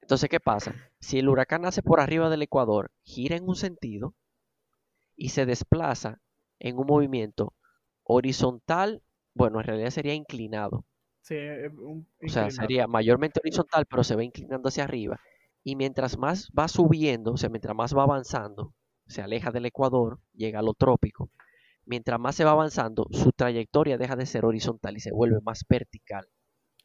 Entonces, 0.00 0.30
¿qué 0.30 0.40
pasa? 0.40 0.74
Si 1.00 1.18
el 1.18 1.28
huracán 1.28 1.60
nace 1.60 1.82
por 1.82 2.00
arriba 2.00 2.30
del 2.30 2.40
Ecuador, 2.40 2.92
gira 3.02 3.36
en 3.36 3.46
un 3.46 3.56
sentido 3.56 4.14
y 5.16 5.30
se 5.30 5.44
desplaza 5.46 6.22
en 6.58 6.78
un 6.78 6.86
movimiento 6.86 7.54
horizontal, 8.04 9.02
bueno, 9.34 9.60
en 9.60 9.66
realidad 9.66 9.90
sería 9.90 10.14
inclinado. 10.14 10.86
Sí, 11.20 11.34
eh, 11.34 11.68
un 11.68 12.08
O 12.24 12.28
sea, 12.28 12.50
inclinado. 12.50 12.50
sería 12.50 12.86
mayormente 12.86 13.40
horizontal, 13.40 13.86
pero 13.86 14.04
se 14.04 14.14
va 14.16 14.22
inclinando 14.22 14.68
hacia 14.68 14.84
arriba. 14.84 15.18
Y 15.64 15.74
mientras 15.76 16.18
más 16.18 16.50
va 16.56 16.68
subiendo, 16.68 17.32
o 17.32 17.36
sea, 17.36 17.48
mientras 17.48 17.74
más 17.74 17.96
va 17.96 18.02
avanzando, 18.04 18.74
se 19.06 19.22
aleja 19.22 19.50
del 19.52 19.66
Ecuador, 19.66 20.20
llega 20.34 20.60
a 20.60 20.62
lo 20.62 20.74
trópico. 20.74 21.30
Mientras 21.86 22.20
más 22.20 22.36
se 22.36 22.44
va 22.44 22.52
avanzando, 22.52 23.08
su 23.12 23.32
trayectoria 23.32 23.98
deja 23.98 24.16
de 24.16 24.26
ser 24.26 24.44
horizontal 24.46 24.96
y 24.96 25.00
se 25.00 25.12
vuelve 25.12 25.40
más 25.42 25.64
vertical. 25.68 26.28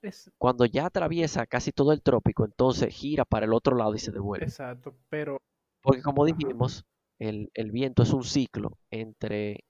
Es- 0.04 0.30
Cuando 0.38 0.66
ya 0.66 0.88
atraviesa 0.88 1.46
casi 1.48 1.72
todo 1.72 1.94
el 1.94 2.02
trópico, 2.02 2.44
entonces 2.46 2.94
gira 2.94 3.24
para 3.26 3.46
el 3.46 3.54
otro 3.54 3.78
lado 3.78 3.96
y 3.96 4.00
se 4.00 4.12
devuelve. 4.12 4.52
exacto. 4.52 4.98
Pero 5.10 5.38
Porque 5.84 6.02
como 6.02 6.26
dijimos, 6.26 6.86
el, 7.20 7.52
el 7.54 7.72
viento 7.72 8.02
es 8.02 8.14
un 8.14 8.24
ciclo 8.24 8.80
entre 8.90 9.64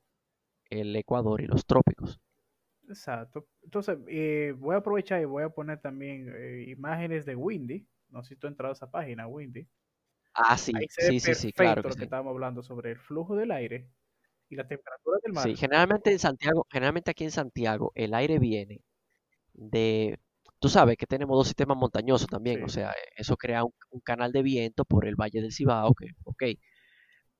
el 0.69 0.95
Ecuador 0.95 1.41
y 1.41 1.47
los 1.47 1.65
trópicos. 1.65 2.19
Exacto. 2.87 3.47
Entonces, 3.63 3.97
eh, 4.07 4.53
voy 4.57 4.75
a 4.75 4.79
aprovechar 4.79 5.21
y 5.21 5.25
voy 5.25 5.43
a 5.43 5.49
poner 5.49 5.79
también 5.79 6.27
eh, 6.35 6.65
imágenes 6.69 7.25
de 7.25 7.35
Windy. 7.35 7.87
No 8.09 8.23
sé 8.23 8.29
si 8.29 8.35
tú 8.39 8.47
has 8.47 8.51
entrado 8.51 8.71
a 8.71 8.75
esa 8.75 8.91
página, 8.91 9.27
Windy. 9.27 9.67
Ah, 10.33 10.57
sí, 10.57 10.71
Ahí 10.73 10.87
se 10.89 11.03
ve 11.03 11.13
sí, 11.13 11.19
sí, 11.19 11.35
sí, 11.35 11.51
claro 11.53 11.83
que 11.83 11.89
lo 11.89 11.95
que 11.97 12.03
sí. 12.03 12.05
estábamos 12.05 12.31
hablando 12.31 12.63
sobre 12.63 12.91
el 12.91 12.99
flujo 12.99 13.35
del 13.35 13.51
aire 13.51 13.91
y 14.49 14.55
la 14.55 14.67
temperatura 14.67 15.19
del 15.23 15.33
mar. 15.33 15.43
Sí, 15.43 15.55
generalmente 15.55 16.11
en 16.11 16.19
Santiago, 16.19 16.67
generalmente 16.69 17.11
aquí 17.11 17.23
en 17.23 17.31
Santiago, 17.31 17.91
el 17.95 18.13
aire 18.13 18.37
viene 18.39 18.81
de, 19.53 20.19
tú 20.59 20.69
sabes 20.69 20.97
que 20.97 21.07
tenemos 21.07 21.37
dos 21.37 21.47
sistemas 21.47 21.77
montañosos 21.77 22.27
también, 22.27 22.63
o 22.63 22.69
sea, 22.69 22.93
eso 23.15 23.37
crea 23.37 23.63
un, 23.65 23.73
un 23.91 24.01
canal 24.01 24.31
de 24.31 24.43
viento 24.43 24.85
por 24.85 25.07
el 25.07 25.15
Valle 25.15 25.41
del 25.41 25.53
Cibao, 25.53 25.93
que, 25.95 26.07
ok, 26.25 26.43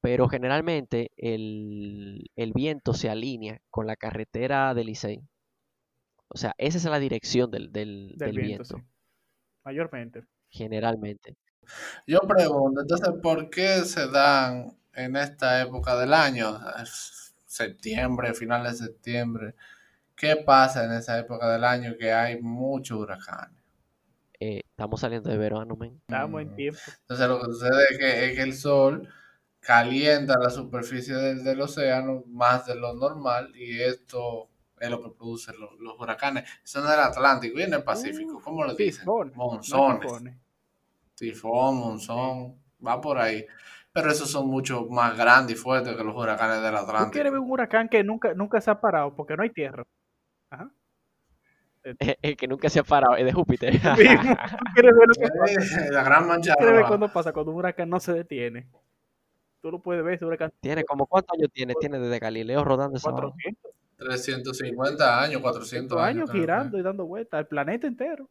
pero 0.02 0.28
generalmente 0.30 1.12
el, 1.18 2.30
el 2.36 2.54
viento 2.54 2.94
se 2.94 3.10
alinea 3.10 3.62
con 3.70 3.88
la 3.88 3.96
carretera 3.96 4.74
del 4.74 4.88
Licey. 4.88 5.22
O 6.30 6.38
sea, 6.38 6.56
esa 6.58 6.78
es 6.80 6.86
la 6.86 6.98
dirección 7.00 7.52
del, 7.52 7.72
del, 7.72 8.14
del 8.18 8.32
del 8.34 8.40
viento, 8.40 8.64
viento, 8.64 8.78
sí. 8.78 8.84
Mayormente. 9.66 10.28
generalmente. 10.50 11.36
Yo 12.08 12.20
pregunto, 12.22 12.82
entonces, 12.82 13.10
¿por 13.22 13.50
qué 13.50 13.82
se 13.86 14.08
dan 14.08 14.78
en 14.94 15.16
esta 15.16 15.62
época 15.62 15.98
del 15.98 16.14
año, 16.14 16.60
Es 16.82 17.34
septiembre, 17.46 18.34
finales 18.34 18.80
de 18.80 18.88
septiembre? 18.88 19.56
¿Qué 20.16 20.36
pasa 20.38 20.86
en 20.86 20.92
esa 20.94 21.18
época 21.20 21.50
del 21.52 21.64
año 21.64 21.96
que 22.00 22.12
hay 22.14 22.42
muchos 22.42 23.00
huracanes? 23.00 23.58
Eh, 24.40 24.62
estamos 24.70 25.00
saliendo 25.02 25.30
de 25.30 25.38
verano, 25.38 25.76
men. 25.76 25.98
Estamos 26.02 26.42
en 26.42 26.52
Mm. 26.52 26.56
tiempo. 26.56 26.80
Entonces, 27.02 27.28
lo 27.28 27.40
que 27.40 27.46
sucede 27.46 27.84
es 27.92 27.98
que, 27.98 28.26
es 28.26 28.36
que 28.36 28.42
el 28.44 28.54
sol 28.54 29.08
calienta 29.60 30.38
la 30.40 30.50
superficie 30.50 31.16
del, 31.16 31.44
del 31.44 31.62
océano 31.62 32.24
más 32.28 32.66
de 32.66 32.76
lo 32.76 32.94
normal 32.94 33.52
y 33.56 33.80
esto 33.82 34.50
es 34.80 34.90
lo 34.90 35.02
que 35.04 35.10
produce 35.16 35.54
los, 35.54 35.80
los 35.80 36.00
huracanes. 36.00 36.50
Son 36.64 36.84
del 36.84 37.00
Atlántico 37.00 37.60
y 37.60 37.64
en 37.64 37.74
el 37.76 37.84
Pacífico, 37.84 38.38
Uf, 38.38 38.44
¿cómo 38.44 38.64
lo 38.64 38.74
dicen? 38.74 39.06
Monzones. 39.36 40.12
Tifón, 41.22 41.78
monzón, 41.78 42.56
va 42.86 43.00
por 43.00 43.20
ahí. 43.20 43.46
Pero 43.94 44.10
esos 44.10 44.30
son 44.32 44.48
mucho 44.48 44.88
más 44.90 45.16
grandes 45.18 45.56
y 45.56 45.60
fuertes 45.60 45.96
que 45.96 46.04
los 46.04 46.16
huracanes 46.16 46.62
del 46.62 46.72
¿Tú 46.74 46.78
quieres 46.78 46.90
Atlántico. 46.90 47.24
ver 47.24 47.40
un 47.40 47.52
huracán 47.52 47.90
que 47.90 48.04
nunca, 48.04 48.34
nunca 48.34 48.60
se 48.62 48.72
ha 48.72 48.80
parado 48.82 49.14
porque 49.16 49.36
no 49.38 49.44
hay 49.44 49.50
tierra? 49.52 49.84
Ajá. 50.50 50.72
El 51.84 52.38
que 52.38 52.48
nunca 52.48 52.70
se 52.70 52.80
ha 52.80 52.84
parado 52.84 53.16
es 53.18 53.26
de 53.26 53.34
Júpiter. 53.34 53.74
¿Tú 53.82 54.66
quieres 54.74 54.94
ver 54.96 55.08
lo 55.08 55.14
que 55.14 55.28
pasa? 55.28 55.86
Eh, 55.88 55.92
La 55.92 56.04
gran 56.04 56.28
mancha 56.28 56.54
¿Tú 56.54 56.58
quieres 56.60 56.74
ver 56.74 56.82
roja. 56.82 56.88
cuándo 56.88 57.12
pasa? 57.14 57.34
Cuando 57.34 57.52
un 57.52 57.58
huracán 57.58 57.90
no 57.90 58.00
se 58.00 58.14
detiene. 58.14 58.68
Tú 59.62 59.72
lo 59.72 59.80
puedes 59.80 60.04
ver, 60.04 60.16
ese 60.16 60.26
huracán 60.26 60.52
Tiene 60.60 60.84
como 60.84 61.06
cuántos 61.06 61.38
años 61.38 61.50
tiene, 61.54 61.74
tiene 61.80 62.00
desde 62.00 62.18
Galileo 62.20 62.64
rodando 62.64 62.98
esa 62.98 63.12
vaina? 63.12 63.30
400 63.32 63.72
350 63.98 65.22
años, 65.22 65.42
400 65.42 65.98
años. 66.00 66.08
años 66.30 66.32
girando 66.32 66.78
y 66.80 66.82
dando 66.82 67.06
vueltas 67.06 67.38
al 67.40 67.48
planeta 67.48 67.86
entero. 67.88 68.28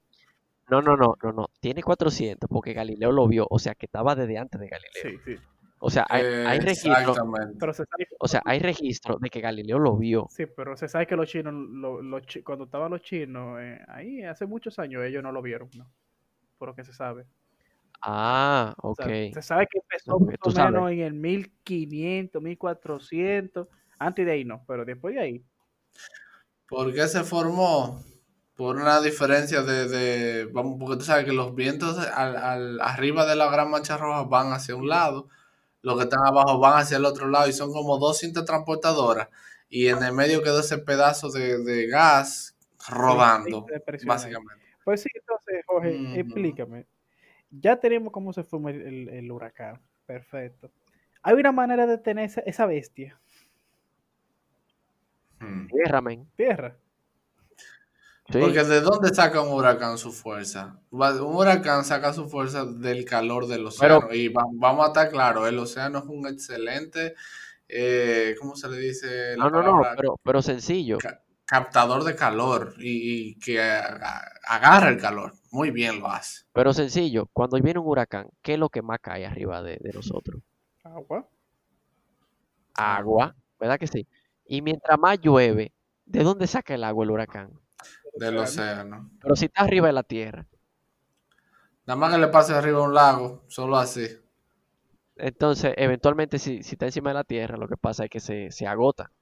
No, 0.70 0.80
no, 0.82 0.96
no, 0.96 1.14
no, 1.22 1.32
no. 1.32 1.46
Tiene 1.60 1.82
400 1.82 2.48
porque 2.48 2.72
Galileo 2.72 3.12
lo 3.12 3.26
vio, 3.26 3.46
o 3.50 3.58
sea 3.58 3.74
que 3.74 3.86
estaba 3.86 4.14
desde 4.14 4.38
antes 4.38 4.60
de 4.60 4.68
Galileo. 4.68 4.92
Sí, 5.02 5.18
sí. 5.24 5.42
O 5.80 5.90
sea, 5.90 6.06
hay, 6.08 6.22
hay 6.46 6.58
Eh, 6.58 6.60
registro, 6.60 6.90
Exactamente. 7.00 7.56
Pero 7.58 7.72
se 7.72 7.84
sabe, 7.86 8.06
o 8.18 8.28
sea, 8.28 8.42
hay 8.44 8.58
registro 8.58 9.16
de 9.18 9.30
que 9.30 9.40
Galileo 9.40 9.78
lo 9.78 9.96
vio. 9.96 10.28
sí, 10.28 10.44
pero 10.46 10.76
se 10.76 10.88
sabe 10.88 11.06
que 11.06 11.16
los 11.16 11.28
chinos, 11.28 11.52
lo- 11.54 12.00
cuando 12.44 12.64
estaban 12.64 12.90
los 12.90 13.02
chinos 13.02 13.58
eh, 13.60 13.80
ahí 13.88 14.22
hace 14.22 14.46
muchos 14.46 14.78
años, 14.78 15.02
ellos 15.04 15.22
no 15.22 15.32
lo 15.32 15.42
vieron, 15.42 15.68
¿no? 15.76 15.90
Por 16.58 16.68
lo 16.68 16.74
que 16.74 16.84
se 16.84 16.92
sabe. 16.92 17.24
Ah, 18.02 18.74
O 18.82 18.90
ok. 18.90 18.96
sea, 18.96 19.06
se 19.34 19.42
sabe 19.42 19.66
que 19.70 19.78
empezó 19.78 20.18
más 20.20 20.36
o 20.42 20.50
sabes. 20.50 20.72
menos 20.72 20.90
en 20.90 21.00
el 21.00 21.14
1500, 21.14 22.42
1400. 22.42 23.68
Antes 23.98 24.24
de 24.24 24.32
ahí 24.32 24.44
no, 24.44 24.64
pero 24.66 24.84
después 24.84 25.14
de 25.14 25.20
ahí. 25.20 25.44
¿Por 26.68 26.92
qué 26.94 27.06
se 27.08 27.22
formó? 27.24 28.00
Por 28.60 28.76
una 28.76 29.00
diferencia 29.00 29.62
de, 29.62 29.88
de- 29.88 30.44
vamos, 30.52 30.76
porque 30.78 30.98
tú 30.98 31.04
sabes 31.06 31.24
que 31.24 31.32
los 31.32 31.54
vientos 31.54 31.96
al, 31.96 32.36
al- 32.36 32.78
arriba 32.82 33.24
de 33.24 33.34
la 33.34 33.50
gran 33.50 33.70
mancha 33.70 33.96
roja 33.96 34.24
van 34.24 34.52
hacia 34.52 34.76
un 34.76 34.86
lado, 34.86 35.28
los 35.80 35.96
que 35.96 36.02
están 36.02 36.26
abajo 36.26 36.58
van 36.58 36.78
hacia 36.78 36.98
el 36.98 37.06
otro 37.06 37.26
lado 37.28 37.48
y 37.48 37.54
son 37.54 37.72
como 37.72 37.96
dos 37.96 38.18
cintas 38.18 38.44
transportadoras 38.44 39.28
y 39.70 39.86
en 39.86 40.02
el 40.02 40.12
medio 40.12 40.42
quedó 40.42 40.60
ese 40.60 40.76
pedazo 40.76 41.30
de, 41.30 41.56
de 41.64 41.86
gas 41.86 42.54
rodando, 42.86 43.64
de 43.66 43.80
presión 43.80 44.10
ahí. 44.10 44.14
básicamente. 44.18 44.64
Pues 44.84 45.00
sí, 45.00 45.08
entonces, 45.14 45.64
Jorge, 45.66 46.20
explícame. 46.20 46.84
Ya 47.50 47.80
tenemos 47.80 48.12
cómo 48.12 48.34
se 48.34 48.44
forma 48.44 48.72
el, 48.72 48.82
el- 48.82 49.08
el 49.08 49.32
huracán. 49.32 49.80
Perfecto. 50.04 50.70
¿Hay 51.22 51.32
una 51.34 51.50
manera 51.52 51.86
de 51.86 51.96
tener 51.96 52.26
esa, 52.26 52.42
esa 52.42 52.66
bestia? 52.66 53.18
Mm. 55.38 55.66
Tierra, 55.68 56.00
men. 56.02 56.28
Tierra. 56.36 56.76
Sí. 58.32 58.38
Porque 58.38 58.62
¿de 58.64 58.80
dónde 58.80 59.12
saca 59.14 59.40
un 59.40 59.52
huracán 59.52 59.98
su 59.98 60.12
fuerza? 60.12 60.78
Un 60.90 61.00
huracán 61.34 61.84
saca 61.84 62.12
su 62.12 62.28
fuerza 62.28 62.64
del 62.64 63.04
calor 63.04 63.46
del 63.46 63.66
océano. 63.66 64.12
y 64.12 64.28
va- 64.28 64.44
vamos 64.52 64.84
a 64.84 64.88
estar 64.88 65.10
claros, 65.10 65.48
el 65.48 65.58
océano 65.58 65.98
es 65.98 66.04
un 66.04 66.26
excelente, 66.28 67.14
eh, 67.68 68.36
¿cómo 68.38 68.54
se 68.54 68.68
le 68.68 68.78
dice? 68.78 69.36
la 69.36 69.44
No, 69.44 69.50
no, 69.50 69.62
no, 69.62 69.82
pero, 69.96 70.20
pero 70.22 70.42
sencillo. 70.42 70.98
Ca- 70.98 71.22
captador 71.44 72.04
de 72.04 72.14
calor 72.14 72.74
y, 72.78 73.30
y 73.30 73.38
que 73.40 73.60
a- 73.60 74.22
agarra 74.46 74.90
el 74.90 74.98
calor. 75.00 75.32
Muy 75.50 75.72
bien 75.72 75.98
lo 75.98 76.06
hace. 76.06 76.44
Pero 76.52 76.72
sencillo. 76.72 77.28
Cuando 77.32 77.60
viene 77.60 77.80
un 77.80 77.88
huracán, 77.88 78.28
¿qué 78.42 78.52
es 78.54 78.58
lo 78.60 78.68
que 78.68 78.82
más 78.82 79.00
cae 79.00 79.26
arriba 79.26 79.60
de, 79.62 79.76
de 79.80 79.92
nosotros? 79.92 80.40
Agua. 80.84 81.28
Agua, 82.74 83.34
¿verdad 83.58 83.78
que 83.78 83.86
sí? 83.88 84.06
Y 84.46 84.62
mientras 84.62 84.98
más 84.98 85.18
llueve, 85.20 85.72
¿de 86.06 86.22
dónde 86.22 86.46
saca 86.46 86.74
el 86.74 86.84
agua 86.84 87.04
el 87.04 87.10
huracán? 87.10 87.50
Del 88.14 88.38
océano. 88.38 89.10
Pero 89.20 89.36
si 89.36 89.46
está 89.46 89.62
arriba 89.62 89.86
de 89.86 89.92
la 89.92 90.02
tierra. 90.02 90.46
Nada 91.86 91.98
más 92.00 92.10
que 92.12 92.18
le 92.18 92.28
pase 92.28 92.54
arriba 92.54 92.80
un 92.80 92.94
lago, 92.94 93.44
solo 93.48 93.76
así. 93.76 94.06
Entonces, 95.14 95.72
eventualmente, 95.76 96.40
si, 96.40 96.64
si 96.64 96.72
está 96.74 96.86
encima 96.86 97.10
de 97.10 97.14
la 97.14 97.22
tierra, 97.24 97.56
lo 97.56 97.68
que 97.68 97.76
pasa 97.76 98.04
es 98.04 98.10
que 98.10 98.18
se, 98.18 98.50
se 98.50 98.66
agota. 98.66 99.12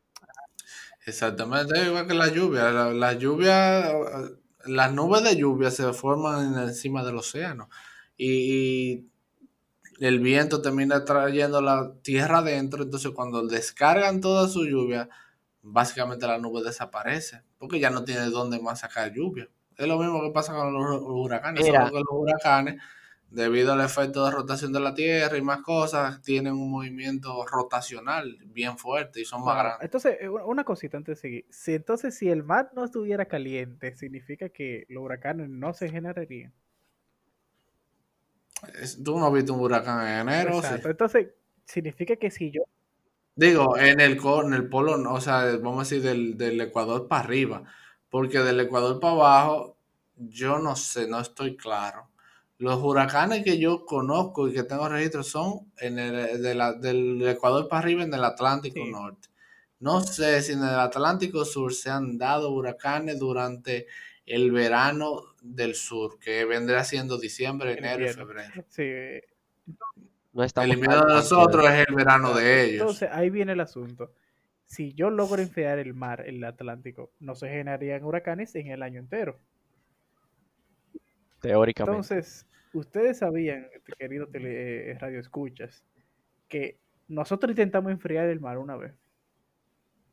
Exactamente, 1.06 1.84
igual 1.86 2.06
que 2.06 2.14
la 2.14 2.28
lluvia. 2.28 2.70
La, 2.70 2.92
la 2.92 3.12
lluvia, 3.14 3.92
las 4.66 4.92
nubes 4.92 5.22
de 5.24 5.36
lluvia 5.36 5.70
se 5.70 5.92
forman 5.92 6.54
en- 6.54 6.58
encima 6.68 7.04
del 7.04 7.16
océano. 7.16 7.68
Y, 8.16 8.92
y 9.98 10.06
el 10.06 10.20
viento 10.20 10.62
termina 10.62 11.04
trayendo 11.04 11.60
la 11.62 11.92
tierra 12.02 12.38
adentro. 12.38 12.82
Entonces, 12.84 13.12
cuando 13.12 13.46
descargan 13.46 14.20
toda 14.20 14.48
su 14.48 14.64
lluvia, 14.66 15.08
básicamente 15.62 16.26
la 16.26 16.38
nube 16.38 16.62
desaparece. 16.62 17.42
Porque 17.58 17.80
ya 17.80 17.90
no 17.90 18.04
tiene 18.04 18.26
dónde 18.26 18.60
más 18.60 18.80
sacar 18.80 19.12
lluvia. 19.12 19.48
Es 19.76 19.86
lo 19.86 19.98
mismo 19.98 20.20
que 20.22 20.30
pasa 20.30 20.54
con 20.54 20.72
los 20.72 21.02
huracanes. 21.02 21.64
Mira. 21.64 21.86
Solo 21.86 21.92
que 21.92 21.98
los 21.98 22.12
huracanes, 22.12 22.82
debido 23.30 23.72
al 23.72 23.80
efecto 23.80 24.24
de 24.24 24.30
rotación 24.30 24.72
de 24.72 24.80
la 24.80 24.94
tierra 24.94 25.36
y 25.36 25.42
más 25.42 25.60
cosas, 25.62 26.20
tienen 26.22 26.54
un 26.54 26.70
movimiento 26.70 27.44
rotacional 27.46 28.38
bien 28.46 28.78
fuerte 28.78 29.20
y 29.20 29.24
son 29.24 29.44
más 29.44 29.56
grandes. 29.56 29.84
Entonces, 29.84 30.16
eh, 30.20 30.28
una 30.28 30.64
cosita 30.64 30.96
antes 30.96 31.16
de 31.16 31.20
seguir. 31.20 31.46
Si 31.50 31.74
entonces, 31.74 32.16
si 32.16 32.28
el 32.28 32.42
mar 32.42 32.70
no 32.74 32.84
estuviera 32.84 33.26
caliente, 33.26 33.96
significa 33.96 34.48
que 34.48 34.86
los 34.88 35.02
huracanes 35.04 35.48
no 35.48 35.74
se 35.74 35.88
generarían. 35.88 36.52
Tú 39.04 39.18
no 39.18 39.26
has 39.26 39.32
visto 39.32 39.54
un 39.54 39.60
huracán 39.60 40.06
en 40.06 40.28
enero, 40.28 40.54
sí. 40.54 40.58
Exacto. 40.58 40.90
Entonces, 40.90 41.28
significa 41.64 42.16
que 42.16 42.30
si 42.30 42.50
yo. 42.50 42.62
Digo, 43.38 43.78
en 43.78 44.00
el, 44.00 44.18
en 44.18 44.52
el 44.52 44.68
polo, 44.68 44.96
no, 44.96 45.14
o 45.14 45.20
sea, 45.20 45.44
vamos 45.62 45.76
a 45.76 45.82
decir 45.84 46.02
del, 46.02 46.36
del 46.36 46.60
Ecuador 46.60 47.06
para 47.06 47.22
arriba, 47.22 47.62
porque 48.10 48.40
del 48.40 48.58
Ecuador 48.58 48.98
para 48.98 49.12
abajo, 49.14 49.76
yo 50.16 50.58
no 50.58 50.74
sé, 50.74 51.06
no 51.06 51.20
estoy 51.20 51.56
claro. 51.56 52.10
Los 52.58 52.82
huracanes 52.82 53.44
que 53.44 53.56
yo 53.60 53.84
conozco 53.86 54.48
y 54.48 54.52
que 54.52 54.64
tengo 54.64 54.88
registro 54.88 55.22
son 55.22 55.70
en 55.78 56.00
el, 56.00 56.42
de 56.42 56.54
la- 56.56 56.72
del 56.72 57.22
Ecuador 57.28 57.68
para 57.68 57.78
arriba 57.82 58.02
en 58.02 58.12
el 58.12 58.24
Atlántico 58.24 58.80
Sí. 58.84 58.90
Norte. 58.90 59.28
No 59.78 60.00
sé 60.00 60.42
si 60.42 60.54
en 60.54 60.64
el 60.64 60.74
Atlántico 60.74 61.44
Sur 61.44 61.72
se 61.72 61.90
han 61.90 62.18
dado 62.18 62.50
huracanes 62.50 63.20
durante 63.20 63.86
el 64.26 64.50
verano 64.50 65.36
del 65.40 65.76
sur, 65.76 66.18
que 66.18 66.44
vendrá 66.44 66.82
siendo 66.82 67.16
diciembre, 67.18 67.78
enero 67.78 68.04
y 68.04 68.08
febrero. 68.08 68.64
Sí, 68.68 68.82
No 70.38 70.44
El 70.44 70.46
estamos 70.46 70.70
invierno 70.72 71.00
al 71.00 71.08
de 71.08 71.14
nosotros 71.14 71.64
es 71.68 71.88
el 71.88 71.94
verano 71.96 72.32
de 72.32 72.62
ellos. 72.62 72.80
Entonces, 72.82 73.08
ahí 73.10 73.28
viene 73.28 73.54
el 73.54 73.60
asunto. 73.60 74.12
Si 74.66 74.94
yo 74.94 75.10
logro 75.10 75.42
enfriar 75.42 75.80
el 75.80 75.94
mar, 75.94 76.22
el 76.28 76.44
Atlántico, 76.44 77.10
no 77.18 77.34
se 77.34 77.48
generarían 77.48 78.04
huracanes 78.04 78.54
en 78.54 78.68
el 78.68 78.84
año 78.84 79.00
entero. 79.00 79.40
teóricamente. 81.40 81.90
Entonces, 81.90 82.46
ustedes 82.72 83.18
sabían, 83.18 83.66
queridos 83.98 84.30
tele, 84.30 84.92
eh, 84.92 84.98
radioescuchas, 85.00 85.82
que 86.46 86.78
nosotros 87.08 87.50
intentamos 87.50 87.90
enfriar 87.90 88.28
el 88.28 88.38
mar 88.38 88.58
una 88.58 88.76
vez. 88.76 88.94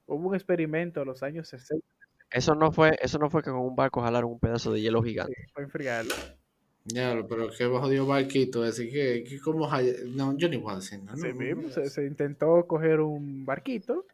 Hubo 0.08 0.30
un 0.30 0.34
experimento 0.34 1.02
en 1.02 1.08
los 1.08 1.22
años 1.22 1.50
60 1.50 1.86
Eso 2.32 2.56
no 2.56 2.72
fue, 2.72 2.98
eso 3.00 3.20
no 3.20 3.30
fue 3.30 3.44
que 3.44 3.52
con 3.52 3.60
un 3.60 3.76
barco 3.76 4.02
jalaron 4.02 4.32
un 4.32 4.40
pedazo 4.40 4.74
de 4.74 4.82
hielo 4.82 5.04
gigante. 5.04 5.36
para 5.54 5.66
enfriarlo. 5.66 6.16
Ya, 6.88 7.20
pero 7.28 7.50
qué 7.50 7.66
jodido 7.66 8.06
barquito 8.06 8.64
ese, 8.64 8.88
que, 8.88 9.24
que 9.24 9.40
como 9.40 9.68
no, 10.10 10.38
yo 10.38 10.48
ni 10.48 10.58
voy 10.58 10.74
a 10.74 10.76
decir, 10.76 11.02
no, 11.02 11.18
Sí 11.18 11.30
no, 11.30 11.36
mismo, 11.36 11.62
no, 11.64 11.70
se, 11.72 11.90
se 11.90 12.06
intentó 12.06 12.68
coger 12.68 13.00
un 13.00 13.44
barquito, 13.44 14.06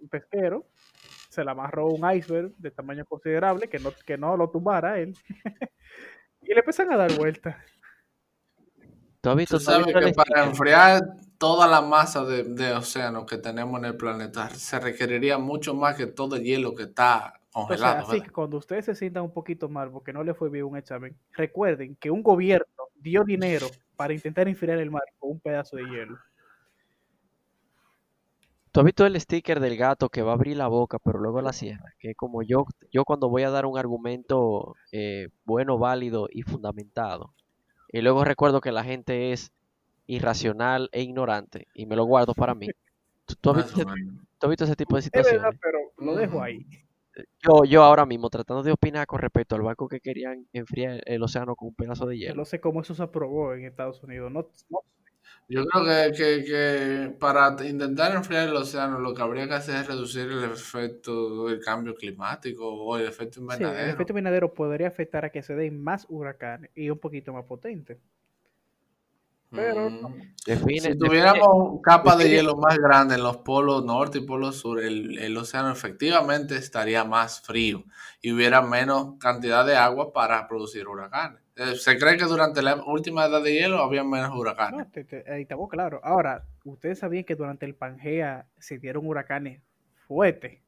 un 0.00 0.08
pesquero, 0.08 0.66
se 1.28 1.44
le 1.44 1.50
amarró 1.52 1.86
un 1.86 2.10
iceberg 2.12 2.52
de 2.56 2.72
tamaño 2.72 3.04
considerable 3.04 3.68
que 3.68 3.78
no, 3.78 3.92
que 4.04 4.18
no 4.18 4.36
lo 4.36 4.50
tumbara 4.50 4.98
él. 4.98 5.16
y 6.42 6.48
le 6.48 6.58
empiezan 6.58 6.92
a 6.92 6.96
dar 6.96 7.16
vueltas. 7.16 7.56
¿Tú 9.20 9.30
has 9.30 9.36
visto, 9.36 9.58
Tú 9.58 9.64
tú 9.64 9.70
has 9.70 9.76
sabes 9.76 9.86
visto 9.86 10.00
que 10.00 10.12
para 10.12 10.46
enfriar 10.46 11.00
toda 11.38 11.68
la 11.68 11.80
masa 11.80 12.24
de, 12.24 12.42
de 12.42 12.72
océano 12.72 13.24
que 13.24 13.38
tenemos 13.38 13.78
en 13.78 13.84
el 13.84 13.96
planeta 13.96 14.48
se 14.50 14.80
requeriría 14.80 15.38
mucho 15.38 15.74
más 15.74 15.94
que 15.96 16.06
todo 16.06 16.34
el 16.34 16.42
hielo 16.42 16.74
que 16.74 16.84
está 16.84 17.39
Entonces, 17.52 17.80
congelado. 17.80 18.08
así 18.08 18.20
que 18.20 18.30
cuando 18.30 18.58
ustedes 18.58 18.84
se 18.84 18.94
sientan 18.94 19.24
un 19.24 19.32
poquito 19.32 19.68
mal 19.68 19.90
porque 19.90 20.12
no 20.12 20.22
le 20.22 20.34
fue 20.34 20.50
bien 20.50 20.64
un 20.64 20.76
examen, 20.76 21.16
recuerden 21.32 21.96
que 21.96 22.10
un 22.10 22.22
gobierno 22.22 22.66
dio 22.94 23.24
dinero 23.24 23.66
para 23.96 24.14
intentar 24.14 24.46
enfriar 24.48 24.78
el 24.78 24.90
mar 24.90 25.02
con 25.18 25.32
un 25.32 25.40
pedazo 25.40 25.76
de 25.76 25.82
hielo. 25.84 26.18
¿Tú 28.72 28.78
has 28.78 28.86
visto 28.86 29.04
el 29.04 29.20
sticker 29.20 29.58
del 29.58 29.76
gato 29.76 30.10
que 30.10 30.22
va 30.22 30.30
a 30.30 30.34
abrir 30.34 30.56
la 30.56 30.68
boca 30.68 31.00
pero 31.00 31.18
luego 31.18 31.42
la 31.42 31.52
cierra? 31.52 31.92
Que 31.98 32.14
como 32.14 32.42
yo, 32.42 32.66
yo 32.92 33.04
cuando 33.04 33.28
voy 33.28 33.42
a 33.42 33.50
dar 33.50 33.66
un 33.66 33.76
argumento 33.76 34.76
eh, 34.92 35.28
bueno, 35.44 35.76
válido 35.76 36.28
y 36.30 36.42
fundamentado, 36.42 37.34
y 37.90 38.00
luego 38.00 38.22
recuerdo 38.24 38.60
que 38.60 38.70
la 38.70 38.84
gente 38.84 39.32
es 39.32 39.50
irracional 40.06 40.88
e 40.92 41.02
ignorante 41.02 41.66
y 41.74 41.86
me 41.86 41.96
lo 41.96 42.04
guardo 42.04 42.32
para 42.34 42.54
mí. 42.54 42.68
¿Tú, 43.26 43.34
tú 43.40 43.50
has, 43.50 43.56
Más 43.56 43.74
visto 43.74 43.92
tú 44.38 44.46
has 44.46 44.50
visto 44.50 44.64
ese 44.64 44.76
tipo 44.76 44.94
de 44.94 45.00
Es 45.00 45.10
verdad, 45.10 45.50
situaciones? 45.50 45.60
pero 45.60 45.78
lo 45.98 46.14
dejo 46.14 46.40
ahí. 46.40 46.64
Yo, 47.42 47.64
yo 47.64 47.82
ahora 47.84 48.06
mismo 48.06 48.30
tratando 48.30 48.62
de 48.62 48.72
opinar 48.72 49.06
con 49.06 49.20
respecto 49.20 49.54
al 49.56 49.62
barco 49.62 49.88
que 49.88 50.00
querían 50.00 50.46
enfriar 50.52 51.00
el 51.06 51.22
océano 51.22 51.56
con 51.56 51.68
un 51.68 51.74
pedazo 51.74 52.06
de 52.06 52.18
Yo 52.18 52.18
hielo. 52.18 52.34
no 52.34 52.44
sé 52.44 52.60
cómo 52.60 52.80
eso 52.82 52.94
se 52.94 53.02
aprobó 53.02 53.54
en 53.54 53.64
Estados 53.64 54.02
Unidos. 54.02 54.30
No, 54.32 54.48
no- 54.70 54.84
Yo 55.48 55.64
creo 55.66 55.84
que, 55.84 56.16
que, 56.16 56.44
que 56.44 57.16
para 57.18 57.56
intentar 57.68 58.14
enfriar 58.14 58.48
el 58.48 58.56
océano 58.56 58.98
lo 59.00 59.14
que 59.14 59.22
habría 59.22 59.48
que 59.48 59.54
hacer 59.54 59.76
es 59.82 59.86
reducir 59.88 60.30
el 60.30 60.44
efecto 60.44 61.46
del 61.46 61.60
cambio 61.60 61.94
climático 61.94 62.66
o 62.68 62.96
el 62.98 63.06
efecto 63.06 63.40
sí, 63.48 63.64
el 63.64 63.90
invernadero. 63.90 63.90
efecto 63.90 64.12
invernadero 64.12 64.54
podría 64.54 64.88
afectar 64.88 65.24
a 65.26 65.30
que 65.30 65.42
se 65.42 65.54
den 65.54 65.82
más 65.82 66.06
huracanes 66.08 66.70
y 66.74 66.88
un 66.90 66.98
poquito 66.98 67.32
más 67.32 67.44
potentes. 67.44 67.98
Pero. 69.50 69.90
Mm. 69.90 70.30
Define, 70.46 70.80
Si 70.80 70.88
define- 70.88 70.98
tuviéramos 70.98 71.80
capas 71.82 72.16
de 72.18 72.30
hielo 72.30 72.56
más 72.56 72.78
grandes 72.78 73.18
en 73.18 73.24
los 73.24 73.36
polos 73.38 73.84
norte 73.84 74.18
y 74.18 74.20
polos 74.22 74.56
sur, 74.58 74.80
el, 74.82 75.18
el 75.18 75.36
océano 75.36 75.70
efectivamente 75.70 76.56
estaría 76.56 77.04
más 77.04 77.42
frío 77.42 77.84
y 78.22 78.32
hubiera 78.32 78.62
menos 78.62 79.18
cantidad 79.18 79.66
de 79.66 79.76
agua 79.76 80.12
para 80.14 80.48
producir 80.48 80.88
huracanes. 80.88 81.40
Eh, 81.56 81.76
Se 81.76 81.98
cree 81.98 82.16
que 82.16 82.24
durante 82.24 82.62
la 82.62 82.82
última 82.86 83.26
edad 83.26 83.42
de 83.42 83.52
hielo 83.52 83.78
había 83.82 84.02
menos 84.02 84.30
huracanes. 84.34 84.78
No, 84.80 84.86
te- 84.90 85.04
te- 85.04 85.30
ahí 85.30 85.42
estamos 85.42 85.68
claro. 85.68 86.00
Ahora, 86.02 86.44
ustedes 86.64 86.98
sabían 87.00 87.24
que 87.24 87.34
durante 87.34 87.66
el 87.66 87.74
Pangea 87.74 88.46
se 88.58 88.78
dieron 88.78 89.06
huracanes 89.06 89.60
fuertes. 90.08 90.58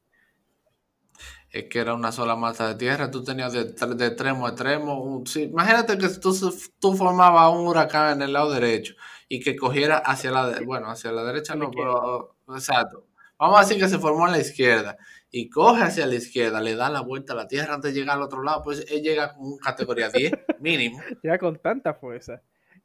Es 1.53 1.65
que 1.69 1.79
era 1.79 1.93
una 1.93 2.11
sola 2.11 2.35
masa 2.35 2.67
de 2.67 2.75
tierra, 2.75 3.09
tú 3.11 3.23
tenías 3.23 3.53
de, 3.53 3.65
de 3.95 4.07
extremo 4.07 4.45
a 4.47 4.49
extremo. 4.49 5.01
un- 5.01 5.25
sí, 5.27 5.43
imagínate 5.43 5.97
que 5.97 6.09
tú, 6.09 6.35
tú 6.79 6.93
formabas 6.95 7.53
un 7.55 7.67
huracán 7.67 8.13
en 8.17 8.21
el 8.23 8.33
lado 8.33 8.51
derecho 8.51 8.95
y 9.29 9.39
que 9.39 9.55
cogiera 9.55 9.97
hacia 9.99 10.31
la, 10.31 10.49
de- 10.49 10.65
bueno, 10.65 10.89
hacia 10.89 11.11
la 11.11 11.23
derecha 11.23 11.55
no, 11.55 11.69
pero 11.71 12.35
exacto. 12.57 13.05
Vamos 13.37 13.57
a 13.59 13.61
decir 13.63 13.77
que 13.81 13.87
se 13.87 13.99
formó 13.99 14.25
en 14.25 14.31
la 14.33 14.39
izquierda 14.39 14.97
y 15.29 15.49
coge 15.49 15.83
hacia 15.83 16.07
la 16.07 16.15
izquierda, 16.15 16.59
le 16.59 16.75
da 16.75 16.89
la 16.89 17.01
vuelta 17.01 17.33
a 17.33 17.35
la 17.35 17.47
tierra 17.47 17.75
antes 17.75 17.93
de 17.93 17.99
llegar 17.99 18.15
al 18.17 18.23
otro 18.23 18.41
lado, 18.41 18.61
pues 18.63 18.85
él 18.91 19.01
llega 19.03 19.33
con 19.35 19.57
categoría 19.57 20.09
10 20.09 20.31
mínimo. 20.59 20.99
Ya 21.23 21.37
con 21.37 21.59
tanta 21.59 21.93
fuerza. 21.93 22.41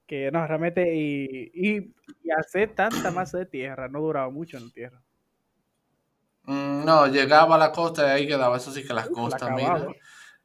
Que 0.07 0.31
no, 0.31 0.47
realmente, 0.47 0.95
y, 0.95 1.51
y, 1.55 1.77
y 2.23 2.31
hacer 2.39 2.75
tanta 2.75 3.11
masa 3.11 3.39
de 3.39 3.47
tierra 3.47 3.89
no 3.89 4.01
duraba 4.01 4.31
mucho 4.31 4.57
en 4.57 4.64
la 4.66 4.71
tierra. 4.73 5.03
Mm, 6.49 6.84
No, 6.86 7.07
llegaba 7.07 7.57
a 7.57 7.59
la 7.59 7.72
costa 7.72 8.07
y 8.07 8.11
ahí 8.11 8.26
quedaba. 8.26 8.57
Eso 8.57 8.72
sí 8.72 8.82
que 8.82 8.94
las 8.94 9.07
la 9.07 9.12
costas, 9.12 9.55
mira, 9.55 9.86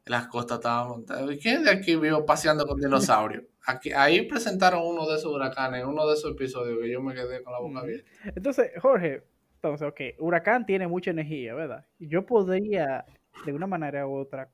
las 0.05 0.27
costas 0.27 0.57
estaban 0.57 0.89
montadas. 0.89 1.31
¿Y 1.31 1.39
¿Quién 1.39 1.63
de 1.63 1.71
aquí 1.71 1.95
vivo 1.95 2.25
paseando 2.25 2.65
con 2.65 2.79
dinosaurios? 2.79 3.45
Aquí, 3.65 3.93
ahí 3.93 4.23
presentaron 4.27 4.81
uno 4.85 5.07
de 5.07 5.15
esos 5.15 5.33
huracanes, 5.33 5.85
uno 5.85 6.05
de 6.05 6.15
esos 6.15 6.31
episodios 6.33 6.77
que 6.81 6.91
yo 6.91 7.01
me 7.01 7.13
quedé 7.13 7.41
con 7.41 7.53
la 7.53 7.59
boca 7.59 7.79
abierta. 7.79 8.11
Entonces, 8.35 8.71
Jorge, 8.81 9.23
entonces, 9.55 9.87
ok, 9.87 10.01
huracán 10.19 10.65
tiene 10.65 10.87
mucha 10.87 11.11
energía, 11.11 11.53
¿verdad? 11.53 11.85
Yo 11.99 12.25
podría, 12.25 13.05
de 13.45 13.53
una 13.53 13.65
manera 13.67 14.05
u 14.05 14.15
otra, 14.17 14.49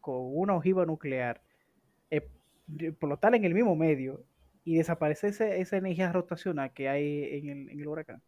con 0.00 0.16
una 0.18 0.56
ojiva 0.56 0.84
nuclear, 0.84 1.40
eh, 2.10 2.28
explotar 2.80 3.32
en 3.36 3.44
el 3.44 3.54
mismo 3.54 3.76
medio 3.76 4.24
y 4.64 4.76
desaparecer 4.76 5.30
ese- 5.30 5.60
esa 5.60 5.76
energía 5.76 6.10
rotacional 6.10 6.72
que 6.72 6.88
hay 6.88 7.24
en 7.38 7.48
el, 7.48 7.68
en 7.70 7.80
el 7.80 7.86
huracán? 7.86 8.20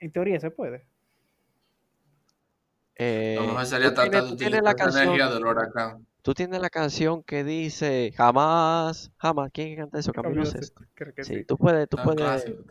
En 0.00 0.10
teoría 0.12 0.40
se 0.40 0.50
puede. 0.50 0.86
Eh, 2.96 3.36
tienes- 3.40 3.70
de 3.70 4.20
tú 4.30 4.36
tienes 4.36 4.62
la 4.62 4.70
esa 4.70 4.84
energía 4.84 5.24
canción, 5.26 5.34
del 5.34 5.44
huracán. 5.46 6.06
tú 6.22 6.32
tienes 6.34 6.60
la 6.60 6.70
canción 6.70 7.22
que 7.24 7.42
dice 7.44 8.12
jamás, 8.16 9.10
jamás. 9.18 9.50
¿Quién 9.52 9.76
canta 9.76 9.98
eso? 9.98 10.12
Camilo 10.12 10.44
Sesto. 10.46 10.82
Sí, 11.18 11.22
sí. 11.24 11.44
tú 11.44 11.56
puedes, 11.56 11.88
tú 11.88 11.96
Ah, 11.98 12.04
puedes. 12.04 12.20
clásico. 12.20 12.62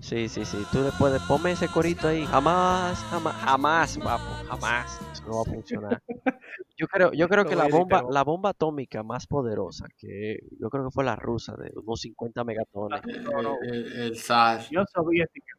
Sí, 0.00 0.28
sí, 0.28 0.44
sí. 0.44 0.58
Tú 0.72 0.82
le 0.82 0.90
puedes, 0.98 1.22
ponme 1.22 1.52
ese 1.52 1.68
corito 1.68 2.08
ahí. 2.08 2.24
Jamás, 2.26 2.98
jamás, 3.10 3.34
jamás, 3.36 3.98
papo, 3.98 4.24
jamás. 4.48 5.00
Eso 5.12 5.22
no 5.28 5.36
va 5.36 5.42
a 5.42 5.44
funcionar. 5.44 6.02
Yo 6.76 6.88
creo, 6.88 7.12
yo 7.12 7.28
creo 7.28 7.44
que 7.44 7.54
la 7.54 7.68
bomba, 7.68 8.02
la 8.10 8.24
bomba 8.24 8.50
atómica 8.50 9.04
más 9.04 9.26
poderosa, 9.28 9.86
que 9.96 10.40
yo 10.58 10.68
creo 10.68 10.84
que 10.86 10.90
fue 10.90 11.04
la 11.04 11.14
rusa, 11.14 11.54
de 11.54 11.70
unos 11.76 12.00
50 12.00 12.42
megatones. 12.42 13.02
No, 13.22 13.40
no. 13.40 13.56
El, 13.62 13.74
el, 13.92 13.92
el 14.00 14.16
zar, 14.18 14.62
Unión 14.70 14.86
Soviética. 14.92 15.54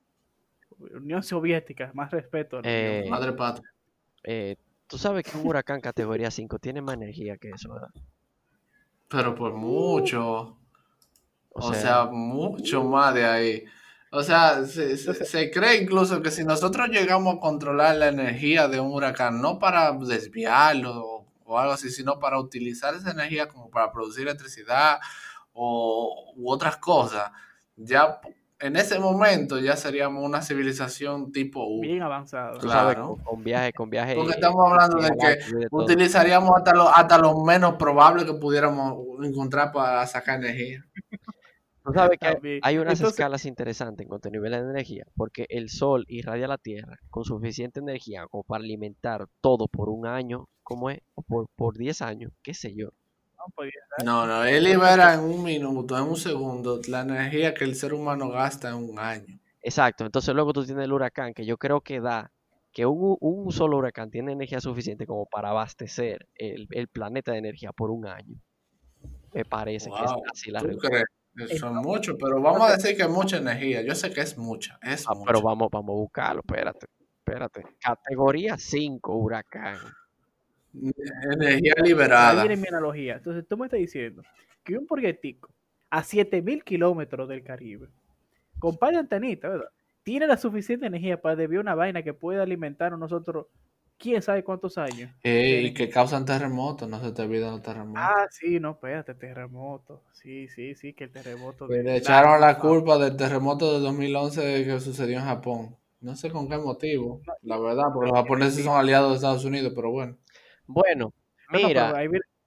Unión 0.80 1.24
Soviética, 1.24 1.92
más 1.94 2.12
respeto. 2.12 2.60
Eh, 2.64 3.06
madre 3.10 3.32
patria. 3.34 3.70
Eh, 4.24 4.56
tú 4.88 4.98
sabes 4.98 5.26
que 5.26 5.38
un 5.38 5.48
huracán 5.48 5.82
categoría 5.82 6.32
5 6.32 6.60
tiene 6.60 6.82
más 6.82 6.96
energía 6.96 7.38
que 7.38 7.50
eso, 7.50 7.74
¿verdad? 7.74 7.90
Pero 9.10 9.36
por 9.36 9.54
mucho. 9.54 10.58
O 11.56 11.68
O 11.68 11.74
sea, 11.74 11.82
sea, 11.82 12.06
mucho 12.06 12.84
más 12.84 13.14
de 13.14 13.26
ahí. 13.26 13.64
O 14.12 14.24
sea, 14.24 14.64
se, 14.66 14.96
se- 14.98 15.10
Entonces- 15.12 15.30
se 15.32 15.52
cree 15.52 15.82
incluso 15.82 16.22
que 16.22 16.32
si 16.32 16.44
nosotros 16.44 16.90
llegamos 16.90 17.36
a 17.38 17.40
controlar 17.40 17.96
la 17.98 18.08
energía 18.08 18.68
de 18.68 18.80
un 18.80 18.92
huracán, 18.94 19.42
no 19.42 19.60
para 19.60 19.92
desviarlo 19.92 20.92
o, 21.06 21.26
o 21.46 21.60
algo 21.60 21.74
así, 21.74 21.90
sino 21.90 22.20
para 22.20 22.40
utilizar 22.40 22.96
esa 22.96 23.12
energía 23.12 23.48
como 23.48 23.70
para 23.70 23.92
producir 23.92 24.24
electricidad 24.28 25.00
o 25.54 26.34
u 26.36 26.52
otras 26.52 26.78
cosas, 26.78 27.32
ya 27.76 28.20
en 28.64 28.78
ese 28.78 28.98
momento 28.98 29.60
ya 29.60 29.76
seríamos 29.76 30.24
una 30.24 30.42
civilización 30.42 31.34
tipo 31.34 31.66
U. 31.68 31.82
Bien 31.82 32.02
sabes, 32.26 32.60
claro. 32.60 33.18
con, 33.18 33.24
con 33.24 33.44
viaje, 33.44 33.74
con 33.74 33.90
viaje. 33.90 34.16
Porque 34.16 34.32
estamos 34.32 34.72
hablando 34.72 34.98
de 35.02 35.10
que 35.10 35.56
de. 35.58 35.68
Utilizaríamos 35.70 36.52
hasta 36.56 36.74
lo, 36.74 36.88
hasta 36.88 37.18
lo 37.18 37.44
menos 37.44 37.76
probable 37.76 38.26
que 38.26 38.34
pudiéramos 38.34 38.98
encontrar 39.22 39.74
para 39.74 40.08
sacar 40.08 40.40
energía. 40.40 40.86
Tú 41.84 41.92
sabes 41.94 42.18
que 42.18 42.60
hay 42.62 42.78
unas 42.78 42.94
Entonces- 42.94 43.20
escalas 43.20 43.46
interesantes 43.46 44.06
en 44.06 44.08
cuanto 44.08 44.30
a 44.30 44.32
nivel 44.32 44.54
de 44.54 44.60
energía, 44.60 45.04
porque 45.18 45.46
el 45.50 45.68
Sol 45.70 46.06
irradia 46.08 46.46
a 46.46 46.48
la 46.50 46.58
Tierra 46.58 46.98
con 47.10 47.26
suficiente 47.26 47.82
energía 47.82 48.26
como 48.30 48.44
para 48.44 48.64
alimentar 48.64 49.28
todo 49.42 49.68
por 49.68 49.90
un 49.90 50.08
año, 50.08 50.48
como 50.64 50.90
es, 50.90 51.00
o 51.16 51.22
por, 51.22 51.48
por 51.58 51.78
10 51.78 52.02
años, 52.02 52.32
qué 52.42 52.54
sé 52.54 52.74
yo. 52.74 52.92
No, 53.46 53.54
podía 53.56 53.72
No, 54.06 54.26
no, 54.28 54.44
él 54.46 54.64
libera 54.64 55.14
en 55.14 55.22
un 55.22 55.44
minuto, 55.44 55.98
en 55.98 56.04
un 56.04 56.16
segundo, 56.18 56.80
la 56.88 57.02
energía 57.02 57.54
que 57.54 57.64
el 57.64 57.76
ser 57.76 57.94
humano 57.94 58.30
gasta 58.30 58.70
en 58.70 58.76
un 58.76 59.00
año. 59.00 59.40
Exacto, 59.62 60.06
entonces 60.06 60.34
luego 60.36 60.54
tú 60.54 60.66
tienes 60.66 60.84
el 60.86 60.94
huracán, 60.94 61.34
que 61.34 61.46
yo 61.46 61.58
creo 61.58 61.82
que 61.82 62.00
da, 62.02 62.32
que 62.72 62.86
un, 62.86 63.18
un 63.20 63.52
solo 63.52 63.78
huracán 63.78 64.10
tiene 64.12 64.32
energía 64.34 64.60
suficiente 64.62 65.06
como 65.08 65.26
para 65.26 65.50
abastecer 65.50 66.28
el, 66.36 66.68
el 66.72 66.88
planeta 66.88 67.32
de 67.32 67.38
energía 67.40 67.72
por 67.72 67.90
un 67.92 68.06
año. 68.06 68.36
Me 69.34 69.46
parece 69.46 69.90
que 69.90 70.04
es 70.06 70.12
Wow, 70.12 70.24
así 70.32 70.52
la 70.52 70.60
¿tú 70.60 70.66
relación. 70.68 70.92
crees? 70.92 71.06
Eso 71.52 71.68
es 71.68 71.74
mucho, 71.74 72.18
pero 72.18 72.42
vamos 72.42 72.62
a 72.70 72.76
decir 72.78 72.96
que 72.96 73.04
es 73.04 73.10
mucha 73.10 73.38
energía. 73.38 73.82
Yo 73.82 73.96
sé 73.96 74.12
que 74.14 74.22
es 74.22 74.38
mucha, 74.38 74.78
es 74.84 75.06
Ah, 75.08 75.14
mucha. 75.16 75.26
pero 75.26 75.42
vamos, 75.42 75.70
vamos 75.72 75.90
a 75.94 75.98
buscarlo, 76.00 76.42
espérate, 76.46 76.86
espérate. 77.20 77.64
Categoría 77.80 78.58
5, 78.58 79.16
huracán. 79.16 79.78
Energía 80.74 81.74
Ahí 81.78 81.84
liberada. 81.90 82.44
viene 82.44 82.62
mi 82.62 82.68
analogía. 82.68 83.16
Entonces, 83.16 83.46
tú 83.48 83.58
me 83.58 83.66
estás 83.66 83.80
diciendo 83.80 84.24
que 84.64 84.78
un 84.78 84.88
proyectico 84.88 85.50
a 85.90 86.04
7000 86.04 86.64
kilómetros 86.64 87.30
del 87.30 87.44
Caribe, 87.44 87.88
con 88.60 88.78
par 88.78 88.92
de 88.94 88.98
antenitas, 89.00 89.52
¿verdad? 89.52 89.70
Tiene 90.04 90.28
la 90.28 90.38
suficiente 90.38 90.86
energía 90.88 91.22
para 91.22 91.36
desviar 91.36 91.62
una 91.62 91.76
vaina 91.76 92.04
que 92.04 92.14
puede 92.14 92.42
alimentar 92.42 92.94
a 92.94 92.98
nosotros 92.98 93.48
quién 93.98 94.22
sabe 94.22 94.44
cuántos 94.44 94.78
años. 94.78 95.12
Eh, 95.24 95.62
y 95.66 95.74
que 95.74 95.90
causan 95.90 96.26
terremotos, 96.26 96.90
no 96.90 97.00
se 97.00 97.12
te 97.12 97.22
olviden 97.22 97.52
los 97.52 97.62
terremotos. 97.62 98.04
Ah, 98.04 98.26
sí, 98.32 98.60
no, 98.60 98.72
espérate, 98.72 99.14
terremoto. 99.14 100.02
Sí, 100.12 100.48
sí, 100.50 100.76
sí, 100.76 100.94
que 100.94 101.06
el 101.06 101.12
terremoto. 101.12 101.68
Que 101.68 101.76
de- 101.76 101.84
le 101.84 101.96
echaron 101.98 102.42
la 102.42 102.58
culpa 102.58 102.98
del 102.98 103.16
terremoto 103.16 103.74
de 103.74 103.80
2011 103.80 104.66
que 104.66 104.80
sucedió 104.80 105.20
en 105.20 105.26
Japón. 105.26 105.76
No 106.02 106.16
sé 106.18 106.30
con 106.30 106.50
qué 106.50 106.58
motivo, 106.58 107.22
la 107.44 107.58
verdad, 107.58 107.86
porque 107.94 108.10
los 108.10 108.20
japoneses 108.20 108.66
son 108.66 108.78
aliados 108.78 109.12
de 109.12 109.16
Estados 109.18 109.46
Unidos, 109.46 109.72
pero 109.74 109.90
bueno. 109.90 110.18
Bueno, 110.68 111.14
no, 111.52 111.60
no, 111.60 111.68
mira, 111.68 111.94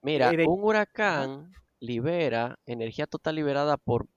Mira, 0.01 0.31
de- 0.31 0.45
un 0.45 0.63
huracán 0.63 1.53
libera 1.79 2.57
energía 2.65 3.07
total 3.07 3.35
liberada 3.35 3.77
por, 3.77 4.07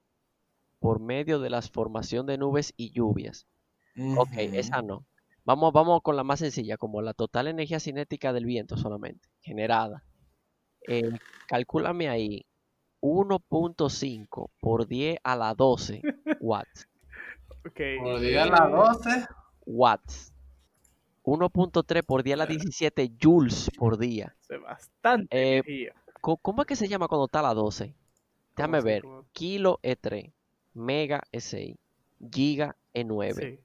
por 0.78 1.00
medio 1.00 1.40
de 1.40 1.50
la 1.50 1.62
formación 1.62 2.26
de 2.26 2.38
nubes 2.38 2.72
y 2.76 2.92
lluvias. 2.92 3.46
Ok, 3.96 4.32
Ujú. 4.32 4.54
esa 4.54 4.82
no. 4.82 5.04
Vamos, 5.44 5.72
vamos 5.72 6.00
con 6.02 6.16
la 6.16 6.24
más 6.24 6.38
sencilla, 6.40 6.76
como 6.76 7.02
la 7.02 7.14
total 7.14 7.48
energía 7.48 7.80
cinética 7.80 8.32
del 8.32 8.44
viento 8.44 8.76
solamente, 8.76 9.28
generada. 9.40 10.04
Eh, 10.86 11.02
calcúlame 11.46 12.08
ahí 12.08 12.46
1.5 13.00 14.50
por 14.60 14.86
10 14.86 15.18
a 15.24 15.36
la 15.36 15.54
12 15.54 16.02
watts. 16.40 16.86
ok, 17.64 17.80
Por 17.98 18.20
día 18.20 18.44
a 18.44 18.46
las 18.46 18.68
eh, 18.68 18.72
12. 18.72 19.26
Watts. 19.66 20.32
1.3 21.22 22.02
por 22.04 22.22
10 22.22 22.34
a 22.34 22.36
la 22.38 22.46
17 22.46 23.12
joules 23.20 23.70
por 23.76 23.98
día. 23.98 24.34
es 24.48 24.60
bastante 24.60 25.58
Eh, 25.58 25.92
¿Cómo 26.20 26.62
es 26.62 26.66
que 26.66 26.76
se 26.76 26.88
llama 26.88 27.08
cuando 27.08 27.26
está 27.26 27.40
a 27.40 27.42
la 27.44 27.54
12? 27.54 27.94
Déjame 28.56 28.78
¿Cómo 28.78 28.82
se 28.82 28.88
ver. 28.88 29.04
Kilo 29.32 29.78
es 29.82 29.98
3, 30.00 30.32
mega 30.74 31.22
es 31.32 31.44
6, 31.44 31.76
giga 32.32 32.76
es 32.92 33.06
9, 33.06 33.58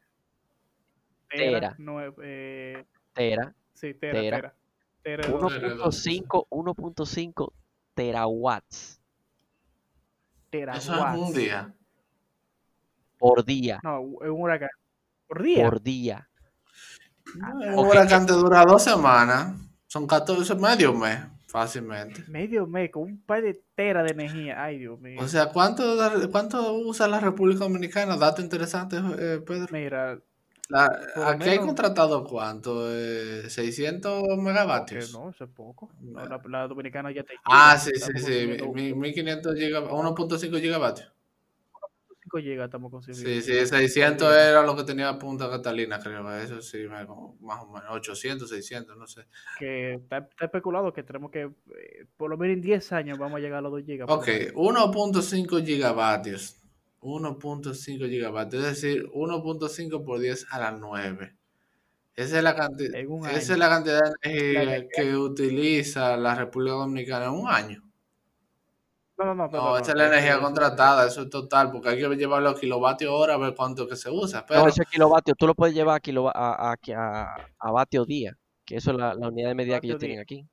Sí. 1.30 1.38
Tera. 1.38 1.76
nueve, 1.80 2.16
eh, 2.24 2.86
tera, 3.14 3.54
sí, 3.74 3.94
tera, 3.96 4.22
Tera. 4.22 4.38
tera. 4.38 4.56
Tera 5.04 5.28
de 5.28 5.34
dos- 5.76 6.06
1.5, 6.06 6.48
1.5 6.50 7.52
terawatts 7.94 9.02
Eso 10.52 10.72
es 10.72 10.88
un 10.88 10.96
terawatts. 10.96 11.34
día. 11.36 11.74
por 13.18 13.44
día, 13.44 13.80
No, 13.84 14.00
es 14.22 14.30
un 14.30 14.42
huracán. 14.42 14.70
Por 15.28 15.44
día. 15.44 15.70
por 15.70 15.82
día. 15.82 16.30
Un 17.36 17.74
Ok. 17.80 17.90
huracán 17.92 18.26
te 18.26 18.34
dura 18.34 18.64
dos 18.66 18.84
semanas. 18.84 19.54
Son 19.88 20.08
14, 20.08 20.56
medio 20.56 20.94
mes, 20.94 21.20
fácilmente. 21.48 22.24
Medio 22.28 22.68
mes 22.68 22.92
con 22.92 23.04
un 23.04 23.22
par 23.22 23.42
de 23.42 23.62
tera 23.76 24.04
de 24.04 24.12
energía. 24.12 24.62
Ay, 24.62 24.80
Dios 24.80 25.00
mío. 25.00 25.20
O 25.22 25.28
sea, 25.28 25.48
¿cuánto, 25.52 25.84
cuánto 26.32 26.74
usa 26.74 27.08
la 27.08 27.20
República 27.20 27.60
Dominicana? 27.66 28.18
Dato 28.18 28.42
interesante, 28.42 28.98
eh, 29.20 29.40
Pedro. 29.46 29.68
Mira, 29.72 30.20
La- 30.68 30.86
aquí 31.28 31.44
hay 31.44 31.50
menos- 31.52 31.66
contratado 31.68 32.24
cuánto? 32.24 32.88
Eh, 32.92 33.50
600 33.50 34.24
que 34.24 34.38
megavatios. 34.42 35.14
no, 35.14 35.30
eso 35.30 35.44
es 35.46 35.50
poco. 35.52 35.90
No, 36.02 36.26
la, 36.26 36.42
la 36.50 36.68
dominicana 36.68 37.12
ya 37.14 37.22
está. 37.22 37.34
Ah, 37.46 37.78
sí, 37.78 37.92
sí, 37.94 38.02
sí. 38.02 38.12
consumiendo 38.14 38.74
mi- 38.74 38.94
1500 38.94 39.54
giga- 39.56 39.88
1.5 39.92 40.60
gigavatios. 40.60 41.12
5 42.36 42.40
gigas 42.40 42.66
estamos 42.66 42.92
consumiendo. 42.92 43.30
Sí, 43.30 43.42
sí, 43.42 43.66
600 43.66 44.34
era 44.36 44.64
lo 44.64 44.76
que 44.76 44.84
tenía 44.84 45.18
Punta 45.18 45.50
Catalina, 45.50 46.00
creo. 46.00 46.30
Eso 46.38 46.62
sí, 46.62 46.80
más 46.88 47.08
o 47.08 47.68
menos. 47.68 47.90
800, 47.92 48.50
600, 48.50 48.98
no 48.98 49.08
sé. 49.08 49.26
Que 49.60 49.94
está, 49.96 50.18
está 50.18 50.46
especulado 50.46 50.92
que 50.94 51.04
tenemos 51.04 51.32
que, 51.32 51.42
eh, 51.44 52.06
por 52.18 52.30
lo 52.30 52.38
menos 52.38 52.56
en 52.56 52.62
10 52.62 52.92
años 52.92 53.18
vamos 53.18 53.38
a 53.38 53.40
llegar 53.42 53.60
a 53.60 53.62
los 53.62 53.72
2 53.72 53.84
gigas. 53.86 54.08
por 54.08 54.20
Ok, 54.20 54.28
lo 54.28 54.34
menos. 54.34 54.54
1.5 54.56 55.66
gigavatios. 55.66 56.58
1.5 57.02 58.08
gigavatios, 58.10 58.64
es 58.66 58.82
decir, 58.82 59.06
1.5 59.14 60.04
por 60.04 60.20
10 60.20 60.48
a 60.50 60.60
la 60.60 60.72
9. 60.72 61.36
Esa 62.16 62.38
es 62.38 62.44
la, 62.44 62.56
canti- 62.56 62.90
En 62.96 63.12
un 63.12 63.26
esa 63.28 63.54
es 63.54 63.60
la 63.60 63.70
cantidad 63.70 64.00
de 64.24 64.62
energía. 64.64 64.88
que 64.96 65.16
utiliza 65.18 66.16
la 66.18 66.34
República 66.34 66.74
Dominicana 66.76 67.26
en 67.26 67.32
un 67.32 67.48
año. 67.50 67.84
No, 69.18 69.26
no, 69.26 69.36
no. 69.36 69.48
No, 69.48 69.52
no, 69.52 69.78
esa 69.78 69.92
es 69.92 69.98
la 69.98 70.08
energía 70.08 70.34
eso- 70.34 70.42
contratada, 70.42 71.08
eso 71.08 71.22
es 71.22 71.30
total, 71.30 71.72
porque 71.72 71.90
hay 71.90 71.98
que 71.98 72.16
llevarlo 72.16 72.50
a 72.50 72.60
kilovatios 72.60 73.12
hora 73.14 73.36
a 73.36 73.38
ver 73.38 73.56
cuánto 73.56 73.88
que 73.88 73.96
se 73.96 74.10
usa. 74.10 74.42
No, 74.42 74.46
Pero, 74.48 74.68
ese 74.68 74.86
kilovatio, 74.86 75.36
tú 75.36 75.48
lo 75.48 75.56
puedes 75.56 75.74
llevar 75.74 75.96
a, 75.98 76.00
kilova- 76.02 76.34
a, 76.36 76.72
a, 76.74 76.76
a, 76.98 77.36
a 77.60 77.72
vatio 77.72 78.04
día, 78.06 78.38
que 78.66 78.76
eso 78.78 78.92
es 78.92 78.98
la, 78.98 79.14
la 79.14 79.30
unidad 79.30 79.50
de 79.50 79.56
medida 79.56 79.80
que 79.80 79.88
ellos 79.88 80.00
tienen 80.00 80.20
aquí. 80.20 80.46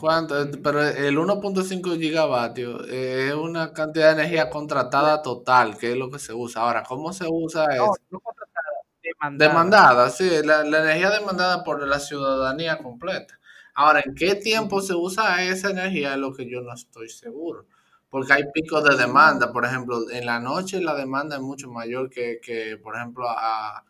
¿cuánto? 0.00 0.34
Pero 0.62 0.82
el 0.82 1.16
1.5 1.18 1.96
gigavatios 1.98 2.88
es 2.88 3.34
una 3.34 3.72
cantidad 3.72 4.14
de 4.16 4.22
energía 4.22 4.50
contratada 4.50 5.22
total, 5.22 5.76
que 5.78 5.92
es 5.92 5.96
lo 5.96 6.10
que 6.10 6.18
se 6.18 6.32
usa. 6.32 6.62
Ahora, 6.62 6.82
¿cómo 6.82 7.12
se 7.12 7.26
usa 7.28 7.66
No, 7.66 7.72
eso? 7.74 7.94
no 8.10 8.20
contratada, 8.20 8.68
demandada. 9.02 9.48
Demandada, 9.48 10.10
sí, 10.10 10.28
la, 10.44 10.64
la 10.64 10.80
energía 10.80 11.10
demandada 11.10 11.62
por 11.62 11.86
la 11.86 12.00
ciudadanía 12.00 12.78
completa. 12.78 13.37
Ahora, 13.78 14.02
¿en 14.04 14.12
qué 14.16 14.34
tiempo 14.34 14.80
se 14.80 14.92
usa 14.92 15.40
esa 15.44 15.70
energía? 15.70 16.14
Es 16.14 16.18
lo 16.18 16.34
que 16.34 16.50
yo 16.50 16.62
no 16.62 16.74
estoy 16.74 17.08
seguro. 17.08 17.66
Porque 18.10 18.32
hay 18.32 18.42
picos 18.52 18.82
de 18.82 18.96
demanda. 18.96 19.52
Por 19.52 19.64
ejemplo, 19.64 20.10
en 20.10 20.26
la 20.26 20.40
noche 20.40 20.80
la 20.80 20.96
demanda 20.96 21.36
es 21.36 21.42
mucho 21.42 21.70
mayor 21.70 22.10
que, 22.10 22.40
que 22.42 22.76
por 22.82 22.96
ejemplo, 22.96 23.26
a, 23.28 23.84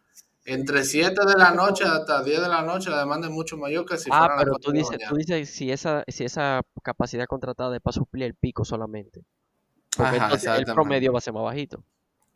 entre 0.45 0.85
7 0.85 1.15
de 1.25 1.39
la 1.39 1.53
noche 1.53 1.85
hasta 1.85 2.23
10 2.23 2.43
de 2.43 2.49
la 2.49 2.61
noche 2.61 2.91
la 2.91 2.99
demanda 2.99 3.29
es 3.29 3.33
mucho 3.33 3.57
mayor 3.57 3.87
que 3.87 3.97
si 3.97 4.11
Ah, 4.13 4.35
pero 4.39 4.51
4 4.51 4.59
tú 4.61 4.73
dices, 4.73 4.99
tú 5.09 5.17
dices 5.17 5.49
si 5.49 5.73
esa, 5.73 6.05
si 6.07 6.25
esa 6.25 6.61
capacidad 6.83 7.25
contratada 7.25 7.75
es 7.75 7.81
para 7.81 7.95
suplir 7.95 8.27
el 8.27 8.35
pico 8.35 8.67
solamente. 8.67 9.25
Porque 9.97 10.17
Ajá, 10.17 10.25
entonces 10.27 10.59
el 10.59 10.65
promedio 10.67 11.15
va 11.15 11.19
a 11.19 11.23
ser 11.23 11.33
más 11.33 11.45
bajito. 11.45 11.83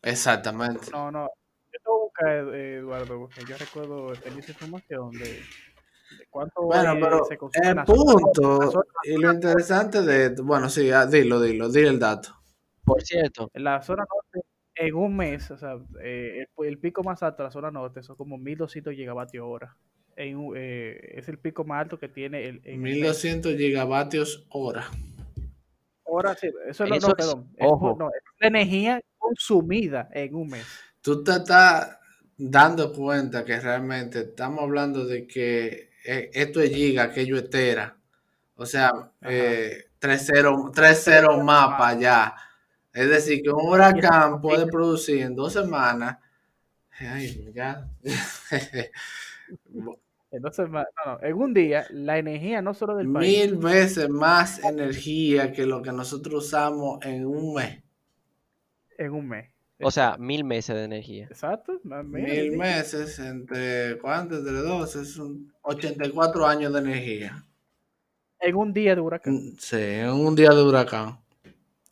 Exactamente. 0.00 0.90
No, 0.90 1.10
no. 1.10 1.28
Yo 1.70 1.78
te 1.78 1.90
voy 1.90 2.00
a 2.00 2.04
buscar, 2.04 2.54
eh, 2.54 2.76
Eduardo, 2.78 3.18
porque 3.20 3.44
yo 3.46 3.58
recuerdo 3.58 4.12
tener 4.14 4.38
esa 4.38 4.52
información 4.52 5.10
de, 5.12 5.24
de 5.24 5.42
cuánto 6.30 6.62
Bueno, 6.62 6.94
pero 7.00 7.24
se 7.24 7.36
consume 7.36 7.68
en 7.70 7.78
el 7.78 7.84
punto 7.84 8.84
y 9.04 9.16
lo 9.16 9.32
interesante 9.32 10.02
de 10.02 10.26
esto, 10.26 10.44
bueno, 10.44 10.68
sí, 10.68 10.90
ah, 10.90 11.06
dilo, 11.06 11.40
dilo, 11.40 11.68
di 11.70 11.80
el 11.80 11.98
dato. 11.98 12.30
Por 12.84 13.02
cierto, 13.02 13.50
en 13.54 13.64
la 13.64 13.80
zona 13.82 14.04
norte, 14.08 14.46
en 14.74 14.94
un 14.94 15.16
mes, 15.16 15.50
o 15.50 15.56
sea, 15.58 15.76
eh, 16.02 16.44
el, 16.58 16.66
el 16.66 16.78
pico 16.78 17.02
más 17.02 17.22
alto 17.22 17.42
de 17.42 17.48
la 17.48 17.52
zona 17.52 17.70
norte 17.70 18.02
son 18.02 18.16
como 18.16 18.38
1200 18.38 18.94
gigavatios 18.94 19.44
hora. 19.46 19.76
En 20.16 20.38
eh, 20.56 21.14
es 21.16 21.28
el 21.28 21.38
pico 21.38 21.64
más 21.64 21.82
alto 21.82 21.98
que 21.98 22.08
tiene 22.08 22.46
el, 22.46 22.56
en 22.64 22.74
el 22.74 22.78
mes. 22.80 22.94
1200 22.94 23.54
gigavatios 23.56 24.46
hora. 24.50 24.86
Hora, 26.04 26.34
sí, 26.34 26.48
eso 26.68 26.84
es 26.84 26.90
lo- 26.90 26.96
Eso 26.96 27.06
no, 27.08 27.12
es- 27.12 27.14
perdón. 27.16 27.48
es- 27.56 27.66
ojo. 27.66 27.96
no, 27.98 28.08
es 28.08 28.22
la 28.40 28.48
energía 28.48 29.00
consumida 29.16 30.08
en 30.12 30.34
un 30.34 30.48
mes. 30.48 30.66
Tú 31.00 31.22
te 31.24 31.32
estás 31.32 31.98
dando 32.36 32.92
cuenta 32.92 33.44
que 33.44 33.58
realmente 33.60 34.20
estamos 34.20 34.62
hablando 34.64 35.06
de 35.06 35.26
que 35.26 35.90
eh, 36.04 36.30
esto 36.32 36.60
es 36.60 36.70
giga, 36.70 37.04
aquello 37.04 37.36
es 37.38 37.50
tera. 37.50 37.96
O 38.56 38.66
sea, 38.66 38.90
eh, 39.22 39.86
3-0 39.98 40.72
3-0 40.72 41.42
más 41.42 41.68
para 41.78 41.88
allá. 41.88 42.34
Es 42.92 43.08
decir, 43.08 43.42
que 43.42 43.50
un 43.50 43.66
huracán 43.68 44.40
puede 44.40 44.66
producir 44.70 45.22
en 45.22 45.34
dos 45.34 45.52
semanas. 45.54 46.18
Ay, 46.98 47.50
ya. 47.54 47.88
Entonces, 50.30 50.68
ma- 50.68 50.86
no, 51.04 51.12
no, 51.12 51.22
en 51.22 51.34
un 51.36 51.52
día, 51.54 51.86
la 51.90 52.18
energía 52.18 52.62
no 52.62 52.72
solo 52.72 52.96
del 52.96 53.12
país, 53.12 53.50
mil 53.50 53.56
veces 53.58 54.08
más 54.08 54.62
energía 54.64 55.52
que 55.52 55.66
lo 55.66 55.82
que 55.82 55.92
nosotros 55.92 56.46
usamos 56.46 57.04
en 57.04 57.26
un 57.26 57.54
mes. 57.54 57.82
en 58.98 59.12
un 59.12 59.28
mes. 59.28 59.51
O 59.82 59.90
sea, 59.90 60.16
mil 60.18 60.44
meses 60.44 60.74
de 60.76 60.84
energía. 60.84 61.24
Exacto. 61.26 61.80
Mil 61.84 62.56
meses 62.56 63.18
entre 63.18 63.98
cuánto, 63.98 64.36
entre 64.36 64.54
dos, 64.54 64.96
es 64.96 65.16
un 65.16 65.52
84 65.62 66.46
años 66.46 66.72
de 66.72 66.78
energía. 66.80 67.44
En 68.40 68.56
un 68.56 68.72
día 68.72 68.94
de 68.94 69.00
huracán. 69.00 69.34
Mm, 69.34 69.56
Sí, 69.58 69.76
en 69.76 70.10
un 70.10 70.34
día 70.34 70.50
de 70.50 70.62
huracán. 70.62 71.18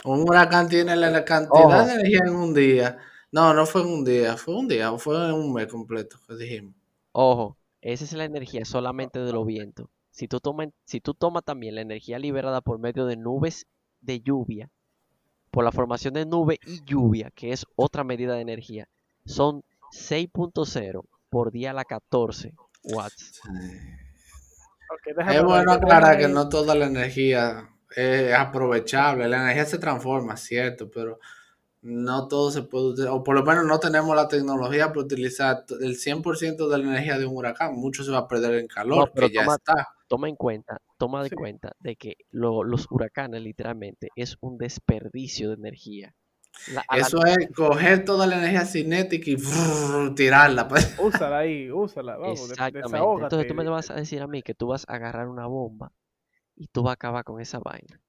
Un 0.05 0.23
huracán 0.29 0.69
tiene 0.69 0.97
la, 0.97 1.11
la 1.11 1.25
cantidad 1.25 1.65
Ojo. 1.65 1.87
de 1.87 1.93
energía 1.95 2.21
en 2.27 2.35
un 2.35 2.55
día. 2.55 2.99
No, 3.33 3.55
no 3.55 3.67
fue 3.67 3.83
en 3.83 3.89
un 3.89 4.05
día, 4.05 4.37
fue 4.37 4.57
un 4.57 4.67
día, 4.69 4.91
fue 4.99 5.17
en 5.29 5.33
un 5.35 5.53
mes 5.53 5.67
completo, 5.69 6.17
que 6.27 6.35
dijimos. 6.37 6.75
Ojo, 7.13 7.57
esa 7.81 8.05
es 8.05 8.13
la 8.15 8.25
energía 8.25 8.65
solamente 8.65 9.19
de 9.21 9.33
los 9.33 9.47
vientos. 9.47 9.87
Si 10.11 10.27
tú 10.27 10.41
tomas, 10.41 10.69
si 10.85 11.01
tú 11.01 11.15
tomas 11.15 11.45
también 11.45 11.75
la 11.77 11.83
energía 11.83 12.19
liberada 12.19 12.61
por 12.61 12.79
medio 12.79 13.07
de 13.07 13.17
nubes 13.17 13.67
de 14.01 14.21
lluvia, 14.21 14.69
por 15.51 15.65
la 15.65 15.73
formación 15.73 16.15
de 16.15 16.27
nube 16.27 16.59
y 16.65 16.85
lluvia, 16.85 17.31
que 17.35 17.53
es 17.53 17.67
otra 17.77 18.05
medida 18.05 18.35
de 18.35 18.41
energía, 18.43 18.89
son 19.27 19.63
6.0 19.93 21.03
por 21.29 21.51
día 21.51 21.71
a 21.71 21.75
la 21.75 21.85
14 21.85 22.55
watts. 22.85 23.41
Es 25.29 25.43
bueno 25.45 25.73
aclarar 25.73 26.19
que 26.19 26.29
no 26.29 26.49
toda 26.49 26.75
la 26.75 26.87
energía 26.87 27.69
es 27.95 28.33
aprovechable. 28.35 29.29
La 29.29 29.43
energía 29.43 29.65
se 29.67 29.79
transforma, 29.79 30.37
cierto, 30.37 30.91
pero 30.91 31.19
no 31.83 32.29
todo 32.29 32.51
se 32.51 32.63
puede 32.63 32.87
utilizar, 32.87 33.15
o 33.15 33.23
por 33.23 33.35
lo 33.37 33.45
menos 33.45 33.65
no 33.65 33.79
tenemos 33.81 34.15
la 34.15 34.29
tecnología 34.29 34.89
para 34.89 35.01
utilizar 35.01 35.65
el 35.81 35.97
100% 35.97 36.69
de 36.69 36.79
la 36.79 36.85
energía 36.85 37.19
de 37.19 37.27
un 37.27 37.37
huracán. 37.37 37.75
Mucho 37.75 38.05
se 38.05 38.11
va 38.11 38.19
a 38.19 38.29
perder 38.29 38.55
en 38.57 38.67
calor, 38.69 38.99
No, 38.99 39.13
pero 39.15 39.29
que 39.29 39.35
ya 39.35 39.41
toma- 39.45 39.55
está. 39.57 39.89
Toma 40.11 40.29
en 40.29 40.35
cuenta, 40.35 40.83
toma 40.99 41.23
de 41.23 41.29
Sí. 41.29 41.37
cuenta 41.37 41.71
de 41.79 41.95
que 41.95 42.17
lo- 42.33 42.65
los 42.65 42.89
huracanes 42.91 43.43
literalmente 43.43 44.09
es 44.17 44.37
un 44.41 44.59
desperdicio 44.59 45.51
de 45.51 45.55
energía. 45.55 46.17
La- 46.67 46.83
a 46.89 46.97
la- 46.97 47.03
Eso 47.03 47.25
es 47.25 47.49
coger 47.55 48.05
toda 48.05 48.27
la 48.27 48.39
energía 48.39 48.65
cinética 48.65 49.31
y 49.31 49.37
brrr, 49.37 50.13
tirarla. 50.17 50.67
pues. 50.67 50.97
Úsala 51.01 51.39
ahí, 51.39 51.71
úsala, 51.71 52.17
vamos, 52.17 52.51
Exactamente. 52.51 52.89
desahógate. 52.89 53.23
Entonces 53.27 53.47
tú 53.47 53.55
me 53.55 53.69
vas 53.71 53.89
a 53.93 53.95
decir 53.95 54.21
a 54.21 54.27
mí 54.27 54.43
que 54.43 54.53
tú 54.53 54.67
vas 54.67 54.85
a 54.89 54.95
agarrar 54.97 55.29
una 55.29 55.47
bomba 55.47 55.93
y 56.57 56.67
tú 56.67 56.83
vas 56.83 56.91
a 56.91 56.95
acabar 56.95 57.23
con 57.23 57.41
esa 57.41 57.61
vaina. 57.61 58.01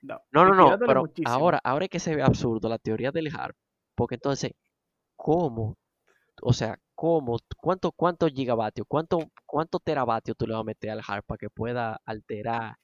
No, 0.00 0.20
No, 0.30 0.44
no, 0.54 0.78
pero 0.78 1.00
muchísimo. 1.00 1.28
ahora, 1.28 1.60
ahora 1.64 1.86
es 1.86 1.90
que 1.90 1.98
se 1.98 2.14
ve 2.14 2.22
absurdo 2.22 2.68
la 2.68 2.78
teoría 2.78 3.10
del 3.10 3.28
HARP, 3.34 3.56
porque 3.96 4.14
entonces, 4.14 4.52
¿cómo? 5.16 5.76
O 6.40 6.52
sea, 6.52 6.78
¿cómo? 7.02 7.36
¿Cuánto, 7.56 7.90
cuánto 7.90 8.28
gigavatios, 8.28 8.86
cuánto, 8.88 9.18
cuánto 9.44 9.80
teravatios 9.80 10.36
tú 10.36 10.46
le 10.46 10.52
vas 10.52 10.60
a 10.60 10.64
meter 10.64 10.90
al 10.90 11.02
HARP 11.04 11.26
para 11.26 11.36
que 11.38 11.50
pueda 11.50 12.00
alterar 12.04 12.76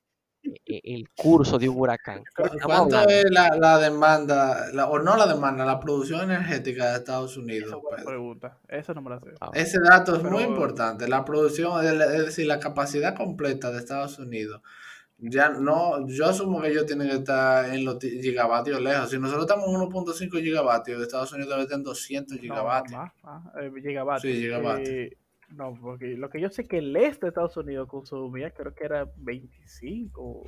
eh, 0.42 0.56
eh, 0.66 0.80
el 0.82 1.08
curso 1.14 1.56
de 1.56 1.68
un 1.68 1.78
huracán? 1.78 2.24
¿Cu- 2.36 2.46
Estamos 2.46 2.64
¿Cuánto 2.64 3.08
es 3.08 3.30
la, 3.30 3.50
la 3.56 3.78
demanda, 3.78 4.72
la- 4.72 4.88
o 4.88 4.98
no 4.98 5.16
la 5.16 5.28
demanda, 5.28 5.64
la 5.64 5.78
producción 5.78 6.22
energética 6.22 6.90
de 6.90 6.96
Estados 6.98 7.30
Esa 7.30 7.40
Unidos? 7.40 7.74
es 7.76 7.80
buena 7.80 7.96
Pedro? 7.98 8.08
pregunta. 8.08 8.58
Eso 8.66 8.92
no 8.92 9.02
me 9.02 9.10
la 9.10 9.20
sé. 9.20 9.30
Ah, 9.40 9.50
Ese 9.54 9.78
dato 9.78 10.16
es 10.16 10.24
muy 10.24 10.42
importante. 10.42 11.06
La 11.06 11.24
producción, 11.24 11.86
es 11.86 11.96
decir, 12.26 12.48
la 12.48 12.58
capacidad 12.58 13.14
completa 13.14 13.70
de 13.70 13.78
Estados 13.78 14.18
Unidos. 14.18 14.62
Ya 15.20 15.48
no, 15.50 16.06
yo 16.06 16.26
asumo 16.26 16.60
que 16.62 16.68
ellos 16.68 16.86
tienen 16.86 17.08
que 17.08 17.16
estar 17.16 17.74
en 17.74 17.84
los 17.84 17.98
ti- 17.98 18.22
gigavatios 18.22 18.80
lejos. 18.80 19.10
Si 19.10 19.18
nosotros 19.18 19.46
estamos 19.50 19.66
en 19.68 19.74
1.5 19.74 20.38
gigavatios, 20.40 21.02
Estados 21.02 21.32
Unidos 21.32 21.50
debe 21.50 21.62
estar 21.62 21.76
en 21.78 21.82
200 21.82 22.36
No, 22.36 22.40
gigavatios. 22.40 22.92
más, 22.96 23.12
más, 23.24 23.54
eh, 23.60 23.72
gigavatios. 23.82 24.32
Sí, 24.32 24.40
gigavatios. 24.42 24.88
Eh, 24.88 25.16
no, 25.56 25.74
porque 25.80 26.06
lo 26.16 26.30
que 26.30 26.40
yo 26.40 26.50
sé 26.50 26.68
que 26.68 26.78
el 26.78 26.94
este 26.96 27.26
de 27.26 27.28
Estados 27.30 27.56
Unidos 27.56 27.88
consumía, 27.88 28.52
creo 28.52 28.72
que 28.74 28.84
era 28.84 29.10
25. 29.16 30.44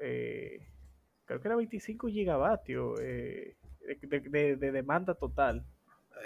eh, 0.00 0.58
creo 1.24 1.40
que 1.40 1.48
era 1.48 1.56
25 1.56 2.08
gigavatios 2.08 2.98
eh, 3.02 3.56
de, 4.02 4.20
de- 4.20 4.56
de 4.56 4.72
demanda 4.72 5.14
total. 5.14 5.64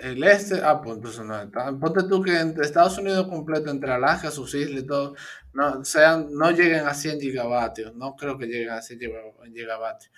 El 0.01 0.22
este, 0.24 0.61
ah, 0.62 0.80
pues 0.80 0.97
entonces 0.97 1.24
no 1.24 1.38
está. 1.41 1.70
Ponte 1.78 2.05
tú 2.05 2.22
que 2.22 2.38
entre 2.38 2.64
Estados 2.64 2.97
Unidos 2.99 3.26
completo, 3.28 3.70
entre 3.70 3.93
Alaska, 3.93 4.30
sus 4.30 4.55
islas 4.55 4.82
y 4.82 4.86
todo, 4.86 5.14
no, 5.53 5.84
sean, 5.84 6.28
no 6.32 6.51
lleguen 6.51 6.86
a 6.86 6.95
100 6.95 7.20
gigavatios. 7.20 7.95
No 7.95 8.16
creo 8.16 8.38
que 8.38 8.47
lleguen 8.47 8.70
a 8.70 8.80
100 8.80 8.99
giga- 8.99 9.53
gigavatios. 9.53 10.11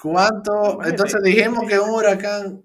¿Cuánto? 0.00 0.82
Entonces 0.84 1.22
dijimos 1.22 1.66
que 1.66 1.78
un 1.78 1.90
huracán 1.90 2.62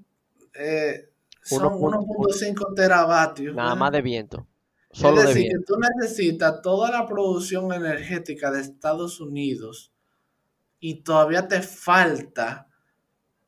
eh, 0.54 1.10
son 1.42 1.66
Uno 1.68 2.00
punto- 2.00 2.00
1.5 2.34 2.74
teravatios. 2.76 3.56
Nada 3.56 3.70
¿verdad? 3.70 3.80
más 3.80 3.92
de 3.94 4.02
viento. 4.02 4.48
Es 4.90 5.00
Solo 5.00 5.22
de 5.22 5.28
decir, 5.28 5.44
viento. 5.44 5.60
que 5.60 5.66
tú 5.66 5.80
necesitas 5.98 6.62
toda 6.62 6.92
la 6.92 7.06
producción 7.08 7.72
energética 7.72 8.52
de 8.52 8.60
Estados 8.62 9.22
Unidos 9.22 9.94
y 10.82 11.04
todavía 11.04 11.48
te 11.48 11.62
falta 11.62 12.68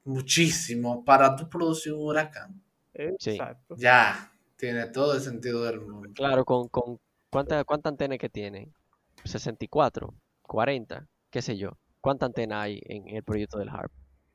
muchísimo 0.04 1.04
para 1.04 1.36
tu 1.36 1.50
producir 1.50 1.94
un 1.94 2.08
huracán. 2.08 2.62
Sí. 3.20 3.32
Exacto. 3.32 3.76
Ya, 3.78 4.32
tiene 4.56 4.88
todo 4.88 5.16
el 5.16 5.22
sentido 5.22 5.64
del 5.64 5.82
mundo. 5.82 6.10
Claro, 6.14 6.46
con, 6.46 6.68
con 6.68 7.00
¿cuánta, 7.30 7.64
cuánta 7.64 7.90
antena 7.90 8.18
que 8.18 8.30
tiene? 8.30 8.72
64, 9.24 10.14
40, 10.42 11.08
qué 11.30 11.42
sé 11.42 11.58
yo. 11.58 11.78
¿Cuánta 12.02 12.26
antena 12.26 12.62
hay 12.62 12.82
en 12.86 13.08
el 13.08 13.24
proyecto 13.24 13.58
del 13.58 13.70
HARP? 13.70 13.92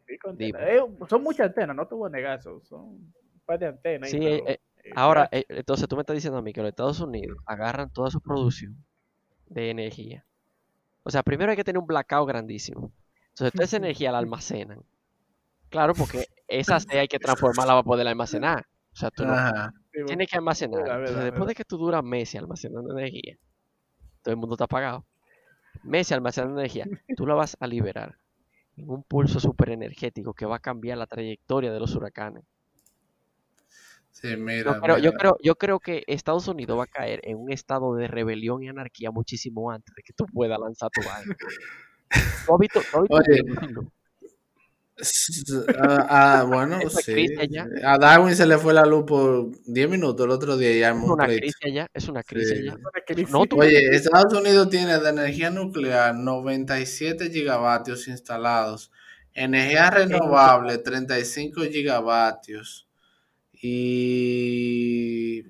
Sí. 0.07 0.53
Eh, 0.59 0.81
son 1.09 1.23
muchas 1.23 1.49
antenas, 1.49 1.77
no 1.77 1.87
te 1.87 1.95
voy 1.95 2.09
a 2.09 2.11
negar 2.11 2.39
eso. 2.39 2.63
Son 2.65 2.81
un 2.81 3.13
par 3.45 3.59
de 3.59 3.67
antenas. 3.67 4.11
Sí, 4.11 4.19
eh, 4.19 4.43
eh, 4.47 4.59
Ahora, 4.95 5.29
eh, 5.33 5.45
entonces 5.49 5.87
tú 5.89 5.97
me 5.97 6.03
estás 6.03 6.15
diciendo 6.15 6.39
a 6.39 6.43
mí 6.43 6.53
que 6.53 6.63
los 6.63 6.71
Estados 6.71 7.01
Unidos 7.01 7.39
agarran 7.47 7.91
toda 7.91 8.11
su 8.11 8.21
producción 8.21 8.77
de 9.47 9.71
energía. 9.71 10.25
O 11.03 11.11
sea, 11.11 11.23
primero 11.23 11.51
hay 11.51 11.57
que 11.57 11.65
tener 11.65 11.79
un 11.79 11.87
blackout 11.87 12.29
grandísimo. 12.29 12.93
Entonces, 13.31 13.53
toda 13.53 13.65
esa 13.65 13.77
energía 13.77 14.13
la 14.13 14.19
almacenan. 14.19 14.83
Claro, 15.71 15.95
porque 15.95 16.25
esa 16.47 16.81
sí 16.81 16.97
hay 16.97 17.09
que 17.09 17.19
transformarla 17.19 17.75
para 17.75 17.83
poderla 17.83 18.11
almacenar. 18.11 18.67
O 18.93 18.97
sea, 18.97 19.11
tú 19.11 19.25
no 19.25 19.35
tienes 20.07 20.29
que 20.29 20.37
almacenar. 20.37 20.81
Verdad, 20.83 20.97
Entonces, 20.99 21.15
verdad, 21.15 21.25
después 21.33 21.49
de 21.49 21.55
que 21.55 21.65
tú 21.65 21.77
duras 21.79 22.03
meses 22.05 22.41
almacenando 22.41 22.93
energía, 22.99 23.37
todo 24.23 24.33
el 24.33 24.39
mundo 24.39 24.55
está 24.55 24.65
apagado. 24.65 25.05
Meses 25.85 26.13
almacenando 26.13 26.59
energía, 26.61 26.87
tú 27.17 27.27
la 27.27 27.35
vas 27.35 27.57
a 27.61 27.67
liberar 27.67 28.17
en 28.77 28.91
un 28.91 29.03
pulso 29.03 29.41
súper 29.41 29.71
energético 29.71 30.35
que 30.35 30.47
va 30.47 30.57
a 30.57 30.61
cambiar 30.61 30.99
la 30.99 31.07
trayectoria 31.07 31.73
de 31.73 31.81
los 31.81 31.95
huracanes. 31.95 32.45
Sí, 34.11 34.37
mira. 34.37 34.73
Yo 34.75 34.81
creo, 34.81 34.99
yo, 34.99 35.13
creo, 35.13 35.37
yo 35.43 35.55
creo 35.55 35.79
que 35.81 36.03
Estados 36.09 36.49
Unidos 36.49 36.79
va 36.79 36.85
a 36.85 36.87
caer 36.87 37.21
en 37.23 37.39
un 37.39 37.53
estado 37.53 37.95
de 37.95 38.09
rebelión 38.09 38.63
y 38.63 38.69
anarquía 38.69 39.11
muchísimo 39.13 39.71
antes 39.71 39.95
de 39.95 40.03
que 40.03 40.13
tú 40.13 40.27
puedas 40.27 40.59
lanzar 40.59 40.91
tu 40.91 41.01
vaina. 41.03 41.37
¿Tú 42.47 42.55
has 42.55 42.59
visto- 42.59 42.81
tú 42.91 42.97
has 42.97 43.03
visto 43.03 43.17
Oye, 43.17 43.43
un 43.43 43.49
video? 43.61 43.83
S- 43.83 43.91
Ah, 45.79 46.07
ah, 46.41 46.45
bueno, 46.45 46.79
sí. 47.05 47.27
A 47.85 47.99
Darwin 47.99 48.35
se 48.35 48.47
le 48.47 48.59
fue 48.59 48.75
la 48.75 48.85
luz 48.85 49.05
por 49.07 49.51
10 49.65 49.89
minutos 49.89 50.25
el 50.25 50.31
otro 50.33 50.57
día 50.57 50.73
ya 50.79 50.91
Es 50.91 50.97
una 50.97 51.27
crisis 51.39 51.57
allá, 51.65 51.87
es 51.95 52.09
una 52.09 52.23
crisis 52.23 52.59
Sí. 52.59 52.65
No, 53.33 53.47
tú- 53.47 53.61
Oye, 53.61 53.89
Estados 53.97 54.33
Unidos 54.35 54.69
tiene 54.71 54.99
de 54.99 55.09
energía 55.09 55.51
nuclear 55.51 56.15
97 56.15 57.31
gigavatios 57.31 58.09
instalados, 58.09 58.91
energía 59.35 59.91
renovable 59.91 60.79
35 60.79 61.63
gigavatios 61.63 62.89
y 63.61 65.45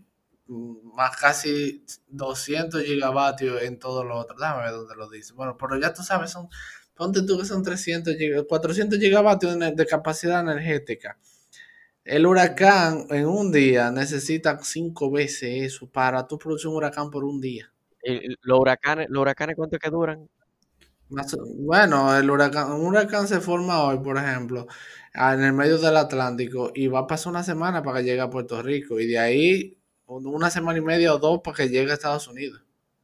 más 0.94 1.16
casi 1.16 1.84
200 2.09 2.82
gigavatios 2.82 3.62
en 3.62 3.78
todos 3.78 4.05
los 4.05 4.16
otros. 4.24 4.38
Déjame 4.40 4.62
ver 4.62 4.72
dónde 4.72 4.94
lo 4.96 5.09
dice. 5.09 5.32
Bueno, 5.34 5.57
pero 5.59 5.78
ya 5.78 5.92
tú 5.92 6.03
sabes, 6.03 6.30
son, 6.30 6.49
ponte 6.99 7.22
tú 7.22 7.38
que 7.38 7.44
son 7.44 7.62
300, 7.62 8.16
400 8.49 8.99
gigavatios 8.99 9.57
de 9.59 9.86
capacidad 9.86 10.40
energética. 10.40 11.16
El 12.05 12.26
huracán 12.26 13.07
en 13.11 13.26
un 13.26 13.53
día 13.53 13.90
necesita 13.90 14.59
cinco 14.62 15.11
veces 15.11 15.72
eso 15.72 15.88
para 15.88 16.26
tú 16.26 16.38
producir 16.38 16.68
un 16.68 16.76
huracán 16.76 17.11
por 17.11 17.24
un 17.24 17.40
día. 17.40 17.72
¿Los 18.42 18.61
huracanes, 18.61 19.09
los 19.11 19.22
huracanes 19.22 19.57
cuánto 19.57 19.78
que 19.78 19.90
duran? 19.90 20.28
bueno, 21.57 22.16
el 22.16 22.30
huracán, 22.30 22.72
un 22.72 22.86
huracán 22.86 23.26
se 23.28 23.40
forma 23.40 23.82
hoy, 23.82 23.99
por 23.99 24.18
ejemplo, 24.18 24.66
en 25.14 25.42
el 25.42 25.53
medio 25.55 25.78
del 25.78 25.96
Atlántico 25.96 26.70
y 26.74 26.86
va 26.88 27.01
a 27.01 27.07
pasar 27.07 27.30
una 27.30 27.42
semana 27.42 27.82
para 27.82 27.99
que 27.99 28.05
llegue 28.05 28.20
a 28.20 28.28
Puerto 28.28 28.61
Rico 28.62 29.01
y 29.01 29.07
de 29.07 29.18
ahí 29.18 29.78
una 30.07 30.51
semana 30.51 30.78
y 30.78 30.82
media 30.82 31.14
o 31.14 31.18
dos 31.18 31.40
para 31.42 31.57
que 31.57 31.68
llegue 31.68 31.90
a 31.90 31.94
Estados 31.94 32.28
Unidos. 32.28 32.62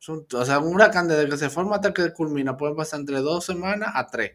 O 0.09 0.45
sea, 0.45 0.59
un 0.59 0.75
huracán 0.75 1.09
desde 1.09 1.29
que 1.29 1.37
se 1.37 1.51
forma 1.51 1.77
hasta 1.77 1.93
que 1.93 2.13
culmina 2.13 2.57
puede 2.57 2.75
pasar 2.75 3.01
entre 3.01 3.19
dos 3.19 3.45
semanas 3.45 3.91
a 3.95 4.07
tres. 4.07 4.33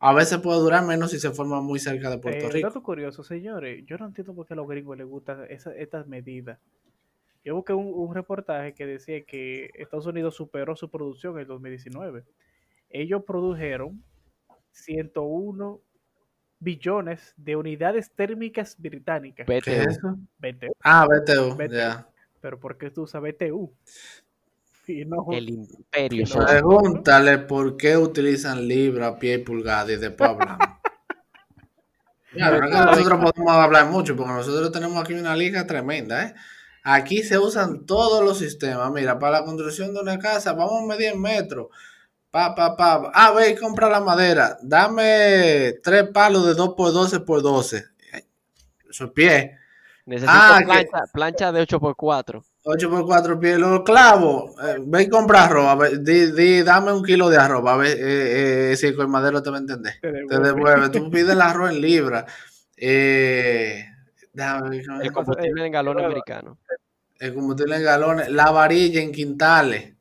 A 0.00 0.14
veces 0.14 0.38
puede 0.38 0.60
durar 0.60 0.84
menos 0.84 1.10
si 1.10 1.18
se 1.18 1.30
forma 1.30 1.60
muy 1.60 1.78
cerca 1.80 2.08
de 2.08 2.18
Puerto 2.18 2.46
eh, 2.46 2.50
Rico. 2.50 2.68
Dato 2.68 2.82
curioso, 2.82 3.24
señores. 3.24 3.84
Yo 3.84 3.98
no 3.98 4.06
entiendo 4.06 4.34
por 4.34 4.46
qué 4.46 4.54
a 4.54 4.56
los 4.56 4.68
gringos 4.68 4.96
les 4.96 5.06
gustan 5.06 5.46
estas 5.48 6.06
medidas. 6.06 6.58
Yo 7.44 7.56
busqué 7.56 7.72
un, 7.72 8.14
reportaje 8.14 8.74
que 8.74 8.86
decía 8.86 9.24
que 9.24 9.70
Estados 9.74 10.06
Unidos 10.06 10.34
superó 10.34 10.76
su 10.76 10.90
producción 10.90 11.34
en 11.34 11.40
el 11.40 11.46
2019. 11.46 12.24
Ellos 12.90 13.22
produjeron 13.26 14.02
101 14.70 15.80
billones 16.60 17.34
de 17.36 17.56
unidades 17.56 18.12
térmicas 18.12 18.76
británicas. 18.78 19.46
¿Qué 19.46 19.58
es 19.58 19.68
eso? 19.68 20.16
BTU. 20.38 20.72
Ah, 20.84 21.06
BTU. 21.06 21.56
Pero 22.40 22.60
¿por 22.60 22.78
qué 22.78 22.90
tú 22.90 23.02
usas 23.02 23.22
BTU? 23.22 23.72
el 25.32 25.50
imperio. 25.50 26.24
Pregúntale 26.46 27.38
por 27.38 27.76
qué 27.76 27.96
utilizan 27.96 28.66
libra, 28.66 29.18
pie 29.18 29.34
y 29.34 29.38
pulgada 29.38 29.92
y 29.92 29.96
después 29.96 30.30
hablamos. 30.30 30.58
nosotros 32.32 33.32
podemos 33.32 33.52
hablar 33.52 33.86
mucho 33.86 34.16
porque 34.16 34.32
nosotros 34.32 34.72
tenemos 34.72 35.02
aquí 35.02 35.14
una 35.14 35.36
liga 35.36 35.66
tremenda, 35.66 36.24
¿eh? 36.24 36.34
Aquí 36.84 37.22
se 37.22 37.38
usan 37.38 37.84
todos 37.84 38.24
los 38.24 38.38
sistemas. 38.38 38.90
Mira, 38.92 39.18
para 39.18 39.40
la 39.40 39.44
construcción 39.44 39.92
de 39.92 40.00
una 40.00 40.18
casa, 40.18 40.54
vamos 40.54 40.82
a 40.82 40.86
medir 40.86 41.16
metros. 41.16 41.66
Pa, 42.30 42.54
pa, 42.54 42.76
pa. 42.76 43.10
Ah, 43.12 43.32
ve 43.32 43.50
y 43.50 43.56
compra 43.56 43.90
la 43.90 44.00
madera. 44.00 44.56
Dame 44.62 45.74
tres 45.82 46.08
palos 46.14 46.46
de 46.46 46.54
2 46.54 46.74
por 46.74 46.92
12 46.92 47.20
por 47.20 47.42
12. 47.42 47.84
Eso 48.88 49.04
es 49.04 49.10
pie. 49.10 49.58
Necesito 50.06 50.32
ah, 50.34 50.60
plancha, 50.64 51.04
plancha 51.12 51.52
de 51.52 51.60
8 51.60 51.78
por 51.78 51.94
4 51.94 52.42
8 52.70 52.90
por 52.90 53.06
4 53.06 53.40
pies, 53.40 53.58
los 53.58 53.80
clavos. 53.82 54.52
Eh, 54.62 54.76
ve 54.86 55.04
y 55.04 55.08
compra 55.08 55.44
arroz. 55.44 56.04
di, 56.04 56.62
dame 56.62 56.92
un 56.92 57.02
kilo 57.02 57.30
de 57.30 57.38
arroz. 57.38 57.66
A 57.66 57.76
ver 57.78 57.96
eh, 57.98 58.72
eh, 58.72 58.76
si 58.76 58.88
el 58.88 59.08
madero 59.08 59.42
te 59.42 59.48
va 59.48 59.56
a 59.56 59.60
entender. 59.60 59.94
Te 60.02 60.38
devuelve. 60.38 60.88
Tú 60.92 61.10
pides 61.10 61.30
el 61.30 61.40
arroz 61.40 61.70
en 61.70 61.80
libra. 61.80 62.26
Eh, 62.76 63.86
el 64.34 65.12
combustible 65.12 65.64
en 65.64 65.72
galones 65.72 66.04
americano. 66.04 66.58
El 67.18 67.32
combustible 67.32 67.76
en 67.76 67.84
galones. 67.84 68.28
La 68.30 68.50
varilla 68.50 69.00
en 69.00 69.12
quintales. 69.12 69.94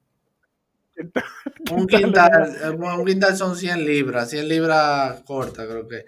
un 1.71 1.87
quintal, 1.87 2.53
eh, 2.63 2.69
un 2.69 3.05
quintal 3.05 3.37
son 3.37 3.55
100 3.55 3.85
libras. 3.85 4.29
100 4.29 4.45
libras 4.45 5.21
corta, 5.25 5.65
creo 5.65 5.87
que. 5.87 6.03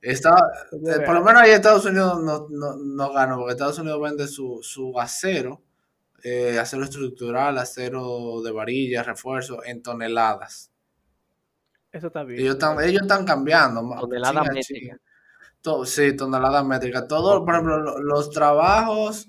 Está, 0.00 0.34
por 1.04 1.14
lo 1.14 1.22
menos 1.22 1.42
ahí 1.42 1.50
Estados 1.50 1.84
Unidos 1.84 2.22
no, 2.22 2.46
no, 2.48 2.76
no 2.76 3.12
ganó, 3.12 3.36
porque 3.36 3.52
Estados 3.52 3.80
Unidos 3.80 4.00
vende 4.00 4.28
su, 4.28 4.60
su 4.62 4.98
acero 4.98 5.64
eh, 6.22 6.58
acero 6.58 6.84
estructural, 6.84 7.58
acero 7.58 8.40
de 8.42 8.50
varilla, 8.50 9.02
refuerzo 9.02 9.64
en 9.64 9.82
toneladas. 9.82 10.72
Eso 11.92 12.08
está 12.08 12.24
bien. 12.24 12.40
Ellos 12.40 12.54
están, 12.54 12.80
ellos 12.82 13.02
están 13.02 13.24
cambiando. 13.24 13.80
Toneladas 14.00 14.48
métricas. 14.52 15.00
sí, 15.84 16.16
toneladas 16.16 16.64
métricas. 16.64 17.06
Todo, 17.08 17.44
por 17.44 17.54
ejemplo, 17.54 18.00
los 18.00 18.30
trabajos 18.30 19.28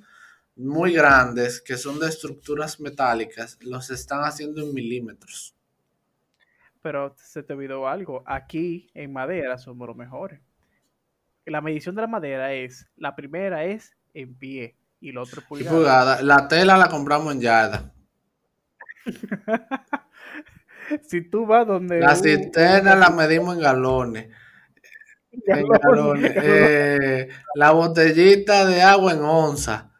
muy 0.56 0.92
grandes 0.92 1.62
que 1.62 1.78
son 1.78 2.00
de 2.00 2.08
estructuras 2.08 2.82
metálicas, 2.82 3.58
los 3.62 3.90
están 3.92 4.26
haciendo 4.26 4.62
en 4.62 4.74
milímetros. 4.74 5.56
Pero 6.82 7.16
se 7.18 7.44
te 7.44 7.54
olvidó 7.54 7.88
algo. 7.88 8.24
Aquí 8.26 8.90
en 8.94 9.14
madera 9.14 9.58
somos 9.58 9.88
los 9.88 9.96
mejores. 9.96 10.42
La 11.46 11.62
medición 11.62 11.96
de 11.96 12.02
la 12.02 12.08
madera 12.08 12.54
es, 12.54 12.88
la 12.98 13.16
primera 13.16 13.64
es 13.64 13.96
en 14.14 14.36
pie 14.36 14.76
y 15.02 15.12
la 15.12 15.22
otra 15.22 15.42
pulgada. 15.42 16.22
La 16.22 16.48
tela 16.48 16.78
la 16.78 16.90
compramos 16.90 17.34
en 17.34 17.42
yarda. 17.42 17.94
si 21.08 21.22
tú 21.30 21.46
vas 21.46 21.68
donde... 21.68 22.00
La 22.00 22.16
cisterna 22.16 22.96
la 22.96 23.10
medimos 23.10 23.56
en 23.56 23.62
galones. 23.62 24.30
En 25.46 25.68
galones. 25.68 26.34
Eh, 26.36 27.30
la 27.54 27.70
botellita 27.72 28.66
de 28.66 28.82
agua 28.82 29.14
en 29.14 29.22
onza. 29.22 29.92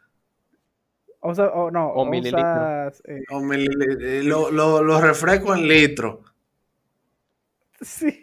O 1.20 1.34
sea, 1.34 1.46
o 1.50 1.70
no, 1.70 1.88
o 1.88 2.04
mililitros. 2.04 3.00
Eh, 3.04 3.22
eh, 3.28 4.22
lo, 4.24 4.50
lo, 4.50 4.82
lo 4.82 5.00
refresco 5.00 5.54
en 5.54 5.68
litro. 5.68 6.24
Sí. 7.82 8.22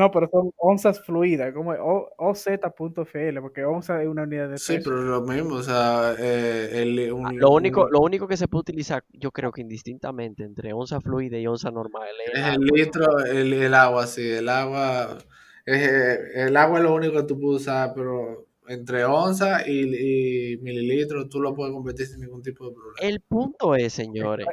No, 0.00 0.10
pero 0.10 0.30
son 0.30 0.50
onzas 0.56 1.04
fluidas, 1.04 1.52
como 1.52 1.72
OZ.fl, 1.72 3.38
porque 3.42 3.66
onza 3.66 4.00
es 4.00 4.08
una 4.08 4.22
unidad 4.22 4.46
de 4.46 4.52
peso. 4.52 4.72
Sí, 4.72 4.78
pero 4.82 5.02
lo 5.02 5.20
mismo, 5.20 5.56
o 5.56 5.62
sea, 5.62 6.14
eh, 6.18 7.10
ah, 7.12 7.30
lo, 7.34 7.50
único, 7.50 7.86
lo 7.90 8.00
único 8.00 8.26
que 8.26 8.38
se 8.38 8.48
puede 8.48 8.60
utilizar, 8.60 9.04
yo 9.12 9.30
creo 9.30 9.52
que 9.52 9.60
indistintamente, 9.60 10.42
entre 10.42 10.72
onza 10.72 11.02
fluida 11.02 11.36
y 11.36 11.46
onza 11.46 11.70
normal. 11.70 12.08
Es 12.32 12.46
el, 12.46 12.60
litro, 12.62 13.18
el, 13.26 13.74
agua, 13.74 14.06
sí, 14.06 14.26
el 14.26 14.48
agua, 14.48 15.18
el 15.66 16.56
agua 16.56 16.78
es 16.78 16.82
lo 16.82 16.94
único 16.94 17.16
que 17.16 17.24
tú 17.24 17.38
puedes 17.38 17.60
usar, 17.60 17.92
pero 17.94 18.46
entre 18.68 19.04
onza 19.04 19.68
y, 19.68 20.56
mililitros 20.62 21.28
tú 21.28 21.42
lo 21.42 21.54
puedes 21.54 21.74
convertir 21.74 22.06
sin 22.06 22.20
ningún 22.20 22.40
tipo 22.40 22.66
de 22.66 22.72
problema. 22.72 22.96
El 23.02 23.20
punto 23.20 23.74
es, 23.74 23.92
señores, 23.92 24.46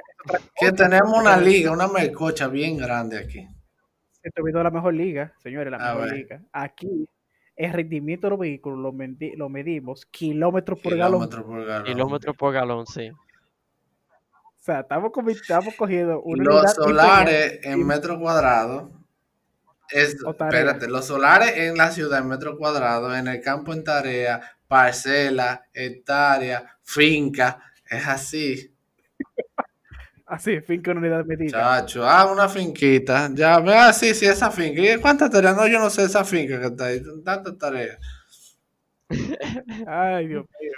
que 0.59 0.73
tenemos 0.73 1.17
una 1.17 1.37
liga, 1.37 1.71
una 1.71 1.87
mercocha 1.87 2.49
bien 2.49 2.75
grande 2.75 3.17
aquí 3.17 3.47
se 4.21 4.31
te 4.31 4.41
la 4.51 4.71
mejor 4.71 4.93
liga, 4.93 5.33
señores, 5.41 5.71
la 5.71 5.77
mejor 5.77 6.13
liga. 6.13 6.41
Aquí, 6.51 7.07
el 7.55 7.73
rendimiento 7.73 8.27
de 8.27 8.31
los 8.31 8.39
vehículos 8.39 8.79
lo, 8.79 9.49
medimos 9.49 10.05
kilómetros 10.05 10.79
por 10.79 10.95
galón. 10.95 11.29
Kilómetros 11.85 12.35
por 12.35 12.53
galón, 12.53 12.85
sí. 12.87 13.09
O 13.09 14.59
sea, 14.59 14.81
estamos, 14.81 15.11
estamos 15.27 15.75
cogiendo 15.75 16.21
una 16.21 16.43
Los 16.43 16.73
solares 16.73 17.59
en 17.63 17.85
metro 17.85 18.19
cuadrado. 18.19 18.91
espérate, 19.89 20.87
los 20.89 21.05
solares 21.05 21.55
en 21.57 21.77
la 21.77 21.91
ciudad 21.91 22.19
en 22.19 22.27
metro 22.27 22.57
cuadrado, 22.57 23.15
en 23.15 23.27
el 23.27 23.41
campo 23.41 23.71
en 23.73 23.83
tarea, 23.83 24.41
parcela, 24.67 25.65
hectárea, 25.73 26.77
finca, 26.83 27.63
es 27.89 28.05
así. 28.07 28.76
Así, 30.27 30.59
finca 30.59 30.91
en 30.91 30.97
unidad 30.97 31.23
medida. 31.25 31.57
Chacho, 31.57 32.03
ah, 32.05 32.29
una 32.29 32.49
finquita. 32.49 33.29
Ya, 33.33 33.59
vea, 33.59 33.93
sí, 33.93 34.13
sí, 34.13 34.25
esa 34.25 34.51
finca. 34.51 34.81
¿Y 34.81 34.99
cuántas 34.99 35.29
tareas? 35.31 35.55
No, 35.55 35.65
yo 35.67 35.79
no 35.79 35.89
sé 35.89 36.03
esa 36.03 36.25
finca 36.25 36.59
que 36.59 36.65
está 36.67 36.87
ahí. 36.87 37.01
Tantas 37.23 37.57
tareas. 37.57 37.97
Ay, 39.87 40.27
Dios 40.27 40.45
mío. 40.59 40.71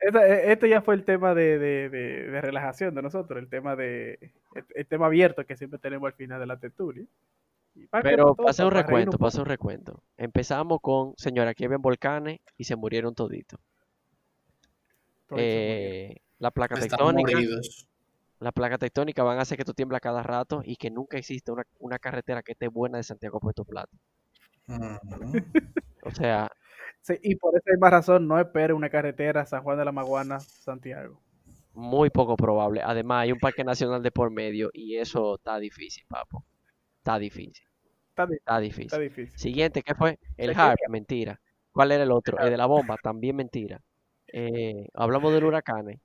Este, 0.00 0.52
este, 0.52 0.68
ya 0.68 0.82
fue 0.82 0.96
el 0.96 1.04
tema 1.04 1.34
de, 1.34 1.58
de, 1.58 1.88
de, 1.88 2.40
relajación 2.40 2.94
de 2.94 3.02
nosotros, 3.02 3.38
el 3.38 3.48
tema 3.48 3.74
de 3.74 4.32
el, 4.74 4.86
tema 4.86 5.06
abierto 5.06 5.44
que 5.44 5.56
siempre 5.56 5.78
tenemos 5.78 6.06
al 6.06 6.14
final 6.14 6.40
de 6.40 6.46
la 6.46 6.58
tertulia. 6.58 7.04
Pero 8.02 8.34
pase 8.34 8.64
un 8.64 8.72
recuento, 8.72 9.18
pase 9.18 9.40
un 9.40 9.46
recuento. 9.46 10.02
Empezamos 10.16 10.80
con, 10.80 11.14
señora, 11.16 11.50
aquí 11.50 11.66
ven 11.68 11.80
volcanes 11.80 12.40
y 12.56 12.64
se 12.64 12.74
murieron 12.74 13.14
toditos. 13.14 13.60
Eh, 15.36 16.16
la 16.38 16.50
placa 16.50 16.76
tectónica 16.76 17.38
la 18.40 18.52
placa 18.52 18.78
tectónica 18.78 19.22
van 19.22 19.38
a 19.38 19.42
hacer 19.42 19.58
que 19.58 19.64
tú 19.64 19.74
tiemblas 19.74 20.00
cada 20.00 20.22
rato 20.22 20.62
y 20.64 20.76
que 20.76 20.90
nunca 20.90 21.18
existe 21.18 21.52
una, 21.78 21.98
carretera 21.98 22.42
que 22.42 22.52
esté 22.52 22.68
buena 22.68 22.98
de 22.98 23.04
Santiago 23.04 23.38
a 23.38 23.40
Puerto 23.40 23.64
Plata. 23.64 23.96
o 26.02 26.10
sea... 26.10 26.50
y 27.22 27.36
por 27.36 27.56
esa 27.56 27.70
misma 27.70 27.90
razón 27.90 28.28
no 28.28 28.38
espere 28.38 28.72
una 28.74 28.90
carretera 28.90 29.46
San 29.46 29.62
Juan 29.62 29.78
de 29.78 29.84
la 29.84 29.92
Maguana, 29.92 30.40
Santiago. 30.40 31.20
Muy 31.72 32.10
poco 32.10 32.36
probable. 32.36 32.82
Además, 32.84 33.22
hay 33.22 33.32
un 33.32 33.38
parque 33.38 33.64
nacional 33.64 34.02
de 34.02 34.10
por 34.10 34.30
medio 34.30 34.70
y 34.72 34.96
eso 34.96 35.36
está 35.36 35.58
difícil, 35.58 36.04
papo. 36.08 36.44
Está 36.98 37.18
difícil. 37.18 37.64
Está, 38.26 38.58
difícil. 38.58 39.38
Siguiente, 39.38 39.82
¿qué 39.82 39.94
fue? 39.94 40.18
El 40.36 40.58
HARP, 40.58 40.80
mentira. 40.88 41.40
¿Cuál 41.70 41.92
era 41.92 42.02
el 42.02 42.10
otro? 42.10 42.36
El 42.38 42.50
de 42.50 42.56
la 42.56 42.66
bomba, 42.66 42.96
también 43.02 43.36
mentira. 43.36 43.80
Eh, 44.26 44.88
hablamos 44.94 45.32
del 45.32 45.44
huracán. 45.44 46.00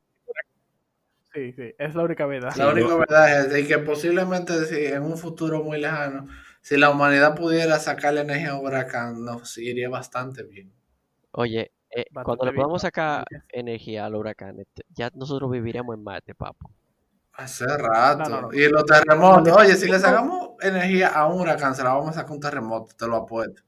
Sí, 1.33 1.51
sí, 1.53 1.73
es 1.77 1.95
la 1.95 2.03
única 2.03 2.25
verdad. 2.25 2.53
La 2.55 2.69
única 2.69 2.95
verdad 2.95 3.55
es 3.55 3.67
que 3.67 3.79
posiblemente 3.79 4.53
en 4.93 5.01
un 5.01 5.17
futuro 5.17 5.63
muy 5.63 5.79
lejano, 5.79 6.27
si 6.61 6.77
la 6.77 6.91
humanidad 6.91 7.35
pudiera 7.35 7.79
sacar 7.79 8.13
la 8.13 8.21
energía 8.21 8.51
a 8.51 8.59
un 8.59 8.65
huracán, 8.67 9.25
nos 9.25 9.57
iría 9.57 9.89
bastante 9.89 10.43
bien. 10.43 10.71
Oye, 11.31 11.71
eh, 11.89 12.05
Bastante 12.11 12.25
cuando 12.25 12.45
le 12.45 12.51
bien, 12.51 12.61
podamos 12.61 12.81
sacar 12.83 13.25
energía 13.49 14.05
al 14.05 14.15
huracán, 14.15 14.59
este, 14.59 14.83
ya 14.89 15.09
nosotros 15.15 15.49
viviremos 15.49 15.95
en 15.95 16.03
Marte, 16.03 16.35
papo. 16.35 16.69
Hace 17.33 17.65
rato. 17.65 18.29
No, 18.29 18.41
no, 18.41 18.41
no. 18.43 18.53
Y 18.53 18.69
los 18.69 18.85
terremotos. 18.85 19.57
Oye, 19.57 19.75
si 19.75 19.89
le 19.89 19.99
sacamos 19.99 20.51
energía 20.61 21.09
a 21.09 21.27
un 21.27 21.41
huracán, 21.41 21.73
se 21.73 21.83
la 21.83 21.93
vamos 21.93 22.09
a 22.09 22.13
sacar 22.13 22.31
un 22.31 22.39
terremoto, 22.39 22.93
te 22.95 23.07
lo 23.07 23.15
apuesto. 23.15 23.63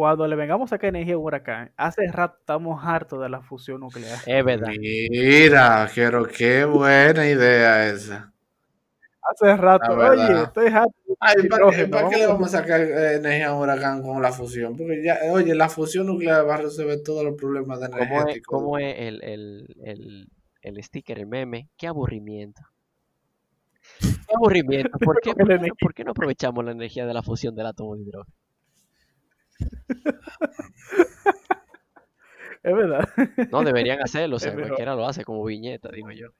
Cuando 0.00 0.26
le 0.26 0.34
vengamos 0.34 0.72
a 0.72 0.76
sacar 0.76 0.88
energía 0.88 1.12
a 1.12 1.18
un 1.18 1.24
huracán, 1.26 1.72
hace 1.76 2.06
rato 2.10 2.38
estamos 2.40 2.82
hartos 2.82 3.20
de 3.20 3.28
la 3.28 3.42
fusión 3.42 3.80
nuclear. 3.80 4.18
Es 4.24 4.42
verdad. 4.46 4.72
Mira, 4.80 5.90
pero 5.94 6.24
qué 6.26 6.64
buena 6.64 7.28
idea 7.28 7.86
esa. 7.86 8.32
Hace 9.20 9.54
rato, 9.58 9.92
oye, 9.92 10.42
estoy 10.44 10.68
harto. 10.68 10.94
de 11.06 11.14
Ay, 11.20 11.46
¿para, 11.50 11.70
qué, 11.70 11.86
para 11.86 12.08
qué 12.08 12.16
le 12.16 12.26
vamos 12.28 12.54
a- 12.54 12.60
sacar 12.60 12.80
eh, 12.80 13.16
energía 13.16 13.48
a 13.48 13.54
un 13.54 13.60
huracán 13.60 14.02
con 14.02 14.22
la 14.22 14.32
fusión? 14.32 14.74
Porque 14.74 15.02
ya, 15.04 15.18
oye, 15.32 15.54
la 15.54 15.68
fusión 15.68 16.06
nuclear 16.06 16.48
va 16.48 16.54
a 16.54 16.62
resolver 16.62 17.02
todos 17.02 17.22
los 17.22 17.34
problemas 17.36 17.78
de 17.80 17.90
¿Cómo 17.90 18.02
es, 18.02 18.10
energéticos. 18.10 18.58
cómo 18.58 18.78
es 18.78 18.94
el, 19.00 19.22
el, 19.22 19.76
el, 19.84 20.28
el 20.62 20.82
sticker, 20.82 21.18
el 21.18 21.26
meme? 21.26 21.68
Qué 21.76 21.86
aburrimiento. 21.88 22.62
Qué 24.00 24.34
aburrimiento. 24.34 24.98
¿Por 24.98 25.20
qué, 25.20 25.34
por 25.78 25.92
qué 25.92 26.04
no 26.04 26.12
aprovechamos 26.12 26.64
la 26.64 26.72
energía 26.72 27.04
de 27.04 27.12
la 27.12 27.22
fusión 27.22 27.54
del 27.54 27.66
átomo 27.66 27.96
de 27.96 28.02
hidrógeno? 28.04 28.34
Es 32.62 32.74
verdad, 32.74 33.08
No, 33.50 33.62
deberían 33.62 34.02
hacerlo, 34.02 34.36
o 34.36 34.38
sea, 34.38 34.52
cualquiera 34.54 34.94
lo 34.94 35.06
hace 35.06 35.24
como 35.24 35.42
viñeta, 35.44 35.88
digo 35.90 36.10
yo. 36.10 36.26
es 36.26 36.32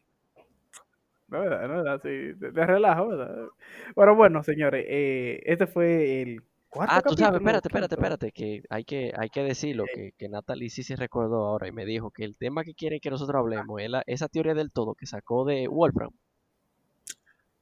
verdad, 1.31 1.62
es 1.62 1.68
verdad, 1.71 2.01
sí, 2.03 2.09
de, 2.09 2.51
de 2.53 2.66
relajo, 2.66 3.09
¿verdad? 3.09 3.47
Pero 3.95 4.14
bueno, 4.16 4.43
señores, 4.43 4.85
eh, 4.87 5.41
este 5.47 5.66
fue 5.66 6.21
el 6.21 6.43
cuarto 6.68 6.95
Ah, 6.95 7.01
tú 7.03 7.14
sabes, 7.16 7.41
espérate, 7.41 7.68
espérate, 7.68 7.95
espérate, 7.95 8.33
que 8.33 8.62
hay 8.68 8.85
que, 8.85 9.12
hay 9.16 9.31
que 9.31 9.43
decirlo, 9.43 9.85
que, 9.95 10.12
que 10.18 10.29
Natalie 10.29 10.68
sí 10.68 10.83
se 10.83 10.95
recordó 10.97 11.47
ahora 11.47 11.68
y 11.68 11.73
me 11.73 11.87
dijo 11.87 12.11
que 12.11 12.25
el 12.25 12.37
tema 12.37 12.64
que 12.64 12.75
quiere 12.75 13.01
que 13.01 13.09
nosotros 13.11 13.39
hablemos 13.41 13.81
es 13.81 13.89
la- 13.89 14.03
esa 14.07 14.29
teoría 14.29 14.53
del 14.55 14.71
todo 14.73 14.95
que 14.95 15.07
sacó 15.07 15.47
de 15.47 15.68
Wolfram. 15.68 16.11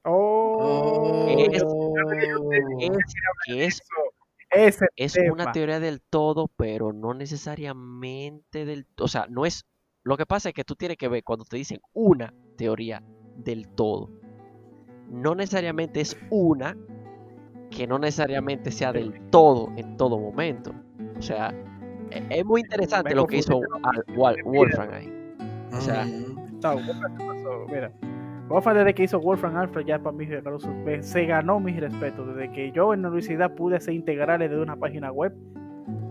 Oh, 0.03 1.27
Es- 1.53 1.63
Oh. 1.65 1.95
Es, 3.49 3.81
ese 4.51 4.87
es 4.97 5.13
tema. 5.13 5.33
una 5.33 5.53
teoría 5.53 5.81
del 5.81 6.01
todo, 6.01 6.49
pero 6.57 6.93
no 6.93 7.15
necesariamente 7.15 8.65
del 8.65 8.87
O 9.01 9.09
sea, 9.09 9.27
no 9.29 9.45
es... 9.47 9.65
Lo 10.05 10.17
que 10.17 10.27
pasa 10.27 10.49
es 10.49 10.55
que 10.55 10.65
tú 10.65 10.75
tienes 10.75 10.97
que 10.97 11.09
ver 11.09 11.23
cuando 11.25 11.45
te 11.45 11.57
dicen 11.57 11.81
una 11.93 12.33
teoría 12.57 13.03
del 13.37 13.69
todo. 13.69 14.11
No 15.11 15.35
necesariamente 15.35 16.01
es 16.01 16.17
una 16.31 16.77
que 17.71 17.87
no 17.87 17.99
necesariamente 17.99 18.71
sea 18.71 18.93
del 18.93 19.21
todo 19.31 19.71
en 19.77 19.97
todo 19.97 20.19
momento. 20.19 20.73
O 21.19 21.23
sea, 21.23 21.51
e- 22.11 22.27
es 22.31 22.45
muy 22.45 22.63
interesante 22.63 23.15
lo 23.15 23.27
que 23.27 23.37
hizo 23.39 23.61
Wolfram 24.45 24.91
ahí. 24.93 25.13
O 25.73 25.81
sea, 25.81 26.05
Mm. 26.05 26.61
Mira. 27.71 27.93
Wolfram 28.49 28.77
desde 28.77 28.95
que 28.95 29.05
hizo 29.05 29.21
Wolfram 29.21 29.57
Alpha 29.57 29.83
ya 29.83 29.99
para 29.99 30.17
mí 30.17 30.27
se 31.01 31.27
ganó, 31.27 31.61
mis 31.61 31.79
respetos. 31.79 32.35
Desde 32.35 32.51
que 32.53 32.73
yo 32.73 32.95
en 32.95 33.03
la 33.03 33.09
universidad 33.09 33.55
pude 33.55 33.77
hacer 33.77 33.95
integrales 33.95 34.51
de 34.51 34.59
una 34.59 34.77
página 34.77 35.13
web. 35.13 35.33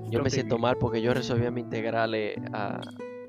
yo 0.10 0.22
me 0.22 0.30
siento 0.30 0.58
mal 0.58 0.78
porque 0.78 1.02
yo 1.02 1.14
resolvía 1.14 1.52
mi 1.52 1.62
integrales 1.62 2.38
a, 2.54 2.80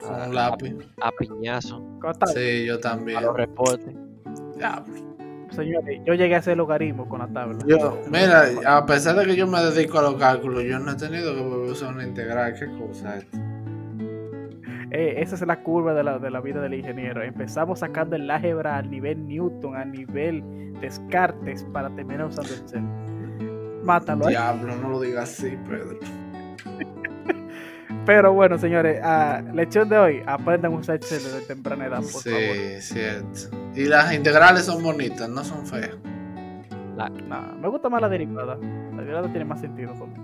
a, 0.07 0.27
un 0.29 0.35
lápiz. 0.35 0.75
a 1.01 1.11
piñazo, 1.13 1.79
Con 2.01 2.13
tabla. 2.13 2.27
Sí, 2.35 2.67
yo 2.67 2.79
también. 2.79 3.19
a 3.19 3.23
los 3.23 3.37
reportes. 3.37 3.95
Señores, 5.51 6.01
yo 6.05 6.13
llegué 6.13 6.35
a 6.35 6.39
hacer 6.39 6.59
logaritmos 6.59 7.09
con 7.09 7.21
la 7.21 7.29
tabla. 7.29 7.59
Yo, 7.67 8.03
mira, 8.11 8.45
a 8.67 8.85
pesar 8.85 9.17
de 9.17 9.25
que 9.25 9.35
yo 9.35 9.47
me 9.47 9.61
dedico 9.61 9.99
a 9.99 10.03
los 10.03 10.15
cálculos, 10.17 10.63
yo 10.65 10.79
no 10.79 10.93
he 10.93 10.97
tenido 10.97 11.35
que 11.35 11.41
a 11.41 11.73
usar 11.73 11.95
una 11.95 12.07
integral. 12.07 12.55
¿Qué 12.55 12.67
cosa 12.79 13.17
es? 13.17 13.25
esto? 13.25 13.39
Eh, 14.91 15.17
esa 15.19 15.35
es 15.35 15.47
la 15.47 15.63
curva 15.63 15.93
de 15.93 16.03
la, 16.03 16.19
de 16.19 16.31
la 16.31 16.41
vida 16.41 16.61
del 16.61 16.75
ingeniero. 16.75 17.23
Empezamos 17.23 17.81
sacando 17.81 18.17
el 18.17 18.31
álgebra 18.31 18.79
al 18.79 18.91
nivel 18.91 19.27
Newton, 19.27 19.77
a 19.77 19.85
nivel 19.85 20.43
Descartes, 20.81 21.65
para 21.65 21.91
terminar 21.95 22.27
usando 22.27 22.53
Excel. 22.53 22.83
Mátalo. 23.83 24.27
¿eh? 24.27 24.31
Diablo, 24.31 24.77
no 24.77 24.89
lo 24.89 25.01
digas 25.01 25.31
así, 25.31 25.59
Pedro. 25.69 25.99
Pero 28.07 28.33
bueno, 28.33 28.57
señores, 28.57 29.03
a 29.03 29.43
lección 29.53 29.89
de 29.91 29.99
hoy, 29.99 30.23
aprendan 30.27 30.73
a 30.73 30.77
usar 30.77 30.97
Excel 30.97 31.23
desde 31.23 31.43
temprana 31.43 31.87
edad, 31.87 32.01
por 32.01 32.23
favor. 32.23 32.41
Sí, 32.81 32.81
cierto. 32.81 33.41
Y 33.75 33.85
las 33.85 34.15
integrales 34.15 34.65
son 34.65 34.83
bonitas, 34.83 35.29
no 35.29 35.45
son 35.45 35.67
feas. 35.67 35.97
Nah, 36.97 37.53
me 37.61 37.69
gusta 37.69 37.89
más 37.89 38.01
la 38.01 38.09
derivada. 38.09 38.57
La 38.97 39.03
derivada 39.03 39.29
tiene 39.29 39.45
más 39.45 39.61
sentido 39.61 39.95
mí. 39.95 40.15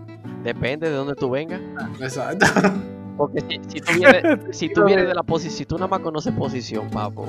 Depende 0.43 0.89
de 0.89 0.97
dónde 0.97 1.15
tú 1.15 1.31
vengas. 1.31 1.61
Exacto. 2.01 2.47
Porque 3.17 3.41
si, 3.41 3.61
si 3.69 3.81
tú 3.81 3.93
vienes, 3.99 4.25
si 4.57 4.69
tú 4.73 4.85
vienes 4.85 5.05
lo 5.05 5.09
de 5.11 5.15
la 5.15 5.23
posición, 5.23 5.57
si 5.57 5.65
tú 5.67 5.77
nada 5.77 5.89
más 5.89 6.01
conoces 6.01 6.33
posición, 6.35 6.89
papo, 6.91 7.27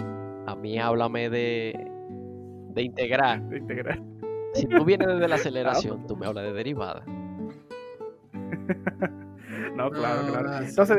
a 0.48 0.56
mí 0.56 0.80
háblame 0.80 1.30
de, 1.30 1.92
de 2.74 2.82
integrar. 2.82 3.42
de 3.50 3.58
integrar. 3.60 4.00
Si 4.54 4.66
tú 4.68 4.84
vienes 4.86 5.08
desde 5.08 5.28
la 5.28 5.36
aceleración, 5.42 6.08
tú 6.08 6.16
me 6.16 6.26
hablas 6.26 6.44
de 6.46 6.54
derivada. 6.54 7.04
No, 9.76 9.90
claro, 9.90 10.22
No, 10.24 10.32
claro. 10.32 10.66
Entonces, 10.66 10.98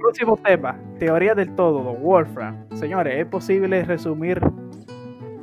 próximo 0.00 0.38
tema, 0.38 0.78
teoría 0.98 1.34
del 1.34 1.54
todo, 1.54 1.82
don 1.82 2.02
Wolfram. 2.02 2.66
Señores, 2.74 3.14
¿es 3.20 3.26
posible 3.26 3.84
resumir 3.84 4.40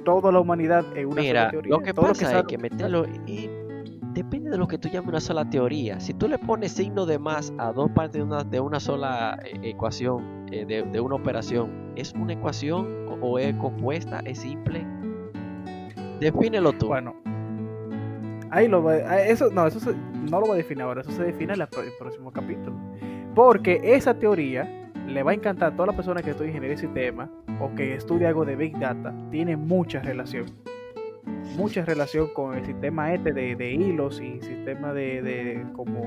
toda 0.03 0.31
la 0.31 0.39
humanidad 0.39 0.83
en 0.95 1.07
una 1.07 1.21
Mira, 1.21 1.39
sola 1.41 1.51
teoría? 1.51 1.69
lo 1.69 1.79
que 1.81 1.93
Todo 1.93 2.07
pasa 2.07 2.25
es 2.25 2.31
sabe- 2.31 2.47
que 2.47 2.57
meterlo. 2.57 3.05
y 3.27 3.49
depende 4.33 4.49
de 4.49 4.57
lo 4.57 4.67
que 4.67 4.79
tú 4.79 4.89
llames 4.89 5.09
una 5.09 5.19
sola 5.19 5.47
teoría. 5.47 5.99
Si 5.99 6.11
tú 6.13 6.27
le 6.27 6.39
pones 6.39 6.71
signo 6.71 7.05
de 7.05 7.19
más 7.19 7.53
a 7.59 7.71
dos 7.71 7.91
partes 7.91 8.13
de 8.13 8.23
una, 8.23 8.43
de 8.43 8.59
una 8.59 8.79
sola 8.79 9.37
eh, 9.45 9.59
ecuación, 9.61 10.47
eh, 10.51 10.65
de, 10.65 10.81
de 10.81 10.99
una 10.99 11.15
operación, 11.15 11.91
¿es 11.95 12.13
una 12.13 12.33
ecuación 12.33 12.87
o, 13.09 13.13
o 13.21 13.37
es 13.39 13.53
compuesta? 13.57 14.21
¿Es 14.25 14.39
simple? 14.39 14.83
Defínelo 16.19 16.73
tú. 16.73 16.87
Bueno, 16.87 17.15
ahí 18.49 18.67
lo 18.67 18.81
voy, 18.81 18.95
ah, 19.05 19.21
eso 19.21 19.51
no, 19.51 19.67
eso 19.67 19.79
se- 19.79 19.93
no 19.95 20.39
lo 20.39 20.47
voy 20.47 20.53
a 20.53 20.55
definir 20.55 20.81
ahora, 20.81 21.01
eso 21.01 21.11
se 21.11 21.23
define 21.23 21.53
en 21.53 21.59
la 21.59 21.65
el 21.65 21.91
próximo 21.99 22.31
capítulo. 22.31 22.75
Porque 23.35 23.81
esa 23.83 24.15
teoría 24.15 24.67
le 25.07 25.21
va 25.21 25.29
a 25.29 25.33
encantar 25.35 25.73
a 25.73 25.75
toda 25.75 25.87
la 25.87 25.93
persona 25.93 26.23
que 26.23 26.31
estudia 26.31 26.49
ingeniería 26.49 26.75
de 26.75 26.81
sistemas 26.81 27.29
o 27.59 27.73
que 27.75 27.93
estudia 27.93 28.29
algo 28.29 28.45
de 28.45 28.55
Big 28.55 28.79
Data, 28.79 29.13
tiene 29.29 29.55
mucha 29.57 29.99
relación. 29.99 30.45
Mucha 31.55 31.85
relación 31.85 32.29
con 32.33 32.55
el 32.55 32.65
sistema 32.65 33.13
este 33.13 33.31
de, 33.31 33.55
de 33.55 33.71
hilos 33.71 34.19
y 34.19 34.41
sistema 34.41 34.93
de, 34.93 35.21
de 35.21 35.65
como 35.73 36.01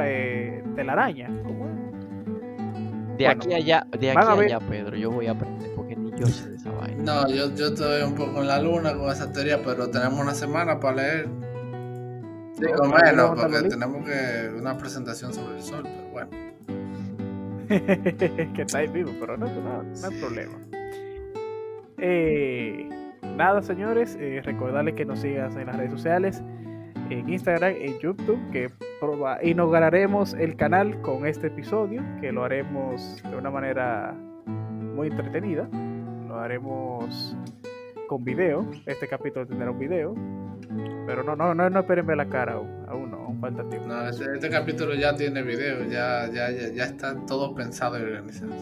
eh, 0.00 0.62
telaraña. 0.76 1.28
de 1.28 1.42
bueno, 1.42 1.92
aquí 3.28 3.54
allá, 3.54 3.86
de 3.98 4.10
aquí 4.10 4.42
allá, 4.42 4.60
Pedro, 4.60 4.96
yo 4.96 5.10
voy 5.10 5.26
a 5.26 5.32
aprender 5.32 5.70
porque 5.74 5.96
ni 5.96 6.10
yo 6.18 6.26
sé 6.26 6.50
de 6.50 6.56
esa 6.56 6.70
vaina. 6.72 7.02
No, 7.02 7.28
yo, 7.28 7.54
yo 7.54 7.68
estoy 7.68 8.02
un 8.02 8.14
poco 8.14 8.40
en 8.40 8.48
la 8.48 8.60
luna 8.60 8.94
con 8.94 9.10
esa 9.10 9.32
teoría, 9.32 9.62
pero 9.62 9.88
tenemos 9.90 10.20
una 10.20 10.34
semana 10.34 10.80
para 10.80 10.96
leer. 10.96 11.28
Digo 12.58 12.76
No, 12.76 12.84
no, 12.84 12.94
menos, 12.94 13.14
no, 13.16 13.34
no, 13.34 13.42
porque 13.42 13.68
tenemos 13.68 14.04
que 14.04 14.50
una 14.58 14.76
presentación 14.76 15.32
sobre 15.32 15.56
el 15.56 15.62
sol, 15.62 15.82
pero 15.84 16.08
bueno. 16.10 16.30
que 18.54 18.62
está 18.62 18.78
ahí 18.78 18.88
vivo, 18.88 19.12
pero 19.18 19.36
no, 19.36 19.46
no, 19.46 19.82
no 19.82 20.06
hay 20.06 20.20
problema. 20.20 20.58
Eh, 21.98 22.88
nada, 23.36 23.62
señores, 23.62 24.16
eh, 24.20 24.40
recordarles 24.44 24.94
que 24.94 25.04
nos 25.04 25.20
sigan 25.20 25.58
en 25.58 25.66
las 25.66 25.76
redes 25.76 25.92
sociales, 25.92 26.42
en 27.10 27.28
Instagram, 27.28 27.74
en 27.78 27.98
YouTube, 27.98 28.38
que 28.50 28.70
inauguraremos 29.42 30.34
el 30.34 30.56
canal 30.56 31.00
con 31.02 31.26
este 31.26 31.48
episodio, 31.48 32.02
que 32.20 32.32
lo 32.32 32.44
haremos 32.44 33.22
de 33.22 33.36
una 33.36 33.50
manera 33.50 34.14
muy 34.94 35.08
entretenida. 35.08 35.68
Lo 36.28 36.36
haremos 36.36 37.36
con 38.08 38.24
video. 38.24 38.66
Este 38.86 39.06
capítulo 39.06 39.46
tendrá 39.46 39.70
un 39.70 39.78
video. 39.78 40.14
Pero 41.06 41.22
no, 41.22 41.36
no, 41.36 41.54
no, 41.54 41.68
no 41.68 41.80
esperen 41.80 42.06
ver 42.06 42.16
la 42.16 42.26
cara 42.26 42.54
aún, 42.54 42.84
aún 42.88 43.10
no, 43.10 43.18
aún 43.18 43.40
falta 43.40 43.68
tiempo. 43.68 43.86
No, 43.86 44.08
este, 44.08 44.24
este 44.32 44.48
capítulo 44.48 44.94
ya 44.94 45.14
tiene 45.14 45.42
video, 45.42 45.84
ya, 45.84 46.26
ya, 46.32 46.50
ya, 46.50 46.72
ya 46.72 46.84
está 46.84 47.14
todo 47.26 47.54
pensado 47.54 47.98
y 47.98 48.02
organizado. 48.02 48.52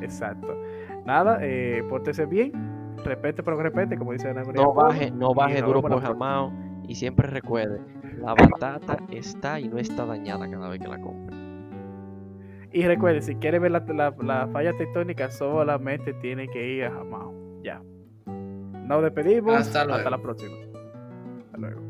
Exacto. 0.00 0.56
Nada, 1.04 1.38
eh, 1.42 1.84
pórtese 1.88 2.24
bien. 2.24 2.79
Repete, 3.04 3.42
pero 3.42 3.56
repete, 3.60 3.96
como 3.96 4.12
dice 4.12 4.28
Ana 4.28 4.44
María 4.44 4.62
No 4.62 4.74
baje, 4.74 5.10
no 5.10 5.34
baje 5.34 5.62
duro 5.62 5.80
por 5.80 6.00
jamao 6.00 6.52
y 6.86 6.94
siempre 6.94 7.28
recuerde, 7.28 7.80
la 8.18 8.34
batata 8.34 8.98
está 9.10 9.60
y 9.60 9.68
no 9.68 9.78
está 9.78 10.04
dañada 10.04 10.50
cada 10.50 10.68
vez 10.68 10.80
que 10.80 10.88
la 10.88 11.00
compre. 11.00 11.36
Y 12.72 12.82
recuerde, 12.84 13.20
si 13.20 13.34
quiere 13.36 13.58
ver 13.58 13.72
la, 13.72 13.80
la, 13.88 14.14
la 14.22 14.48
falla 14.48 14.72
tectónica, 14.76 15.30
solamente 15.30 16.12
tiene 16.14 16.46
que 16.48 16.76
ir 16.76 16.84
a 16.84 16.90
Jamao. 16.92 17.34
Ya. 17.62 17.82
Nos 18.26 19.02
despedimos. 19.02 19.54
Hasta 19.54 19.80
Hasta 19.80 19.94
luego. 19.94 20.10
la 20.10 20.18
próxima. 20.18 20.56
Hasta 21.46 21.58
luego. 21.58 21.89